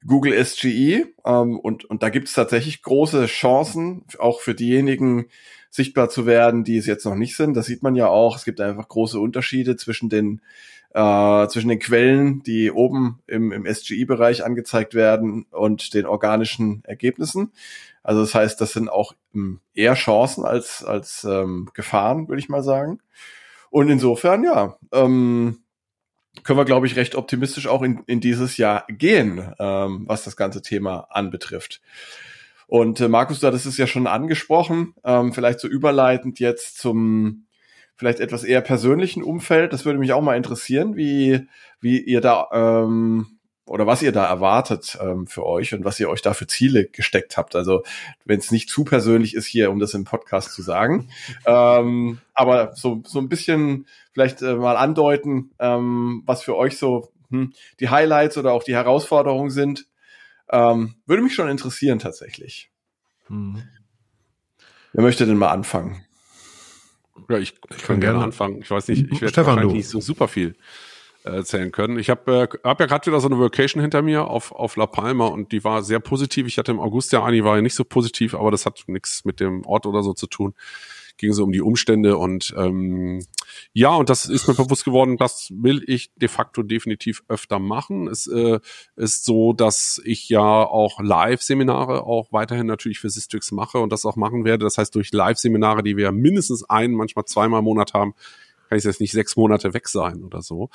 Google 0.07 0.45
SGE 0.45 1.07
ähm, 1.25 1.59
und, 1.59 1.85
und 1.85 2.03
da 2.03 2.11
gibt 2.11 2.29
es 2.29 2.35
tatsächlich 2.35 2.83
große 2.83 3.27
Chancen, 3.27 4.05
auch 4.19 4.41
für 4.41 4.55
diejenigen 4.55 5.27
sichtbar 5.71 6.11
zu 6.11 6.27
werden, 6.27 6.65
die 6.65 6.77
es 6.77 6.87
jetzt 6.87 7.07
noch 7.07 7.15
nicht 7.15 7.37
sind. 7.37 7.55
Das 7.55 7.67
sieht 7.67 7.83
man 7.83 7.95
ja 7.95 8.09
auch. 8.09 8.37
Es 8.37 8.45
gibt 8.45 8.61
einfach 8.61 8.89
große 8.89 9.19
Unterschiede 9.19 9.77
zwischen 9.77 10.11
den 10.11 10.43
äh, 10.95 11.49
zwischen 11.49 11.69
den 11.69 11.79
Quellen, 11.79 12.43
die 12.43 12.71
oben 12.71 13.21
im, 13.27 13.53
im 13.53 13.65
SGE-Bereich 13.65 14.45
angezeigt 14.45 14.95
werden 14.95 15.47
und 15.51 15.95
den 15.95 16.05
organischen 16.05 16.85
Ergebnissen. 16.85 17.53
Also 18.03 18.21
das 18.21 18.35
heißt, 18.35 18.61
das 18.61 18.73
sind 18.73 18.89
auch 18.89 19.13
ähm, 19.35 19.61
eher 19.75 19.95
Chancen 19.95 20.45
als, 20.45 20.85
als 20.85 21.25
ähm, 21.25 21.71
Gefahren, 21.75 22.29
würde 22.29 22.41
ich 22.41 22.49
mal 22.49 22.63
sagen. 22.63 23.01
Und 23.71 23.89
insofern, 23.89 24.45
ja, 24.45 24.77
ähm, 24.93 25.63
können 26.45 26.59
wir, 26.59 26.65
glaube 26.65 26.87
ich, 26.87 26.97
recht 26.97 27.15
optimistisch 27.15 27.67
auch 27.67 27.83
in, 27.83 28.03
in 28.07 28.21
dieses 28.21 28.57
Jahr 28.57 28.85
gehen, 28.89 29.55
ähm, 29.59 30.05
was 30.07 30.25
das 30.25 30.37
ganze 30.37 30.63
Thema 30.63 31.07
anbetrifft. 31.11 31.81
Und 32.67 33.01
äh, 33.01 33.09
Markus, 33.09 33.41
du 33.41 33.47
hattest 33.47 33.67
es 33.67 33.77
ja 33.77 33.87
schon 33.87 34.07
angesprochen, 34.07 34.95
ähm, 35.05 35.33
vielleicht 35.33 35.61
so 35.61 35.69
überleitend 35.69 36.41
jetzt 36.41 36.79
zum 36.79 37.47
vielleicht 37.97 38.21
etwas 38.21 38.45
eher 38.45 38.63
persönlichen 38.63 39.23
Umfeld. 39.23 39.73
Das 39.73 39.85
würde 39.85 39.99
mich 39.99 40.13
auch 40.13 40.23
mal 40.23 40.37
interessieren, 40.37 40.97
wie, 40.97 41.47
wie 41.81 42.01
ihr 42.01 42.21
da 42.21 42.49
ähm, 42.53 43.39
oder 43.67 43.87
was 43.87 44.03
ihr 44.03 44.13
da 44.13 44.27
erwartet 44.27 44.99
ähm, 45.01 45.27
für 45.27 45.47
euch 45.47 45.73
und 45.73 45.85
was 45.85 46.01
ihr 46.01 46.11
euch 46.11 46.23
da 46.23 46.35
für 46.35 46.47
Ziele 46.47 46.87
gesteckt 46.87 47.37
habt. 47.37 47.55
Also 47.55 47.85
wenn 48.25 48.41
es 48.41 48.51
nicht 48.51 48.69
zu 48.69 48.85
persönlich 48.85 49.35
ist 49.35 49.47
hier, 49.47 49.71
um 49.71 49.79
das 49.79 49.95
im 49.95 50.05
Podcast 50.05 50.53
zu 50.53 50.63
sagen, 50.63 51.09
ähm, 51.47 52.19
aber 52.35 52.75
so 52.75 53.03
so 53.07 53.21
ein 53.21 53.29
bisschen 53.29 53.87
vielleicht 54.13 54.43
äh, 54.43 54.55
mal 54.55 54.77
andeuten, 54.77 55.53
ähm, 55.59 56.23
was 56.27 56.43
für 56.43 56.57
euch 56.57 56.77
so 56.77 57.13
hm, 57.31 57.53
die 57.79 57.89
Highlights 57.89 58.37
oder 58.37 58.53
auch 58.53 58.65
die 58.65 58.75
Herausforderungen 58.75 59.51
sind, 59.51 59.87
ähm, 60.51 60.97
würde 61.07 61.23
mich 61.23 61.35
schon 61.35 61.49
interessieren 61.49 61.99
tatsächlich. 61.99 62.71
Hm. 63.29 63.63
Wer 64.93 65.05
möchte 65.05 65.25
denn 65.25 65.39
mal 65.39 65.51
anfangen? 65.51 66.05
Ja, 67.29 67.39
ich, 67.39 67.55
ich 67.71 67.83
kann 67.83 68.01
gerne 68.01 68.23
anfangen. 68.23 68.61
Ich 68.61 68.71
weiß 68.71 68.89
nicht, 68.89 69.11
ich 69.11 69.23
werde 69.23 69.37
wahrscheinlich 69.47 69.73
nicht 69.73 69.89
so 69.89 70.01
super 70.01 70.29
viel 70.29 70.57
erzählen 71.25 71.73
können. 71.73 71.99
Ich 71.99 72.11
habe 72.11 72.49
äh, 72.53 72.59
hab 72.65 72.81
ja 72.81 72.87
gerade 72.87 73.07
wieder 73.07 73.21
so 73.21 73.29
eine 73.29 73.39
Vacation 73.39 73.81
hinter 73.81 74.03
mir 74.03 74.29
auf, 74.29 74.53
auf 74.53 74.77
La 74.77 74.87
Palma 74.87 75.27
und 75.27 75.53
die 75.53 75.65
war 75.65 75.83
sehr 75.83 76.01
positiv. 76.01 76.47
Ich 76.47 76.59
hatte 76.59 76.73
im 76.73 76.81
August 76.81 77.13
ja 77.13 77.25
eine, 77.25 77.37
die 77.37 77.45
war 77.45 77.57
ja 77.57 77.63
nicht 77.63 77.75
so 77.75 77.85
positiv, 77.85 78.35
aber 78.35 78.51
das 78.51 78.67
hat 78.67 78.85
nichts 78.87 79.25
mit 79.25 79.41
dem 79.41 79.65
Ort 79.65 79.87
oder 79.87 80.03
so 80.03 80.13
zu 80.13 80.27
tun. 80.27 80.55
Ging 81.19 81.33
so 81.33 81.45
um 81.45 81.53
die 81.53 81.61
Umstände 81.61 82.17
und 82.17 82.55
ähm, 82.57 83.25
ja, 83.73 83.95
und 83.95 84.09
das 84.09 84.27
ist 84.27 84.49
mir 84.49 84.55
bewusst 84.55 84.85
geworden, 84.85 85.19
das 85.19 85.53
will 85.55 85.85
ich 85.87 86.11
de 86.17 86.29
facto 86.29 86.63
definitiv 86.63 87.23
öfter 87.29 87.59
machen. 87.59 88.09
Es 88.09 88.27
äh, 88.27 88.61
ist 88.97 89.25
so, 89.25 89.53
dass 89.53 90.01
ich 90.05 90.29
ja 90.31 90.41
auch 90.41 91.01
Live-Seminare 91.01 92.05
auch 92.05 92.33
weiterhin 92.33 92.67
natürlich 92.67 92.99
für 92.99 93.11
Systrix 93.11 93.53
mache 93.53 93.79
und 93.79 93.93
das 93.93 94.07
auch 94.07 94.17
machen 94.17 94.45
werde. 94.45 94.65
Das 94.65 94.79
heißt, 94.79 94.95
durch 94.95 95.13
Live-Seminare, 95.13 95.83
die 95.83 95.97
wir 95.97 96.13
mindestens 96.13 96.65
ein, 96.69 96.93
manchmal 96.93 97.27
zweimal 97.27 97.59
im 97.59 97.67
Monat 97.67 97.93
haben, 97.93 98.15
kann 98.73 98.79
ich 98.79 98.85
jetzt 98.85 99.01
nicht 99.03 99.13
sechs 99.13 99.37
Monate 99.37 99.75
weg 99.75 99.87
sein 99.87 100.25
oder 100.25 100.41
so. 100.41 100.71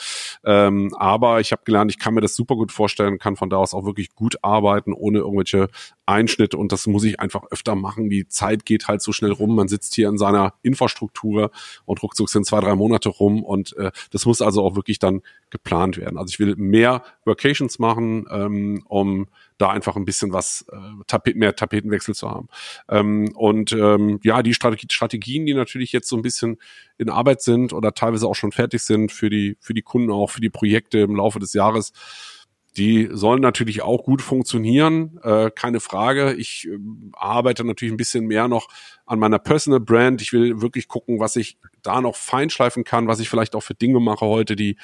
Ähm, 0.45 0.93
aber 0.99 1.39
ich 1.39 1.51
habe 1.51 1.63
gelernt, 1.65 1.89
ich 1.89 1.97
kann 1.97 2.13
mir 2.13 2.21
das 2.21 2.35
super 2.35 2.55
gut 2.55 2.71
vorstellen, 2.71 3.17
kann 3.17 3.35
von 3.35 3.49
da 3.49 3.57
aus 3.57 3.73
auch 3.73 3.85
wirklich 3.85 4.13
gut 4.13 4.37
arbeiten, 4.43 4.93
ohne 4.93 5.17
irgendwelche 5.17 5.69
Einschnitte 6.05 6.57
und 6.57 6.71
das 6.71 6.85
muss 6.85 7.03
ich 7.03 7.19
einfach 7.19 7.45
öfter 7.49 7.73
machen. 7.73 8.11
Die 8.11 8.27
Zeit 8.27 8.65
geht 8.65 8.87
halt 8.87 9.01
so 9.01 9.13
schnell 9.13 9.31
rum. 9.31 9.55
Man 9.55 9.67
sitzt 9.67 9.95
hier 9.95 10.09
in 10.09 10.19
seiner 10.19 10.53
Infrastruktur 10.61 11.49
und 11.85 12.03
ruckzuck 12.03 12.29
sind 12.29 12.45
zwei, 12.45 12.59
drei 12.59 12.75
Monate 12.75 13.09
rum 13.09 13.43
und 13.43 13.75
äh, 13.77 13.89
das 14.11 14.27
muss 14.27 14.43
also 14.43 14.63
auch 14.63 14.75
wirklich 14.75 14.99
dann 14.99 15.23
geplant 15.49 15.97
werden. 15.97 16.19
Also 16.19 16.29
ich 16.29 16.39
will 16.39 16.55
mehr 16.55 17.01
Vacations 17.25 17.79
machen, 17.79 18.27
ähm, 18.29 18.83
um 18.87 19.27
da 19.57 19.69
einfach 19.69 19.95
ein 19.95 20.05
bisschen 20.05 20.33
was, 20.33 20.65
äh, 20.71 21.03
Tapet, 21.07 21.35
mehr 21.35 21.55
Tapetenwechsel 21.55 22.15
zu 22.15 22.29
haben. 22.29 22.47
Ähm, 22.89 23.31
und 23.35 23.71
ähm, 23.71 24.19
ja, 24.23 24.43
die 24.43 24.53
Strategie, 24.53 24.87
Strategien, 24.91 25.45
die 25.45 25.53
natürlich 25.53 25.91
jetzt 25.91 26.09
so 26.09 26.15
ein 26.15 26.21
bisschen 26.21 26.57
in 26.97 27.09
Arbeit 27.09 27.41
sind 27.41 27.73
oder 27.73 27.93
teilweise 27.93 28.27
auch 28.27 28.35
schon 28.35 28.51
fertig 28.51 28.81
sind 28.81 29.11
für 29.11 29.29
die, 29.29 29.57
für 29.59 29.73
die 29.73 29.81
Kunden, 29.81 30.11
auch 30.11 30.29
für 30.29 30.41
die 30.41 30.49
Projekte 30.49 30.99
im 30.99 31.15
Laufe 31.15 31.39
des 31.39 31.53
Jahres, 31.53 31.93
die 32.77 33.09
sollen 33.11 33.41
natürlich 33.41 33.81
auch 33.81 34.03
gut 34.03 34.21
funktionieren, 34.21 35.19
äh, 35.23 35.49
keine 35.49 35.79
Frage. 35.79 36.33
Ich 36.33 36.67
äh, 36.67 36.77
arbeite 37.13 37.63
natürlich 37.63 37.91
ein 37.91 37.97
bisschen 37.97 38.27
mehr 38.27 38.47
noch 38.47 38.67
an 39.07 39.17
meiner 39.17 39.39
Personal 39.39 39.79
Brand. 39.79 40.21
Ich 40.21 40.31
will 40.31 40.61
wirklich 40.61 40.87
gucken, 40.87 41.19
was 41.19 41.35
ich 41.35 41.57
da 41.81 42.01
noch 42.01 42.15
feinschleifen 42.15 42.83
kann, 42.83 43.07
was 43.07 43.19
ich 43.19 43.29
vielleicht 43.29 43.55
auch 43.55 43.63
für 43.63 43.73
Dinge 43.73 43.99
mache 43.99 44.25
heute, 44.25 44.55
die 44.55 44.77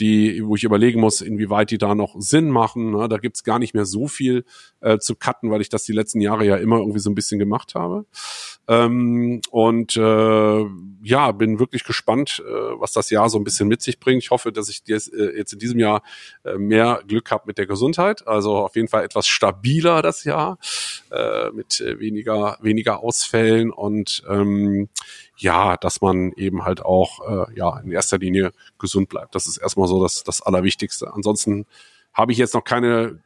die, 0.00 0.44
wo 0.44 0.56
ich 0.56 0.64
überlegen 0.64 1.00
muss, 1.00 1.20
inwieweit 1.20 1.70
die 1.70 1.78
da 1.78 1.94
noch 1.94 2.14
Sinn 2.18 2.48
machen. 2.50 2.92
Ne? 2.92 3.08
Da 3.08 3.18
gibt's 3.18 3.44
gar 3.44 3.58
nicht 3.58 3.74
mehr 3.74 3.84
so 3.84 4.08
viel 4.08 4.44
äh, 4.80 4.98
zu 4.98 5.14
cutten, 5.14 5.50
weil 5.50 5.60
ich 5.60 5.68
das 5.68 5.84
die 5.84 5.92
letzten 5.92 6.20
Jahre 6.20 6.44
ja 6.46 6.56
immer 6.56 6.78
irgendwie 6.78 6.98
so 6.98 7.10
ein 7.10 7.14
bisschen 7.14 7.38
gemacht 7.38 7.74
habe. 7.74 8.06
Ähm, 8.68 9.40
und 9.50 9.96
äh, 9.96 10.64
ja, 11.02 11.32
bin 11.32 11.58
wirklich 11.58 11.84
gespannt, 11.84 12.42
äh, 12.46 12.52
was 12.80 12.92
das 12.92 13.10
Jahr 13.10 13.28
so 13.28 13.38
ein 13.38 13.44
bisschen 13.44 13.68
mit 13.68 13.82
sich 13.82 13.98
bringt. 13.98 14.22
Ich 14.22 14.30
hoffe, 14.30 14.52
dass 14.52 14.68
ich 14.68 14.82
jetzt, 14.86 15.12
äh, 15.12 15.36
jetzt 15.36 15.52
in 15.52 15.58
diesem 15.58 15.78
Jahr 15.78 16.02
äh, 16.44 16.56
mehr 16.56 17.02
Glück 17.06 17.30
habe 17.30 17.44
mit 17.46 17.58
der 17.58 17.66
Gesundheit. 17.66 18.26
Also 18.26 18.56
auf 18.56 18.76
jeden 18.76 18.88
Fall 18.88 19.04
etwas 19.04 19.26
stabiler 19.26 20.00
das 20.00 20.24
Jahr, 20.24 20.58
äh, 21.10 21.50
mit 21.50 21.80
äh, 21.80 21.98
weniger, 21.98 22.56
weniger 22.62 23.00
Ausfällen 23.00 23.70
und 23.70 24.22
ähm, 24.28 24.88
ja, 25.36 25.76
dass 25.76 26.00
man 26.00 26.32
eben 26.32 26.64
halt 26.64 26.84
auch 26.84 27.20
äh, 27.48 27.56
ja 27.56 27.78
in 27.80 27.90
erster 27.90 28.18
Linie 28.18 28.52
gesund 28.78 29.08
bleibt. 29.08 29.34
Das 29.34 29.46
ist 29.46 29.56
erstmal 29.56 29.88
so 29.88 30.02
das, 30.02 30.24
das 30.24 30.42
Allerwichtigste. 30.42 31.12
Ansonsten 31.12 31.66
habe 32.14 32.32
ich 32.32 32.38
jetzt 32.38 32.54
noch 32.54 32.64
keine 32.64 33.20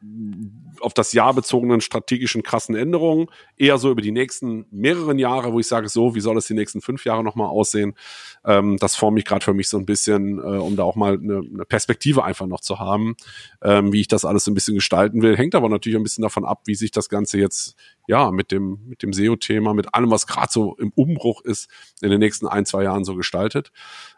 auf 0.79 0.93
das 0.93 1.11
Jahr 1.11 1.33
bezogenen 1.33 1.81
strategischen 1.81 2.43
krassen 2.43 2.75
Änderungen, 2.75 3.27
eher 3.57 3.77
so 3.77 3.91
über 3.91 4.01
die 4.01 4.11
nächsten 4.11 4.65
mehreren 4.71 5.19
Jahre, 5.19 5.51
wo 5.51 5.59
ich 5.59 5.67
sage, 5.67 5.89
so, 5.89 6.15
wie 6.15 6.19
soll 6.19 6.37
es 6.37 6.45
die 6.45 6.53
nächsten 6.53 6.81
fünf 6.81 7.03
Jahre 7.03 7.23
nochmal 7.23 7.47
aussehen? 7.47 7.95
Ähm, 8.45 8.77
das 8.77 8.95
forme 8.95 9.19
ich 9.19 9.25
gerade 9.25 9.43
für 9.43 9.53
mich 9.53 9.69
so 9.69 9.77
ein 9.77 9.85
bisschen, 9.85 10.39
äh, 10.39 10.41
um 10.41 10.75
da 10.75 10.83
auch 10.83 10.95
mal 10.95 11.13
eine, 11.15 11.39
eine 11.39 11.65
Perspektive 11.65 12.23
einfach 12.23 12.45
noch 12.45 12.61
zu 12.61 12.79
haben, 12.79 13.15
ähm, 13.61 13.91
wie 13.91 14.01
ich 14.01 14.07
das 14.07 14.23
alles 14.23 14.45
so 14.45 14.51
ein 14.51 14.53
bisschen 14.53 14.75
gestalten 14.75 15.21
will. 15.21 15.35
Hängt 15.35 15.55
aber 15.55 15.69
natürlich 15.69 15.97
ein 15.97 16.03
bisschen 16.03 16.21
davon 16.21 16.45
ab, 16.45 16.61
wie 16.65 16.75
sich 16.75 16.91
das 16.91 17.09
Ganze 17.09 17.39
jetzt 17.39 17.75
ja 18.07 18.31
mit 18.31 18.51
dem 18.51 18.79
mit 18.85 19.03
dem 19.03 19.13
SEO-Thema, 19.13 19.73
mit 19.73 19.93
allem, 19.93 20.09
was 20.09 20.25
gerade 20.25 20.51
so 20.51 20.75
im 20.77 20.91
Umbruch 20.95 21.41
ist, 21.41 21.69
in 22.01 22.09
den 22.09 22.19
nächsten 22.19 22.47
ein 22.47 22.65
zwei 22.65 22.83
Jahren 22.83 23.03
so 23.03 23.15
gestaltet. 23.15 23.71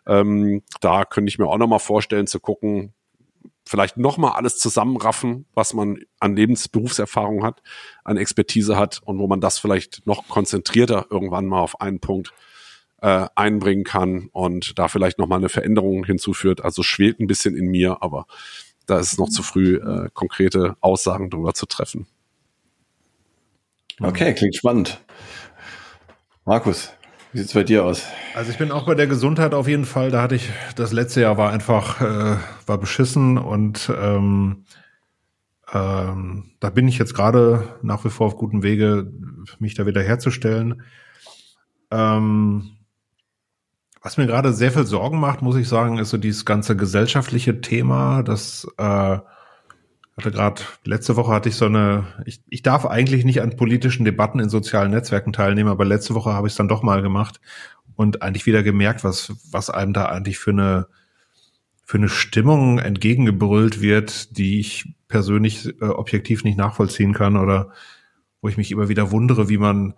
Ähm, 0.07 0.63
da 0.79 1.05
könnte 1.05 1.29
ich 1.29 1.39
mir 1.39 1.47
auch 1.47 1.57
noch 1.57 1.67
mal 1.67 1.79
vorstellen 1.79 2.27
zu 2.27 2.39
gucken, 2.39 2.93
vielleicht 3.65 3.97
nochmal 3.97 4.31
alles 4.31 4.57
zusammenraffen, 4.57 5.45
was 5.53 5.73
man 5.73 5.99
an 6.19 6.35
Lebensberufserfahrung 6.35 7.43
hat, 7.43 7.61
an 8.03 8.17
Expertise 8.17 8.77
hat 8.77 9.01
und 9.03 9.19
wo 9.19 9.27
man 9.27 9.41
das 9.41 9.59
vielleicht 9.59 10.07
noch 10.07 10.27
konzentrierter 10.27 11.05
irgendwann 11.09 11.45
mal 11.45 11.61
auf 11.61 11.79
einen 11.79 11.99
Punkt 11.99 12.33
äh, 13.01 13.27
einbringen 13.35 13.83
kann 13.83 14.29
und 14.31 14.77
da 14.79 14.87
vielleicht 14.87 15.19
nochmal 15.19 15.37
eine 15.37 15.49
Veränderung 15.49 16.03
hinzuführt. 16.03 16.63
Also 16.63 16.83
schwelt 16.83 17.19
ein 17.19 17.27
bisschen 17.27 17.55
in 17.55 17.67
mir, 17.67 18.01
aber 18.01 18.25
da 18.87 18.99
ist 18.99 19.13
es 19.13 19.17
noch 19.19 19.29
zu 19.29 19.43
früh, 19.43 19.75
äh, 19.75 20.09
konkrete 20.13 20.75
Aussagen 20.81 21.29
darüber 21.29 21.53
zu 21.53 21.65
treffen. 21.65 22.07
Okay, 24.01 24.33
klingt 24.33 24.55
spannend. 24.55 25.01
Markus, 26.45 26.93
wie 27.31 27.39
sieht's 27.39 27.53
bei 27.53 27.63
dir 27.63 27.85
aus? 27.85 28.05
Also 28.33 28.51
ich 28.51 28.57
bin 28.57 28.71
auch 28.71 28.85
bei 28.85 28.95
der 28.95 29.07
Gesundheit 29.07 29.53
auf 29.53 29.67
jeden 29.67 29.85
Fall. 29.85 30.09
Da 30.09 30.21
hatte 30.21 30.35
ich 30.35 30.49
das 30.75 30.93
letzte 30.93 31.21
Jahr 31.21 31.37
war 31.37 31.51
einfach 31.51 32.01
äh, 32.01 32.37
war 32.65 32.77
beschissen 32.77 33.37
und 33.37 33.91
ähm, 33.95 34.65
ähm, 35.71 36.51
da 36.59 36.69
bin 36.69 36.87
ich 36.87 36.97
jetzt 36.97 37.13
gerade 37.13 37.77
nach 37.81 38.03
wie 38.05 38.09
vor 38.09 38.27
auf 38.27 38.37
gutem 38.37 38.63
Wege, 38.63 39.11
mich 39.59 39.75
da 39.75 39.85
wieder 39.85 40.01
herzustellen. 40.01 40.81
Ähm, 41.91 42.77
was 44.01 44.17
mir 44.17 44.27
gerade 44.27 44.53
sehr 44.53 44.71
viel 44.71 44.85
Sorgen 44.85 45.19
macht, 45.19 45.41
muss 45.41 45.57
ich 45.57 45.67
sagen, 45.67 45.97
ist 45.97 46.09
so 46.09 46.17
dieses 46.17 46.45
ganze 46.45 46.75
gesellschaftliche 46.75 47.61
Thema, 47.61 48.23
das 48.23 48.65
äh, 48.77 49.19
hatte 50.19 50.31
gerade, 50.31 50.61
letzte 50.83 51.15
Woche 51.15 51.31
hatte 51.31 51.49
ich 51.49 51.55
so 51.55 51.65
eine, 51.65 52.05
ich, 52.25 52.41
ich 52.49 52.61
darf 52.61 52.85
eigentlich 52.85 53.23
nicht 53.23 53.41
an 53.41 53.55
politischen 53.55 54.05
Debatten 54.05 54.39
in 54.39 54.49
sozialen 54.49 54.91
Netzwerken 54.91 55.33
teilnehmen, 55.33 55.69
aber 55.69 55.85
letzte 55.85 56.13
Woche 56.13 56.33
habe 56.33 56.47
ich 56.47 56.53
es 56.53 56.57
dann 56.57 56.67
doch 56.67 56.83
mal 56.83 57.01
gemacht 57.01 57.39
und 57.95 58.21
eigentlich 58.21 58.45
wieder 58.45 58.63
gemerkt, 58.63 59.03
was, 59.03 59.33
was 59.51 59.69
einem 59.69 59.93
da 59.93 60.05
eigentlich 60.05 60.37
für 60.37 60.51
eine, 60.51 60.87
für 61.85 61.97
eine 61.97 62.09
Stimmung 62.09 62.79
entgegengebrüllt 62.79 63.81
wird, 63.81 64.37
die 64.37 64.59
ich 64.59 64.93
persönlich 65.07 65.67
äh, 65.81 65.85
objektiv 65.85 66.43
nicht 66.43 66.57
nachvollziehen 66.57 67.13
kann 67.13 67.37
oder 67.37 67.71
wo 68.41 68.49
ich 68.49 68.57
mich 68.57 68.71
immer 68.71 68.89
wieder 68.89 69.11
wundere, 69.11 69.49
wie 69.49 69.57
man, 69.57 69.93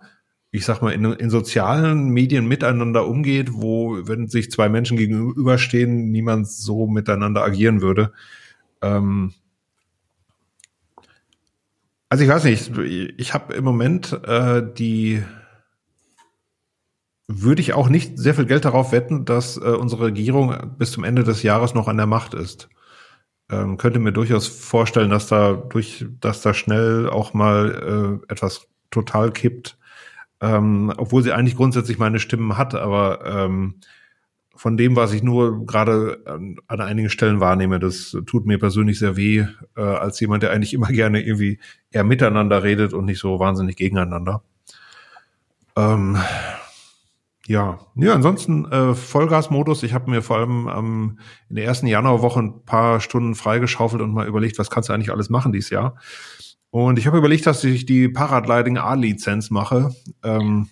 ich 0.52 0.64
sag 0.64 0.82
mal, 0.82 0.92
in, 0.92 1.04
in 1.04 1.30
sozialen 1.30 2.10
Medien 2.10 2.46
miteinander 2.46 3.06
umgeht, 3.06 3.50
wo, 3.52 3.98
wenn 4.06 4.28
sich 4.28 4.50
zwei 4.50 4.68
Menschen 4.68 4.96
gegenüberstehen, 4.96 6.10
niemand 6.10 6.48
so 6.48 6.86
miteinander 6.86 7.42
agieren 7.42 7.82
würde. 7.82 8.12
Ähm, 8.82 9.32
also 12.12 12.24
ich 12.24 12.30
weiß 12.30 12.44
nicht, 12.44 12.76
ich 12.76 13.32
habe 13.32 13.54
im 13.54 13.64
Moment 13.64 14.12
äh, 14.26 14.62
die 14.62 15.22
würde 17.26 17.62
ich 17.62 17.72
auch 17.72 17.88
nicht 17.88 18.18
sehr 18.18 18.34
viel 18.34 18.44
Geld 18.44 18.66
darauf 18.66 18.92
wetten, 18.92 19.24
dass 19.24 19.56
äh, 19.56 19.60
unsere 19.60 20.04
Regierung 20.04 20.74
bis 20.76 20.92
zum 20.92 21.04
Ende 21.04 21.24
des 21.24 21.42
Jahres 21.42 21.72
noch 21.72 21.88
an 21.88 21.96
der 21.96 22.04
Macht 22.04 22.34
ist. 22.34 22.68
Ähm, 23.50 23.78
könnte 23.78 23.98
mir 23.98 24.12
durchaus 24.12 24.46
vorstellen, 24.46 25.08
dass 25.08 25.28
da 25.28 25.54
durch, 25.54 26.04
dass 26.20 26.42
da 26.42 26.52
schnell 26.52 27.08
auch 27.08 27.32
mal 27.32 28.20
äh, 28.28 28.30
etwas 28.30 28.66
total 28.90 29.32
kippt, 29.32 29.78
ähm, 30.42 30.92
obwohl 30.98 31.22
sie 31.22 31.32
eigentlich 31.32 31.56
grundsätzlich 31.56 31.96
meine 31.96 32.20
Stimmen 32.20 32.58
hat, 32.58 32.74
aber 32.74 33.24
ähm, 33.24 33.76
von 34.62 34.76
dem, 34.76 34.94
was 34.94 35.12
ich 35.12 35.24
nur 35.24 35.66
gerade 35.66 36.22
an, 36.24 36.54
an, 36.68 36.80
einigen 36.80 37.10
Stellen 37.10 37.40
wahrnehme, 37.40 37.80
das 37.80 38.16
tut 38.26 38.46
mir 38.46 38.60
persönlich 38.60 38.96
sehr 38.96 39.16
weh, 39.16 39.44
äh, 39.76 39.80
als 39.80 40.20
jemand, 40.20 40.44
der 40.44 40.52
eigentlich 40.52 40.72
immer 40.72 40.86
gerne 40.92 41.20
irgendwie 41.20 41.58
eher 41.90 42.04
miteinander 42.04 42.62
redet 42.62 42.92
und 42.92 43.06
nicht 43.06 43.18
so 43.18 43.40
wahnsinnig 43.40 43.74
gegeneinander. 43.74 44.44
Ähm, 45.74 46.16
ja, 47.48 47.80
ja, 47.96 48.14
ansonsten 48.14 48.70
äh, 48.70 48.94
Vollgasmodus. 48.94 49.82
Ich 49.82 49.94
habe 49.94 50.08
mir 50.08 50.22
vor 50.22 50.36
allem 50.36 50.70
ähm, 50.72 51.18
in 51.48 51.56
der 51.56 51.64
ersten 51.64 51.88
Januarwoche 51.88 52.38
ein 52.38 52.64
paar 52.64 53.00
Stunden 53.00 53.34
freigeschaufelt 53.34 54.00
und 54.00 54.14
mal 54.14 54.28
überlegt, 54.28 54.60
was 54.60 54.70
kannst 54.70 54.88
du 54.88 54.92
eigentlich 54.92 55.10
alles 55.10 55.28
machen 55.28 55.50
dieses 55.50 55.70
Jahr. 55.70 55.96
Und 56.70 57.00
ich 57.00 57.08
habe 57.08 57.18
überlegt, 57.18 57.48
dass 57.48 57.64
ich 57.64 57.84
die 57.84 58.08
Paragliding 58.08 58.78
A-Lizenz 58.78 59.50
mache. 59.50 59.90
Ähm, 60.22 60.68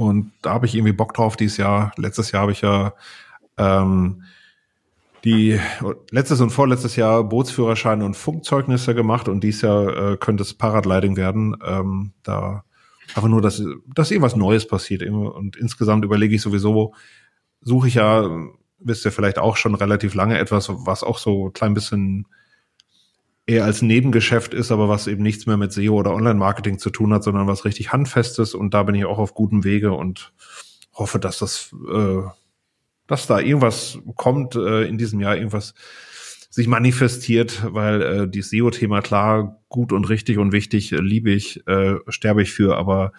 und 0.00 0.32
da 0.40 0.54
habe 0.54 0.64
ich 0.64 0.74
irgendwie 0.74 0.94
Bock 0.94 1.12
drauf 1.12 1.36
dieses 1.36 1.58
Jahr. 1.58 1.92
Letztes 1.98 2.32
Jahr 2.32 2.42
habe 2.42 2.52
ich 2.52 2.62
ja 2.62 2.94
ähm, 3.58 4.22
die 5.24 5.60
letztes 6.10 6.40
und 6.40 6.48
vorletztes 6.48 6.96
Jahr 6.96 7.22
Bootsführerscheine 7.22 8.02
und 8.06 8.16
Funkzeugnisse 8.16 8.94
gemacht 8.94 9.28
und 9.28 9.44
dieses 9.44 9.60
Jahr 9.60 10.12
äh, 10.12 10.16
könnte 10.16 10.42
es 10.42 10.54
Paragliding 10.54 11.18
werden. 11.18 11.54
Ähm, 11.62 12.12
da 12.22 12.64
einfach 13.14 13.28
nur, 13.28 13.42
dass, 13.42 13.62
dass 13.94 14.10
irgendwas 14.10 14.36
Neues 14.36 14.66
passiert. 14.66 15.02
Und 15.02 15.58
insgesamt 15.58 16.02
überlege 16.02 16.34
ich 16.34 16.40
sowieso, 16.40 16.94
suche 17.60 17.88
ich 17.88 17.96
ja, 17.96 18.26
wisst 18.78 19.04
ihr 19.04 19.12
vielleicht 19.12 19.38
auch 19.38 19.58
schon 19.58 19.74
relativ 19.74 20.14
lange 20.14 20.38
etwas, 20.38 20.70
was 20.70 21.02
auch 21.02 21.18
so 21.18 21.48
ein 21.48 21.52
klein 21.52 21.74
bisschen 21.74 22.26
eher 23.50 23.64
als 23.64 23.82
Nebengeschäft 23.82 24.54
ist, 24.54 24.70
aber 24.70 24.88
was 24.88 25.08
eben 25.08 25.22
nichts 25.22 25.46
mehr 25.46 25.56
mit 25.56 25.72
SEO 25.72 25.94
oder 25.94 26.14
Online-Marketing 26.14 26.78
zu 26.78 26.90
tun 26.90 27.12
hat, 27.12 27.24
sondern 27.24 27.48
was 27.48 27.64
richtig 27.64 27.92
Handfestes. 27.92 28.54
Und 28.54 28.74
da 28.74 28.84
bin 28.84 28.94
ich 28.94 29.04
auch 29.04 29.18
auf 29.18 29.34
gutem 29.34 29.64
Wege 29.64 29.92
und 29.92 30.32
hoffe, 30.94 31.18
dass 31.18 31.38
das, 31.38 31.74
äh, 31.92 32.22
dass 33.08 33.26
da 33.26 33.40
irgendwas 33.40 33.98
kommt 34.14 34.54
äh, 34.54 34.84
in 34.84 34.98
diesem 34.98 35.20
Jahr, 35.20 35.36
irgendwas 35.36 35.74
sich 36.48 36.68
manifestiert, 36.68 37.62
weil 37.72 38.02
äh, 38.02 38.28
die 38.28 38.42
SEO-Thema 38.42 39.02
klar 39.02 39.60
gut 39.68 39.92
und 39.92 40.08
richtig 40.08 40.38
und 40.38 40.52
wichtig, 40.52 40.92
äh, 40.92 40.96
liebe 40.96 41.30
ich, 41.30 41.66
äh, 41.66 41.96
sterbe 42.08 42.42
ich 42.42 42.52
für, 42.52 42.76
aber 42.76 43.12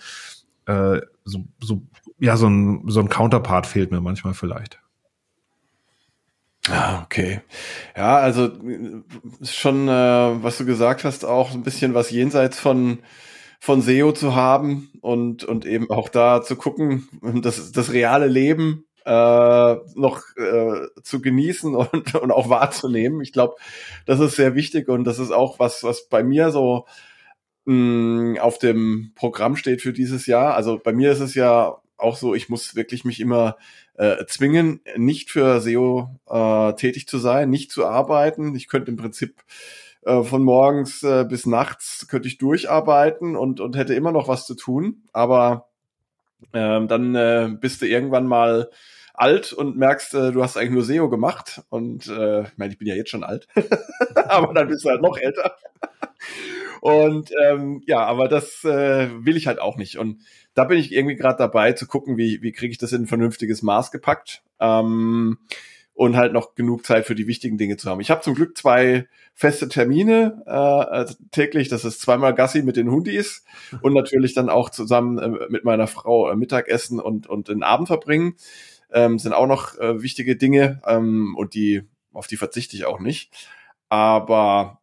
äh, 0.65 1.01
so, 1.25 1.45
so, 1.59 1.82
ja, 2.19 2.38
so 2.38 2.47
ein, 2.47 2.84
so 2.88 2.99
ein 2.99 3.09
Counterpart 3.09 3.67
fehlt 3.67 3.91
mir 3.91 4.01
manchmal 4.01 4.34
vielleicht. 4.34 4.80
Ah, 6.70 7.01
okay. 7.03 7.41
Ja, 7.97 8.18
also 8.18 8.49
schon, 9.41 9.88
äh, 9.88 9.91
was 10.43 10.59
du 10.59 10.66
gesagt 10.66 11.03
hast, 11.03 11.26
auch 11.26 11.53
ein 11.53 11.64
bisschen 11.64 11.93
was 11.95 12.12
jenseits 12.12 12.59
von 12.59 12.99
von 13.59 13.82
SEO 13.82 14.12
zu 14.12 14.36
haben 14.36 14.89
und 15.01 15.43
und 15.43 15.66
eben 15.66 15.89
auch 15.91 16.09
da 16.09 16.41
zu 16.43 16.55
gucken, 16.55 17.07
das 17.41 17.72
das 17.72 17.91
reale 17.93 18.28
Leben 18.28 18.86
äh, 19.05 19.76
noch 19.95 20.22
äh, 20.38 20.88
zu 21.03 21.22
genießen 21.22 21.76
und 21.93 22.14
und 22.16 22.32
auch 22.32 22.49
wahrzunehmen. 22.49 23.22
Ich 23.22 23.34
glaube, 23.34 23.55
das 24.05 24.20
ist 24.20 24.36
sehr 24.36 24.53
wichtig 24.55 24.88
und 24.88 25.03
das 25.05 25.18
ist 25.20 25.32
auch 25.32 25.57
was 25.59 25.84
was 25.84 26.07
bei 26.09 26.22
mir 26.24 26.51
so 26.51 26.86
mh, 27.66 28.41
auf 28.41 28.59
dem 28.59 29.12
Programm 29.16 29.55
steht 29.55 29.82
für 29.82 29.93
dieses 29.93 30.26
Jahr. 30.28 30.55
Also 30.55 30.80
bei 30.84 30.93
mir 30.93 31.12
ist 31.12 31.20
es 31.22 31.36
ja 31.36 31.78
auch 32.01 32.17
so, 32.17 32.33
ich 32.33 32.49
muss 32.49 32.75
wirklich 32.75 33.05
mich 33.05 33.19
immer 33.19 33.57
äh, 33.95 34.25
zwingen, 34.25 34.81
nicht 34.95 35.31
für 35.31 35.61
SEO 35.61 36.19
äh, 36.29 36.73
tätig 36.73 37.07
zu 37.07 37.17
sein, 37.17 37.49
nicht 37.49 37.71
zu 37.71 37.85
arbeiten. 37.85 38.55
Ich 38.55 38.67
könnte 38.67 38.91
im 38.91 38.97
Prinzip 38.97 39.41
äh, 40.05 40.23
von 40.23 40.43
morgens 40.43 41.03
äh, 41.03 41.25
bis 41.27 41.45
nachts 41.45 42.07
könnte 42.07 42.27
ich 42.27 42.37
durcharbeiten 42.37 43.35
und, 43.35 43.59
und 43.59 43.75
hätte 43.75 43.93
immer 43.93 44.11
noch 44.11 44.27
was 44.27 44.45
zu 44.45 44.55
tun. 44.55 45.03
Aber 45.13 45.69
ähm, 46.53 46.87
dann 46.87 47.15
äh, 47.15 47.49
bist 47.59 47.81
du 47.81 47.87
irgendwann 47.87 48.27
mal 48.27 48.69
alt 49.13 49.53
und 49.53 49.77
merkst, 49.77 50.13
äh, 50.15 50.31
du 50.31 50.41
hast 50.41 50.57
eigentlich 50.57 50.71
nur 50.71 50.83
SEO 50.83 51.09
gemacht. 51.09 51.61
Und 51.69 52.07
äh, 52.07 52.43
ich 52.43 52.57
meine, 52.57 52.73
ich 52.73 52.79
bin 52.79 52.87
ja 52.87 52.95
jetzt 52.95 53.11
schon 53.11 53.23
alt, 53.23 53.47
aber 54.15 54.53
dann 54.53 54.67
bist 54.67 54.83
du 54.83 54.89
halt 54.89 55.01
noch 55.01 55.17
älter. 55.17 55.55
Und 56.82 57.32
ähm, 57.41 57.84
ja, 57.86 58.03
aber 58.03 58.27
das 58.27 58.65
äh, 58.65 59.09
will 59.23 59.38
ich 59.38 59.45
halt 59.47 59.61
auch 59.61 59.77
nicht. 59.77 59.97
Und 59.97 60.23
da 60.55 60.65
bin 60.65 60.79
ich 60.79 60.91
irgendwie 60.91 61.15
gerade 61.15 61.38
dabei 61.38 61.73
zu 61.73 61.86
gucken, 61.86 62.17
wie, 62.17 62.41
wie 62.41 62.51
kriege 62.51 62.71
ich 62.71 62.79
das 62.79 62.91
in 62.91 63.03
ein 63.03 63.07
vernünftiges 63.07 63.61
Maß 63.61 63.91
gepackt. 63.91 64.41
Ähm, 64.59 65.38
und 65.93 66.15
halt 66.15 66.34
noch 66.34 66.55
genug 66.55 66.84
Zeit 66.84 67.05
für 67.05 67.13
die 67.13 67.27
wichtigen 67.27 67.59
Dinge 67.59 67.77
zu 67.77 67.88
haben. 67.88 68.01
Ich 68.01 68.09
habe 68.09 68.21
zum 68.21 68.34
Glück 68.34 68.57
zwei 68.57 69.07
feste 69.36 69.69
Termine 69.69 70.41
äh, 70.47 71.13
täglich. 71.29 71.69
Das 71.69 71.86
ist 71.86 72.01
zweimal 72.01 72.34
Gassi 72.34 72.63
mit 72.63 72.77
den 72.77 72.89
Hundis 72.89 73.45
und 73.84 73.93
natürlich 73.93 74.34
dann 74.34 74.49
auch 74.49 74.71
zusammen 74.71 75.19
äh, 75.19 75.29
mit 75.49 75.63
meiner 75.63 75.86
Frau 75.86 76.32
äh, 76.32 76.36
Mittagessen 76.36 76.99
und, 76.99 77.27
und 77.27 77.49
den 77.49 77.61
Abend 77.61 77.88
verbringen. 77.88 78.34
Ähm, 78.91 79.19
sind 79.19 79.34
auch 79.34 79.45
noch 79.45 79.77
äh, 79.77 80.01
wichtige 80.01 80.36
Dinge 80.36 80.82
ähm, 80.88 81.36
und 81.38 81.53
die 81.53 81.84
auf 82.11 82.25
die 82.25 82.38
verzichte 82.38 82.75
ich 82.75 82.86
auch 82.86 82.99
nicht. 82.99 83.32
Aber 83.88 84.80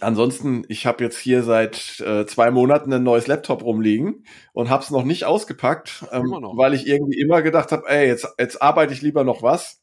Ansonsten, 0.00 0.64
ich 0.68 0.86
habe 0.86 1.04
jetzt 1.04 1.18
hier 1.18 1.44
seit 1.44 2.00
äh, 2.00 2.26
zwei 2.26 2.50
Monaten 2.50 2.92
ein 2.92 3.04
neues 3.04 3.28
Laptop 3.28 3.62
rumliegen 3.62 4.24
und 4.52 4.68
habe 4.68 4.82
es 4.82 4.90
noch 4.90 5.04
nicht 5.04 5.24
ausgepackt, 5.24 6.04
ähm, 6.10 6.30
weil 6.56 6.74
ich 6.74 6.88
irgendwie 6.88 7.20
immer 7.20 7.42
gedacht 7.42 7.70
habe, 7.70 7.88
ey, 7.88 8.08
jetzt, 8.08 8.26
jetzt 8.38 8.60
arbeite 8.60 8.92
ich 8.92 9.02
lieber 9.02 9.22
noch 9.22 9.42
was, 9.42 9.80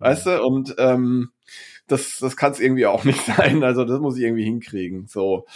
mhm. 0.00 0.04
weißt 0.04 0.26
du? 0.26 0.42
Und 0.42 0.74
ähm, 0.78 1.30
das, 1.86 2.18
das 2.18 2.36
kann 2.36 2.50
es 2.50 2.58
irgendwie 2.60 2.86
auch 2.86 3.04
nicht 3.04 3.24
sein. 3.24 3.62
Also 3.62 3.84
das 3.84 4.00
muss 4.00 4.16
ich 4.16 4.24
irgendwie 4.24 4.44
hinkriegen. 4.44 5.06
So, 5.06 5.46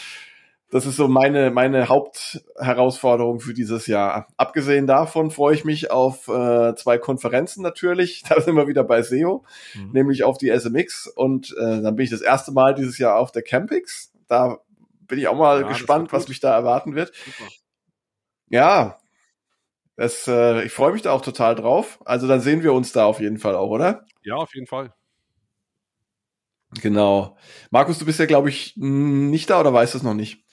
das 0.70 0.84
ist 0.84 0.96
so 0.96 1.06
meine, 1.06 1.50
meine 1.50 1.88
Hauptherausforderung 1.88 3.40
für 3.40 3.54
dieses 3.54 3.86
Jahr. 3.86 4.28
Abgesehen 4.36 4.86
davon 4.86 5.30
freue 5.30 5.54
ich 5.54 5.64
mich 5.64 5.90
auf 5.90 6.26
äh, 6.28 6.74
zwei 6.74 6.98
Konferenzen 6.98 7.62
natürlich. 7.62 8.24
Da 8.28 8.40
sind 8.40 8.56
wir 8.56 8.66
wieder 8.66 8.84
bei 8.84 9.02
SEO, 9.02 9.44
mhm. 9.74 9.92
nämlich 9.92 10.24
auf 10.24 10.38
die 10.38 10.50
SMX 10.50 11.06
und 11.06 11.52
äh, 11.56 11.80
dann 11.80 11.94
bin 11.94 12.04
ich 12.04 12.10
das 12.10 12.20
erste 12.20 12.52
Mal 12.52 12.74
dieses 12.74 12.98
Jahr 12.98 13.16
auf 13.16 13.30
der 13.30 13.42
Campix. 13.42 14.12
Da 14.26 14.58
bin 15.06 15.18
ich 15.18 15.28
auch 15.28 15.36
mal 15.36 15.62
ja, 15.62 15.68
gespannt, 15.68 16.12
was 16.12 16.28
mich 16.28 16.40
da 16.40 16.52
erwarten 16.52 16.94
wird. 16.96 17.12
Super. 17.14 17.50
Ja, 18.48 18.98
das, 19.96 20.26
äh, 20.26 20.64
ich 20.64 20.72
freue 20.72 20.92
mich 20.92 21.02
da 21.02 21.12
auch 21.12 21.22
total 21.22 21.54
drauf. 21.54 22.00
Also 22.04 22.26
dann 22.26 22.40
sehen 22.40 22.62
wir 22.62 22.72
uns 22.72 22.92
da 22.92 23.06
auf 23.06 23.20
jeden 23.20 23.38
Fall 23.38 23.54
auch, 23.54 23.70
oder? 23.70 24.04
Ja, 24.22 24.34
auf 24.34 24.54
jeden 24.54 24.66
Fall. 24.66 24.92
Genau. 26.82 27.36
Markus, 27.70 27.98
du 27.98 28.04
bist 28.04 28.18
ja, 28.18 28.26
glaube 28.26 28.48
ich, 28.48 28.74
nicht 28.76 29.48
da 29.48 29.60
oder 29.60 29.72
weißt 29.72 29.94
du 29.94 29.98
es 29.98 30.04
noch 30.04 30.14
nicht? 30.14 30.45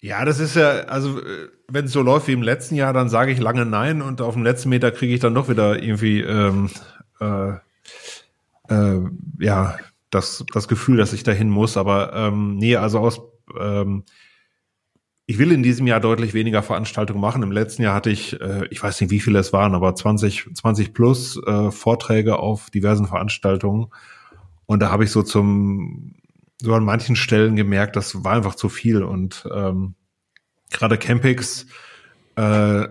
Ja, 0.00 0.24
das 0.24 0.38
ist 0.40 0.56
ja, 0.56 0.84
also 0.84 1.20
äh, 1.20 1.48
wenn 1.68 1.86
es 1.86 1.92
so 1.92 2.02
läuft 2.02 2.28
wie 2.28 2.32
im 2.32 2.42
letzten 2.42 2.74
Jahr, 2.74 2.92
dann 2.92 3.08
sage 3.08 3.32
ich 3.32 3.40
lange 3.40 3.64
nein 3.64 4.02
und 4.02 4.20
auf 4.20 4.34
dem 4.34 4.44
letzten 4.44 4.68
Meter 4.68 4.90
kriege 4.90 5.14
ich 5.14 5.20
dann 5.20 5.34
doch 5.34 5.48
wieder 5.48 5.82
irgendwie 5.82 6.20
ähm, 6.20 6.70
äh, 7.20 7.52
äh, 8.68 9.00
ja 9.40 9.76
das, 10.10 10.44
das 10.52 10.68
Gefühl, 10.68 10.98
dass 10.98 11.12
ich 11.12 11.22
dahin 11.22 11.50
muss. 11.50 11.76
Aber 11.76 12.12
ähm, 12.14 12.56
nee, 12.56 12.76
also 12.76 13.00
aus 13.00 13.20
ähm, 13.58 14.04
ich 15.26 15.38
will 15.38 15.50
in 15.50 15.64
diesem 15.64 15.88
Jahr 15.88 15.98
deutlich 15.98 16.34
weniger 16.34 16.62
Veranstaltungen 16.62 17.20
machen. 17.20 17.42
Im 17.42 17.50
letzten 17.50 17.82
Jahr 17.82 17.94
hatte 17.94 18.10
ich, 18.10 18.40
äh, 18.40 18.66
ich 18.70 18.80
weiß 18.80 19.00
nicht, 19.00 19.10
wie 19.10 19.20
viele 19.20 19.40
es 19.40 19.52
waren, 19.52 19.74
aber 19.74 19.94
20, 19.94 20.50
20 20.54 20.94
plus 20.94 21.40
äh, 21.44 21.72
Vorträge 21.72 22.38
auf 22.38 22.70
diversen 22.70 23.06
Veranstaltungen. 23.06 23.88
Und 24.66 24.80
da 24.80 24.90
habe 24.90 25.02
ich 25.04 25.10
so 25.10 25.22
zum 25.22 26.14
so 26.60 26.74
an 26.74 26.84
manchen 26.84 27.16
Stellen 27.16 27.56
gemerkt, 27.56 27.96
das 27.96 28.24
war 28.24 28.32
einfach 28.32 28.54
zu 28.54 28.68
viel. 28.68 29.02
Und 29.02 29.46
ähm, 29.54 29.94
gerade 30.70 30.98
Campix 30.98 31.66
äh, 32.36 32.86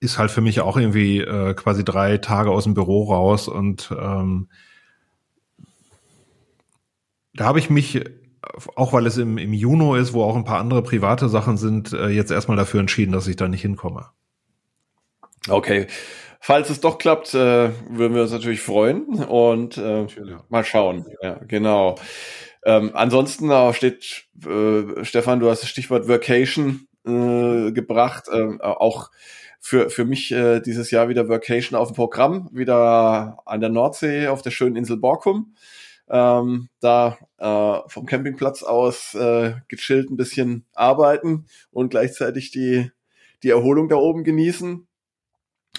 ist 0.00 0.18
halt 0.18 0.30
für 0.30 0.40
mich 0.40 0.60
auch 0.60 0.76
irgendwie 0.76 1.20
äh, 1.20 1.54
quasi 1.54 1.84
drei 1.84 2.18
Tage 2.18 2.50
aus 2.50 2.64
dem 2.64 2.74
Büro 2.74 3.04
raus. 3.04 3.48
Und 3.48 3.94
ähm, 3.98 4.48
da 7.34 7.44
habe 7.44 7.58
ich 7.58 7.70
mich, 7.70 8.02
auch 8.74 8.92
weil 8.92 9.06
es 9.06 9.18
im, 9.18 9.38
im 9.38 9.52
Juno 9.52 9.94
ist, 9.94 10.12
wo 10.12 10.22
auch 10.22 10.36
ein 10.36 10.44
paar 10.44 10.60
andere 10.60 10.82
private 10.82 11.28
Sachen 11.28 11.56
sind, 11.56 11.92
äh, 11.92 12.08
jetzt 12.08 12.30
erstmal 12.30 12.56
dafür 12.56 12.80
entschieden, 12.80 13.12
dass 13.12 13.28
ich 13.28 13.36
da 13.36 13.48
nicht 13.48 13.62
hinkomme. 13.62 14.06
Okay. 15.48 15.86
Falls 16.40 16.70
es 16.70 16.80
doch 16.80 16.98
klappt, 16.98 17.34
äh, 17.34 17.70
würden 17.90 18.14
wir 18.14 18.22
uns 18.22 18.30
natürlich 18.30 18.60
freuen 18.60 19.24
und 19.24 19.78
äh, 19.78 20.06
mal 20.48 20.64
schauen. 20.64 21.06
Ja, 21.22 21.40
genau. 21.46 21.96
Ähm, 22.66 22.90
ansonsten 22.94 23.48
äh, 23.48 23.72
steht, 23.72 24.26
äh, 24.44 25.04
Stefan, 25.04 25.38
du 25.38 25.48
hast 25.48 25.62
das 25.62 25.70
Stichwort 25.70 26.08
Workation 26.08 26.88
äh, 27.06 27.70
gebracht. 27.70 28.24
Ähm, 28.32 28.60
auch 28.60 29.12
für, 29.60 29.88
für 29.88 30.04
mich 30.04 30.32
äh, 30.32 30.58
dieses 30.58 30.90
Jahr 30.90 31.08
wieder 31.08 31.28
Workation 31.28 31.78
auf 31.78 31.92
dem 31.92 31.94
Programm, 31.94 32.50
wieder 32.52 33.38
an 33.46 33.60
der 33.60 33.70
Nordsee 33.70 34.26
auf 34.26 34.42
der 34.42 34.50
schönen 34.50 34.74
Insel 34.74 34.96
Borkum. 34.96 35.54
Ähm, 36.08 36.68
da 36.80 37.18
äh, 37.38 37.88
vom 37.88 38.04
Campingplatz 38.04 38.64
aus 38.64 39.14
äh, 39.14 39.54
gechillt 39.68 40.10
ein 40.10 40.16
bisschen 40.16 40.64
arbeiten 40.74 41.46
und 41.70 41.90
gleichzeitig 41.90 42.50
die, 42.50 42.90
die 43.44 43.50
Erholung 43.50 43.88
da 43.88 43.94
oben 43.94 44.24
genießen. 44.24 44.88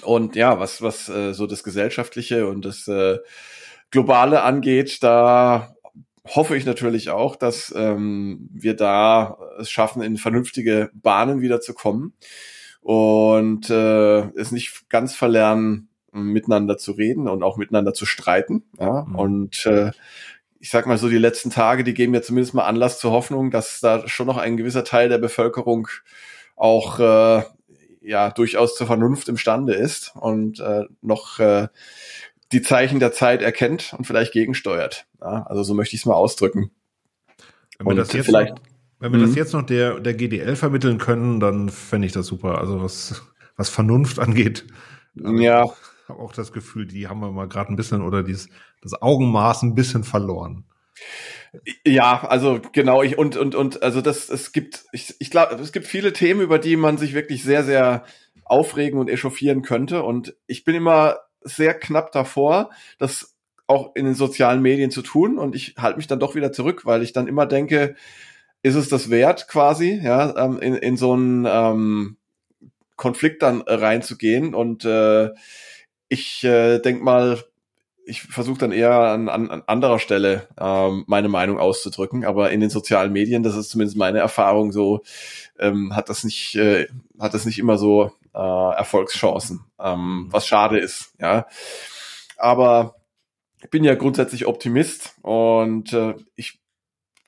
Und 0.03 0.37
ja, 0.37 0.57
was, 0.57 0.81
was 0.81 1.09
äh, 1.09 1.33
so 1.33 1.47
das 1.47 1.65
Gesellschaftliche 1.65 2.47
und 2.47 2.63
das 2.63 2.87
äh, 2.87 3.17
Globale 3.89 4.41
angeht, 4.43 5.01
da 5.01 5.75
hoffe 6.35 6.55
ich 6.57 6.65
natürlich 6.65 7.09
auch, 7.09 7.35
dass 7.35 7.73
ähm, 7.75 8.49
wir 8.51 8.75
da 8.75 9.37
es 9.59 9.69
schaffen, 9.69 10.01
in 10.01 10.17
vernünftige 10.17 10.89
Bahnen 10.93 11.41
wieder 11.41 11.61
zu 11.61 11.73
kommen 11.73 12.13
und 12.81 13.69
äh, 13.69 14.19
es 14.39 14.51
nicht 14.51 14.89
ganz 14.89 15.15
verlernen, 15.15 15.89
miteinander 16.11 16.77
zu 16.77 16.93
reden 16.93 17.27
und 17.27 17.43
auch 17.43 17.57
miteinander 17.57 17.93
zu 17.93 18.05
streiten. 18.05 18.63
Ja? 18.79 19.05
Mhm. 19.07 19.15
Und 19.15 19.65
äh, 19.65 19.91
ich 20.59 20.69
sag 20.69 20.87
mal 20.87 20.97
so, 20.97 21.09
die 21.09 21.17
letzten 21.17 21.49
Tage, 21.49 21.83
die 21.83 21.93
geben 21.93 22.13
ja 22.13 22.21
zumindest 22.21 22.53
mal 22.53 22.65
Anlass 22.65 22.99
zur 22.99 23.11
Hoffnung, 23.11 23.51
dass 23.51 23.79
da 23.79 24.07
schon 24.07 24.27
noch 24.27 24.37
ein 24.37 24.57
gewisser 24.57 24.83
Teil 24.83 25.09
der 25.09 25.19
Bevölkerung 25.19 25.87
auch 26.55 26.99
äh, 26.99 27.43
ja 28.01 28.31
durchaus 28.31 28.75
zur 28.75 28.87
Vernunft 28.87 29.27
imstande 29.29 29.73
ist 29.73 30.13
und 30.15 30.59
äh, 30.59 30.85
noch 31.01 31.39
äh, 31.39 31.67
die 32.51 32.61
Zeichen 32.61 32.99
der 32.99 33.11
Zeit 33.11 33.41
erkennt 33.41 33.93
und 33.97 34.05
vielleicht 34.05 34.31
gegensteuert. 34.31 35.05
Ja, 35.19 35.43
also 35.47 35.63
so 35.63 35.73
möchte 35.73 35.95
ich 35.95 36.01
es 36.01 36.05
mal 36.05 36.15
ausdrücken. 36.15 36.71
Wenn 37.77 37.87
wir 37.87 37.95
das 37.95 38.13
jetzt 38.13 38.25
vielleicht, 38.25 38.55
noch, 38.55 38.61
wenn 38.99 39.11
wir 39.11 39.19
das 39.19 39.31
mhm. 39.31 39.35
jetzt 39.35 39.53
noch 39.53 39.63
der, 39.63 39.99
der 39.99 40.13
GDL 40.13 40.55
vermitteln 40.55 40.97
können, 40.97 41.39
dann 41.39 41.69
fände 41.69 42.07
ich 42.07 42.13
das 42.13 42.25
super. 42.25 42.59
Also 42.59 42.81
was, 42.81 43.21
was 43.55 43.69
Vernunft 43.69 44.19
angeht. 44.19 44.65
Ja. 45.15 45.65
Ich 45.65 46.09
habe 46.09 46.21
auch 46.21 46.33
das 46.33 46.53
Gefühl, 46.53 46.87
die 46.87 47.07
haben 47.07 47.19
wir 47.19 47.31
mal 47.31 47.49
gerade 47.49 47.71
ein 47.73 47.75
bisschen 47.75 48.01
oder 48.01 48.23
dieses, 48.23 48.49
das 48.81 49.01
Augenmaß 49.01 49.63
ein 49.63 49.75
bisschen 49.75 50.03
verloren. 50.03 50.63
Ja, 51.85 52.25
also 52.27 52.59
genau, 52.71 53.03
ich 53.03 53.17
und 53.17 53.37
und 53.37 53.55
und 53.55 53.83
also 53.83 54.01
das 54.01 54.29
es 54.29 54.51
gibt 54.51 54.85
ich, 54.91 55.15
ich 55.19 55.31
glaube, 55.31 55.55
es 55.55 55.71
gibt 55.71 55.85
viele 55.85 56.13
Themen, 56.13 56.41
über 56.41 56.59
die 56.59 56.75
man 56.75 56.97
sich 56.97 57.13
wirklich 57.13 57.43
sehr 57.43 57.63
sehr 57.63 58.03
aufregen 58.43 58.99
und 58.99 59.09
echauffieren 59.09 59.61
könnte 59.61 60.03
und 60.03 60.35
ich 60.45 60.63
bin 60.63 60.75
immer 60.75 61.17
sehr 61.41 61.73
knapp 61.73 62.11
davor, 62.11 62.71
das 62.97 63.35
auch 63.67 63.95
in 63.95 64.05
den 64.05 64.15
sozialen 64.15 64.61
Medien 64.61 64.91
zu 64.91 65.01
tun. 65.01 65.37
Und 65.37 65.55
ich 65.55 65.75
halte 65.77 65.97
mich 65.97 66.07
dann 66.07 66.19
doch 66.19 66.35
wieder 66.35 66.51
zurück, 66.51 66.85
weil 66.85 67.03
ich 67.03 67.13
dann 67.13 67.27
immer 67.27 67.45
denke, 67.45 67.95
ist 68.63 68.75
es 68.75 68.89
das 68.89 69.09
wert 69.09 69.47
quasi, 69.47 69.99
ja, 70.03 70.35
ähm, 70.37 70.59
in, 70.59 70.75
in 70.75 70.97
so 70.97 71.13
einen 71.13 71.45
ähm, 71.45 72.17
Konflikt 72.95 73.43
dann 73.43 73.61
reinzugehen. 73.61 74.53
Und 74.53 74.85
äh, 74.85 75.31
ich 76.09 76.43
äh, 76.43 76.79
denke 76.79 77.03
mal, 77.03 77.43
ich 78.07 78.21
versuche 78.21 78.57
dann 78.57 78.71
eher 78.71 78.93
an, 78.93 79.27
an, 79.27 79.51
an 79.51 79.63
anderer 79.67 79.99
Stelle 79.99 80.47
ähm, 80.57 81.03
meine 81.07 81.27
Meinung 81.27 81.59
auszudrücken, 81.59 82.23
aber 82.23 82.51
in 82.51 82.61
den 82.61 82.69
sozialen 82.69 83.11
Medien, 83.11 83.43
das 83.43 83.57
ist 83.57 83.69
zumindest 83.69 83.97
meine 83.97 84.19
Erfahrung, 84.19 84.71
so 84.71 85.01
ähm, 85.59 85.93
hat 85.93 86.07
das 86.07 86.23
nicht 86.23 86.55
äh, 86.55 86.87
hat 87.19 87.33
das 87.33 87.45
nicht 87.45 87.59
immer 87.59 87.77
so 87.77 88.13
äh, 88.37 88.75
Erfolgschancen, 88.77 89.65
ähm, 89.79 90.27
was 90.29 90.47
schade 90.47 90.79
ist, 90.79 91.13
ja. 91.19 91.47
Aber 92.37 92.95
ich 93.63 93.69
bin 93.71 93.83
ja 93.83 93.95
grundsätzlich 93.95 94.45
Optimist 94.45 95.15
und 95.23 95.91
äh, 95.93 96.13
ich 96.35 96.59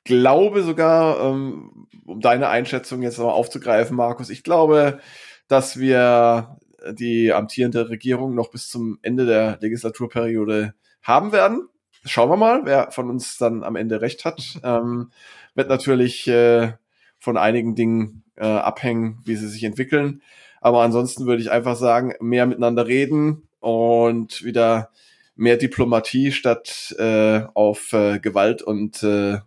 glaube 0.04 0.62
sogar, 0.62 1.20
ähm, 1.20 1.88
um 2.06 2.22
deine 2.22 2.50
Einschätzung 2.50 3.02
jetzt 3.02 3.18
mal 3.18 3.26
aufzugreifen, 3.26 3.96
Markus, 3.96 4.30
ich 4.30 4.44
glaube, 4.44 5.00
dass 5.48 5.80
wir 5.80 6.58
die 6.92 7.34
amtierende 7.34 7.90
Regierung 7.90 8.36
noch 8.36 8.52
bis 8.52 8.70
zum 8.70 9.00
Ende 9.02 9.26
der 9.26 9.58
Legislaturperiode 9.62 10.74
haben 11.02 11.32
werden. 11.32 11.68
Schauen 12.06 12.30
wir 12.30 12.38
mal, 12.38 12.62
wer 12.66 12.92
von 12.92 13.10
uns 13.10 13.38
dann 13.38 13.64
am 13.64 13.76
Ende 13.76 14.02
recht 14.02 14.26
hat. 14.26 14.60
Ähm, 14.64 15.12
wird 15.56 15.68
natürlich 15.68 16.28
äh, 16.28 16.74
von 17.20 17.36
einigen 17.36 17.76
Dingen 17.76 18.24
äh, 18.36 18.46
abhängen, 18.46 19.20
wie 19.26 19.36
sie 19.36 19.48
sich 19.48 19.64
entwickeln. 19.64 20.22
Aber 20.62 20.82
ansonsten 20.82 21.26
würde 21.26 21.42
ich 21.42 21.52
einfach 21.52 21.76
sagen, 21.76 22.14
mehr 22.20 22.46
miteinander 22.46 22.88
reden 22.88 23.48
und 23.60 24.44
wieder 24.44 24.92
mehr 25.36 25.58
Diplomatie 25.58 26.32
statt 26.32 26.94
äh, 27.00 27.42
auf 27.54 27.94
äh, 27.94 28.20
Gewalt 28.20 28.62
und, 28.62 29.02
äh, 29.04 29.40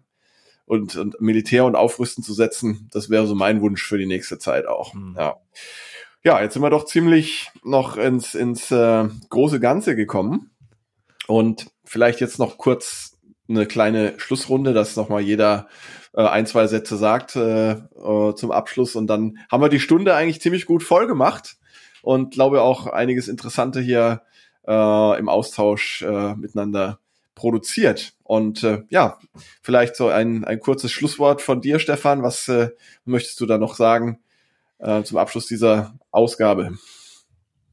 und, 0.65 0.97
und 0.97 1.21
Militär 1.21 1.67
und 1.67 1.77
Aufrüsten 1.77 2.25
zu 2.25 2.33
setzen. 2.33 2.89
Das 2.93 3.11
wäre 3.11 3.27
so 3.27 3.35
mein 3.35 3.61
Wunsch 3.61 3.85
für 3.85 3.99
die 3.99 4.07
nächste 4.07 4.39
Zeit 4.39 4.67
auch. 4.67 4.95
Mhm. 4.95 5.15
Ja. 5.19 5.37
ja, 6.25 6.41
jetzt 6.41 6.55
sind 6.55 6.63
wir 6.63 6.71
doch 6.71 6.87
ziemlich 6.87 7.51
noch 7.63 7.99
ins, 7.99 8.35
ins 8.35 8.71
äh, 8.71 9.07
große 9.29 9.61
Ganze 9.61 9.95
gekommen. 9.95 10.51
Und 11.27 11.67
vielleicht 11.85 12.21
jetzt 12.21 12.39
noch 12.39 12.57
kurz 12.57 13.19
eine 13.49 13.67
kleine 13.67 14.19
Schlussrunde, 14.19 14.73
dass 14.73 14.97
nochmal 14.97 15.21
jeder 15.21 15.69
äh, 16.15 16.23
ein, 16.23 16.47
zwei 16.47 16.67
Sätze 16.67 16.97
sagt 16.97 17.37
äh, 17.37 17.73
äh, 17.73 18.35
zum 18.35 18.51
Abschluss. 18.51 18.97
Und 18.97 19.07
dann 19.07 19.39
haben 19.51 19.63
wir 19.63 19.69
die 19.69 19.81
Stunde 19.81 20.15
eigentlich 20.15 20.41
ziemlich 20.41 20.67
gut 20.67 20.83
voll 20.83 21.07
gemacht 21.07 21.57
und 22.03 22.35
glaube 22.35 22.63
auch 22.63 22.87
einiges 22.87 23.29
Interessante 23.29 23.81
hier 23.81 24.23
äh, 24.67 25.19
im 25.19 25.29
Austausch 25.29 26.03
äh, 26.03 26.35
miteinander 26.35 26.99
produziert. 27.35 28.15
Und 28.23 28.63
äh, 28.63 28.83
ja, 28.91 29.19
vielleicht 29.63 29.97
so 29.97 30.09
ein, 30.09 30.45
ein 30.45 30.61
kurzes 30.61 30.93
Schlusswort 30.93 31.43
von 31.43 31.61
dir, 31.61 31.79
Stefan. 31.79 32.23
Was 32.23 32.49
äh, 32.49 32.71
möchtest 33.05 33.41
du 33.41 33.47
da 33.47 33.59
noch 33.59 33.75
sagen 33.75 34.21
äh, 34.79 35.03
zum 35.03 35.19
Abschluss 35.19 35.47
dieser 35.47 35.95
Ausgabe? 36.11 36.77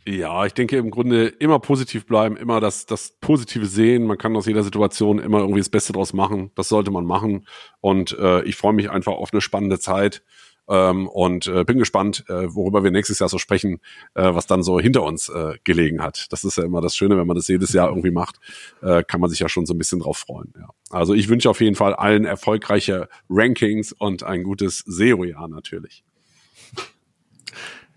Ja, 0.10 0.44
ich 0.44 0.56
denke 0.56 0.76
im 0.78 0.90
Grunde 0.90 1.28
immer 1.28 1.60
positiv 1.60 2.08
bleiben, 2.08 2.36
immer 2.36 2.60
das, 2.60 2.88
das 2.88 3.12
Positive 3.22 3.68
sehen. 3.68 4.08
Man 4.08 4.18
kann 4.18 4.36
aus 4.36 4.48
jeder 4.48 4.64
Situation 4.64 5.20
immer 5.20 5.38
irgendwie 5.38 5.60
das 5.60 5.70
Beste 5.70 5.94
draus 5.94 6.14
machen. 6.14 6.50
Das 6.56 6.68
sollte 6.68 6.90
man 6.90 7.06
machen. 7.06 7.46
Und 7.80 8.18
äh, 8.18 8.42
ich 8.42 8.56
freue 8.56 8.74
mich 8.74 8.90
einfach 8.90 9.12
auf 9.12 9.32
eine 9.32 9.42
spannende 9.42 9.78
Zeit. 9.78 10.24
Ähm, 10.68 11.08
und 11.08 11.46
äh, 11.46 11.64
bin 11.64 11.78
gespannt, 11.78 12.26
äh, 12.28 12.54
worüber 12.56 12.84
wir 12.84 12.90
nächstes 12.90 13.20
Jahr 13.20 13.30
so 13.30 13.38
sprechen, 13.38 13.82
äh, 14.16 14.34
was 14.34 14.48
dann 14.48 14.64
so 14.64 14.80
hinter 14.80 15.04
uns 15.04 15.30
äh, 15.30 15.58
gelegen 15.64 16.02
hat. 16.02 16.26
Das 16.32 16.44
ist 16.44 16.58
ja 16.58 16.64
immer 16.64 16.82
das 16.82 16.96
Schöne, 16.96 17.16
wenn 17.18 17.28
man 17.28 17.36
das 17.36 17.48
jedes 17.48 17.74
Jahr 17.74 17.90
irgendwie 17.90 18.12
macht, 18.12 18.40
äh, 18.82 19.04
kann 19.04 19.22
man 19.22 19.30
sich 19.30 19.40
ja 19.40 19.50
schon 19.50 19.68
so 19.68 19.76
ein 19.76 19.78
bisschen 19.78 20.00
drauf 20.00 20.18
freuen. 20.18 20.54
Ja. 20.60 20.70
Also 20.90 21.14
ich 21.14 21.30
wünsche 21.30 21.52
auf 21.52 21.62
jeden 21.62 21.76
Fall 21.76 21.94
allen 21.94 22.26
erfolgreiche 22.26 23.10
Rankings 23.30 23.94
und 23.94 24.24
ein 24.24 24.42
gutes 24.42 24.80
SEO-Jahr 24.88 25.48
natürlich. 25.48 26.04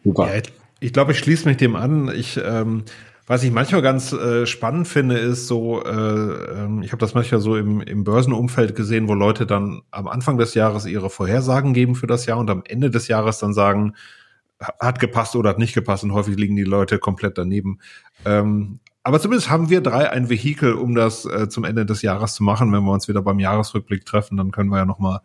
Super. 0.05 0.35
Ja, 0.35 0.43
ich 0.83 0.93
glaube, 0.93 1.13
ich 1.13 1.19
schließe 1.19 1.49
mich 1.49 1.57
dem 1.57 1.77
an. 1.77 2.11
Ich 2.15 2.41
ähm, 2.43 2.85
was 3.27 3.45
ich 3.45 3.53
manchmal 3.53 3.83
ganz 3.83 4.13
äh, 4.13 4.47
spannend 4.47 4.89
finde, 4.89 5.17
ist 5.17 5.47
so, 5.47 5.83
äh, 5.85 5.91
äh, 5.91 6.85
ich 6.85 6.91
habe 6.91 6.99
das 6.99 7.15
manchmal 7.15 7.41
so 7.41 7.57
im, 7.57 7.81
im 7.81 8.03
Börsenumfeld 8.03 8.75
gesehen, 8.75 9.07
wo 9.09 9.15
Leute 9.15 9.47
dann 9.47 9.83
am 9.93 10.09
Anfang 10.09 10.39
des 10.39 10.55
Jahres 10.55 10.87
ihre 10.87 11.09
Vorhersagen 11.09 11.73
geben 11.73 11.95
für 11.95 12.09
das 12.09 12.27
Jahr 12.27 12.39
und 12.39 12.51
am 12.51 12.63
Ende 12.67 12.91
des 12.91 13.07
Jahres 13.07 13.39
dann 13.39 13.55
sagen, 13.55 13.95
hat 14.59 14.99
gepasst 14.99 15.37
oder 15.37 15.51
hat 15.51 15.59
nicht 15.59 15.75
gepasst 15.75 16.03
und 16.03 16.13
häufig 16.13 16.37
liegen 16.37 16.57
die 16.57 16.65
Leute 16.65 16.99
komplett 16.99 17.39
daneben. 17.39 17.79
Ähm, 18.25 18.81
aber 19.05 19.21
zumindest 19.21 19.51
haben 19.51 19.71
wir 19.71 19.81
drei 19.81 20.11
ein 20.11 20.29
Vehikel, 20.29 20.75
um 20.75 20.95
das 20.95 21.25
äh, 21.25 21.49
zum 21.49 21.65
Ende 21.65 21.87
des 21.87 22.03
Jahres 22.03 22.35
zu 22.35 22.43
machen. 22.43 22.73
Wenn 22.73 22.85
wir 22.85 22.93
uns 22.93 23.09
wieder 23.09 23.23
beim 23.23 23.39
Jahresrückblick 23.39 24.05
treffen, 24.05 24.37
dann 24.37 24.51
können 24.51 24.69
wir 24.69 24.79
ja 24.79 24.85
noch 24.85 24.99
mal 24.99 25.21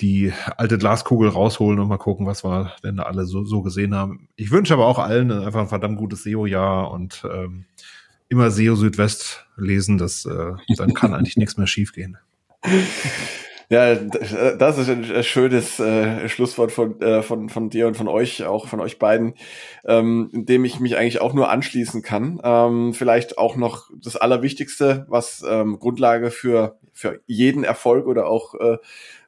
die 0.00 0.32
alte 0.56 0.78
Glaskugel 0.78 1.28
rausholen 1.28 1.80
und 1.80 1.88
mal 1.88 1.96
gucken, 1.96 2.26
was 2.26 2.44
wir 2.44 2.72
denn 2.84 2.96
da 2.96 3.04
alle 3.04 3.24
so, 3.24 3.44
so 3.44 3.62
gesehen 3.62 3.94
haben. 3.94 4.28
Ich 4.36 4.50
wünsche 4.50 4.74
aber 4.74 4.86
auch 4.86 4.98
allen 4.98 5.30
einfach 5.30 5.60
ein 5.60 5.68
verdammt 5.68 5.98
gutes 5.98 6.22
SEO-Jahr 6.24 6.90
und 6.90 7.24
ähm, 7.32 7.64
immer 8.28 8.50
SEO 8.50 8.74
Südwest 8.74 9.46
lesen, 9.56 9.98
das, 9.98 10.26
äh, 10.26 10.52
dann 10.76 10.94
kann 10.94 11.14
eigentlich 11.14 11.36
nichts 11.36 11.56
mehr 11.56 11.66
schiefgehen. 11.66 12.18
Ja, 13.68 13.96
das 13.96 14.78
ist 14.78 14.88
ein 14.88 15.24
schönes 15.24 15.80
äh, 15.80 16.28
Schlusswort 16.28 16.70
von, 16.70 17.00
äh, 17.00 17.22
von, 17.22 17.48
von 17.48 17.68
dir 17.68 17.88
und 17.88 17.96
von 17.96 18.06
euch, 18.06 18.44
auch 18.44 18.68
von 18.68 18.78
euch 18.78 19.00
beiden, 19.00 19.34
ähm, 19.84 20.30
dem 20.32 20.64
ich 20.64 20.78
mich 20.78 20.96
eigentlich 20.96 21.20
auch 21.20 21.34
nur 21.34 21.50
anschließen 21.50 22.02
kann. 22.02 22.40
Ähm, 22.44 22.94
vielleicht 22.94 23.38
auch 23.38 23.56
noch 23.56 23.90
das 24.00 24.14
Allerwichtigste, 24.14 25.04
was 25.08 25.44
ähm, 25.48 25.80
Grundlage 25.80 26.30
für, 26.30 26.78
für 26.96 27.20
jeden 27.26 27.62
Erfolg 27.62 28.06
oder 28.06 28.26
auch 28.26 28.54
äh, 28.54 28.78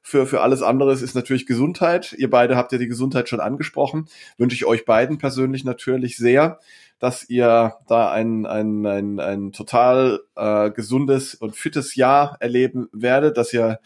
für, 0.02 0.26
für 0.26 0.40
alles 0.40 0.62
andere 0.62 0.94
ist 0.94 1.14
natürlich 1.14 1.46
Gesundheit. 1.46 2.14
Ihr 2.16 2.30
beide 2.30 2.56
habt 2.56 2.72
ja 2.72 2.78
die 2.78 2.88
Gesundheit 2.88 3.28
schon 3.28 3.40
angesprochen. 3.40 4.08
Wünsche 4.38 4.56
ich 4.56 4.64
euch 4.64 4.86
beiden 4.86 5.18
persönlich 5.18 5.64
natürlich 5.64 6.16
sehr, 6.16 6.60
dass 6.98 7.28
ihr 7.28 7.74
da 7.86 8.10
ein, 8.10 8.46
ein, 8.46 8.86
ein, 8.86 9.20
ein 9.20 9.52
total 9.52 10.20
äh, 10.34 10.70
gesundes 10.70 11.34
und 11.34 11.56
fittes 11.56 11.94
Jahr 11.94 12.38
erleben 12.40 12.88
werdet, 12.92 13.36
dass 13.36 13.52
ihr 13.52 13.80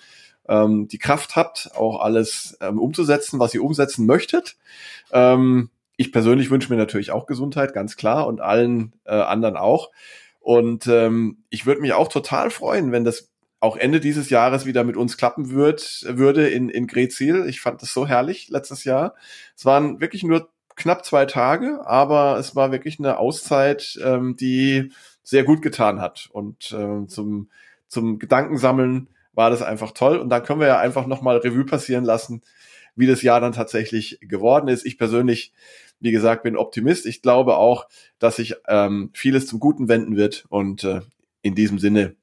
ähm, 0.49 0.87
die 0.89 0.99
Kraft 0.99 1.35
habt, 1.35 1.71
auch 1.75 2.01
alles 2.01 2.57
ähm, 2.61 2.79
umzusetzen, 2.79 3.41
was 3.41 3.53
ihr 3.55 3.65
umsetzen 3.65 4.07
möchtet. 4.07 4.57
Ähm, 5.11 5.71
ich 5.97 6.13
persönlich 6.13 6.51
wünsche 6.51 6.73
mir 6.73 6.79
natürlich 6.79 7.11
auch 7.11 7.27
Gesundheit, 7.27 7.75
ganz 7.75 7.97
klar, 7.97 8.27
und 8.27 8.41
allen 8.41 8.93
äh, 9.05 9.15
anderen 9.15 9.57
auch. 9.57 9.91
Und 10.41 10.87
ähm, 10.89 11.45
ich 11.51 11.67
würde 11.67 11.81
mich 11.81 11.93
auch 11.93 12.09
total 12.09 12.51
freuen, 12.51 12.91
wenn 12.93 13.05
das 13.05 13.32
auch 13.63 13.77
Ende 13.77 14.01
dieses 14.01 14.29
Jahres 14.29 14.67
wieder 14.67 14.83
mit 14.83 14.97
uns 14.97 15.17
klappen 15.17 15.51
wird, 15.51 16.05
würde 16.09 16.49
in, 16.49 16.69
in 16.69 16.89
Grezil. 16.89 17.47
Ich 17.49 17.61
fand 17.61 17.81
das 17.81 17.95
so 17.95 18.09
herrlich 18.09 18.49
letztes 18.49 18.83
Jahr. 18.83 19.15
Es 19.57 19.65
waren 19.65 20.01
wirklich 20.01 20.25
nur 20.25 20.51
knapp 20.75 21.05
zwei 21.05 21.27
Tage, 21.27 21.81
aber 21.87 22.39
es 22.39 22.57
war 22.57 22.73
wirklich 22.73 22.99
eine 22.99 23.19
Auszeit, 23.19 24.01
ähm, 24.03 24.35
die 24.35 24.91
sehr 25.23 25.45
gut 25.45 25.63
getan 25.63 26.01
hat. 26.01 26.29
Und 26.33 26.75
ähm, 26.77 27.09
zum, 27.09 27.51
zum 27.87 28.19
Gedankensammeln 28.19 29.09
war 29.33 29.51
das 29.51 29.63
einfach 29.63 29.93
toll. 29.93 30.17
Und 30.17 30.31
dann 30.31 30.43
können 30.43 30.59
wir 30.59 30.67
ja 30.67 30.81
einfach 30.81 31.07
nochmal 31.07 31.37
Revue 31.37 31.65
passieren 31.65 32.05
lassen, 32.05 32.43
wie 32.97 33.07
das 33.07 33.23
Jahr 33.23 33.41
dann 33.41 33.53
tatsächlich 33.53 34.19
geworden 34.23 34.67
ist. 34.67 34.85
Ich 34.85 34.99
persönlich, 34.99 35.53
wie 36.01 36.11
gesagt, 36.11 36.43
bin 36.43 36.57
Optimist. 36.57 37.07
Ich 37.07 37.23
glaube 37.23 37.57
auch, 37.59 37.87
dass 38.19 38.37
sich 38.37 38.57
ähm, 38.67 39.11
vieles 39.13 39.47
zum 39.47 39.61
Guten 39.61 39.87
wenden 39.87 40.17
wird. 40.17 40.47
Und 40.49 40.83
äh, 40.83 41.03
in 41.43 41.55
diesem 41.55 41.79
Sinne 41.79 42.17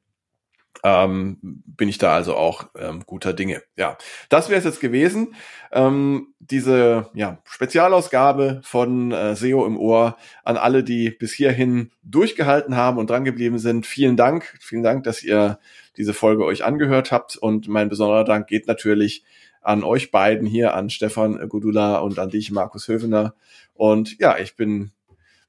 ähm, 0.83 1.37
bin 1.41 1.89
ich 1.89 1.97
da 1.97 2.13
also 2.13 2.35
auch 2.35 2.69
ähm, 2.77 3.03
guter 3.05 3.33
Dinge. 3.33 3.61
Ja, 3.75 3.97
das 4.29 4.49
wäre 4.49 4.59
es 4.59 4.65
jetzt 4.65 4.79
gewesen. 4.79 5.35
Ähm, 5.71 6.33
diese 6.39 7.09
ja, 7.13 7.39
Spezialausgabe 7.43 8.61
von 8.63 9.11
äh, 9.11 9.35
SEO 9.35 9.65
im 9.65 9.77
Ohr 9.77 10.17
an 10.43 10.57
alle, 10.57 10.83
die 10.83 11.11
bis 11.11 11.33
hierhin 11.33 11.91
durchgehalten 12.03 12.75
haben 12.75 12.97
und 12.97 13.09
drangeblieben 13.09 13.59
sind. 13.59 13.85
Vielen 13.85 14.15
Dank. 14.15 14.57
Vielen 14.61 14.83
Dank, 14.83 15.03
dass 15.03 15.23
ihr 15.23 15.59
diese 15.97 16.13
Folge 16.13 16.45
euch 16.45 16.63
angehört 16.63 17.11
habt. 17.11 17.35
Und 17.35 17.67
mein 17.67 17.89
besonderer 17.89 18.23
Dank 18.23 18.47
geht 18.47 18.67
natürlich 18.67 19.23
an 19.61 19.83
euch 19.83 20.11
beiden 20.11 20.47
hier, 20.47 20.73
an 20.73 20.89
Stefan 20.89 21.47
Gudula 21.49 21.97
und 21.97 22.17
an 22.19 22.29
dich, 22.29 22.51
Markus 22.51 22.87
Hövener. 22.87 23.35
Und 23.73 24.17
ja, 24.19 24.37
ich 24.37 24.55
bin 24.55 24.91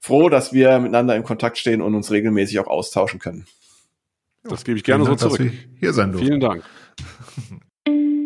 froh, 0.01 0.29
dass 0.29 0.53
wir 0.53 0.79
miteinander 0.81 1.14
in 1.14 1.23
Kontakt 1.23 1.59
stehen 1.59 1.81
und 1.81 1.95
uns 1.95 2.11
regelmäßig 2.11 2.59
auch 2.59 2.66
austauschen 2.66 3.21
können. 3.21 3.47
Das 4.43 4.64
gebe 4.64 4.78
ich 4.78 4.84
gerne 4.84 5.05
Vielen 5.05 5.18
so 5.18 5.28
zurück. 5.28 5.38
Dass 5.38 5.47
ich 5.47 5.68
hier 5.78 5.93
sein 5.93 6.12
durfte. 6.12 6.26
Vielen 6.26 6.41
Dank. 6.41 6.64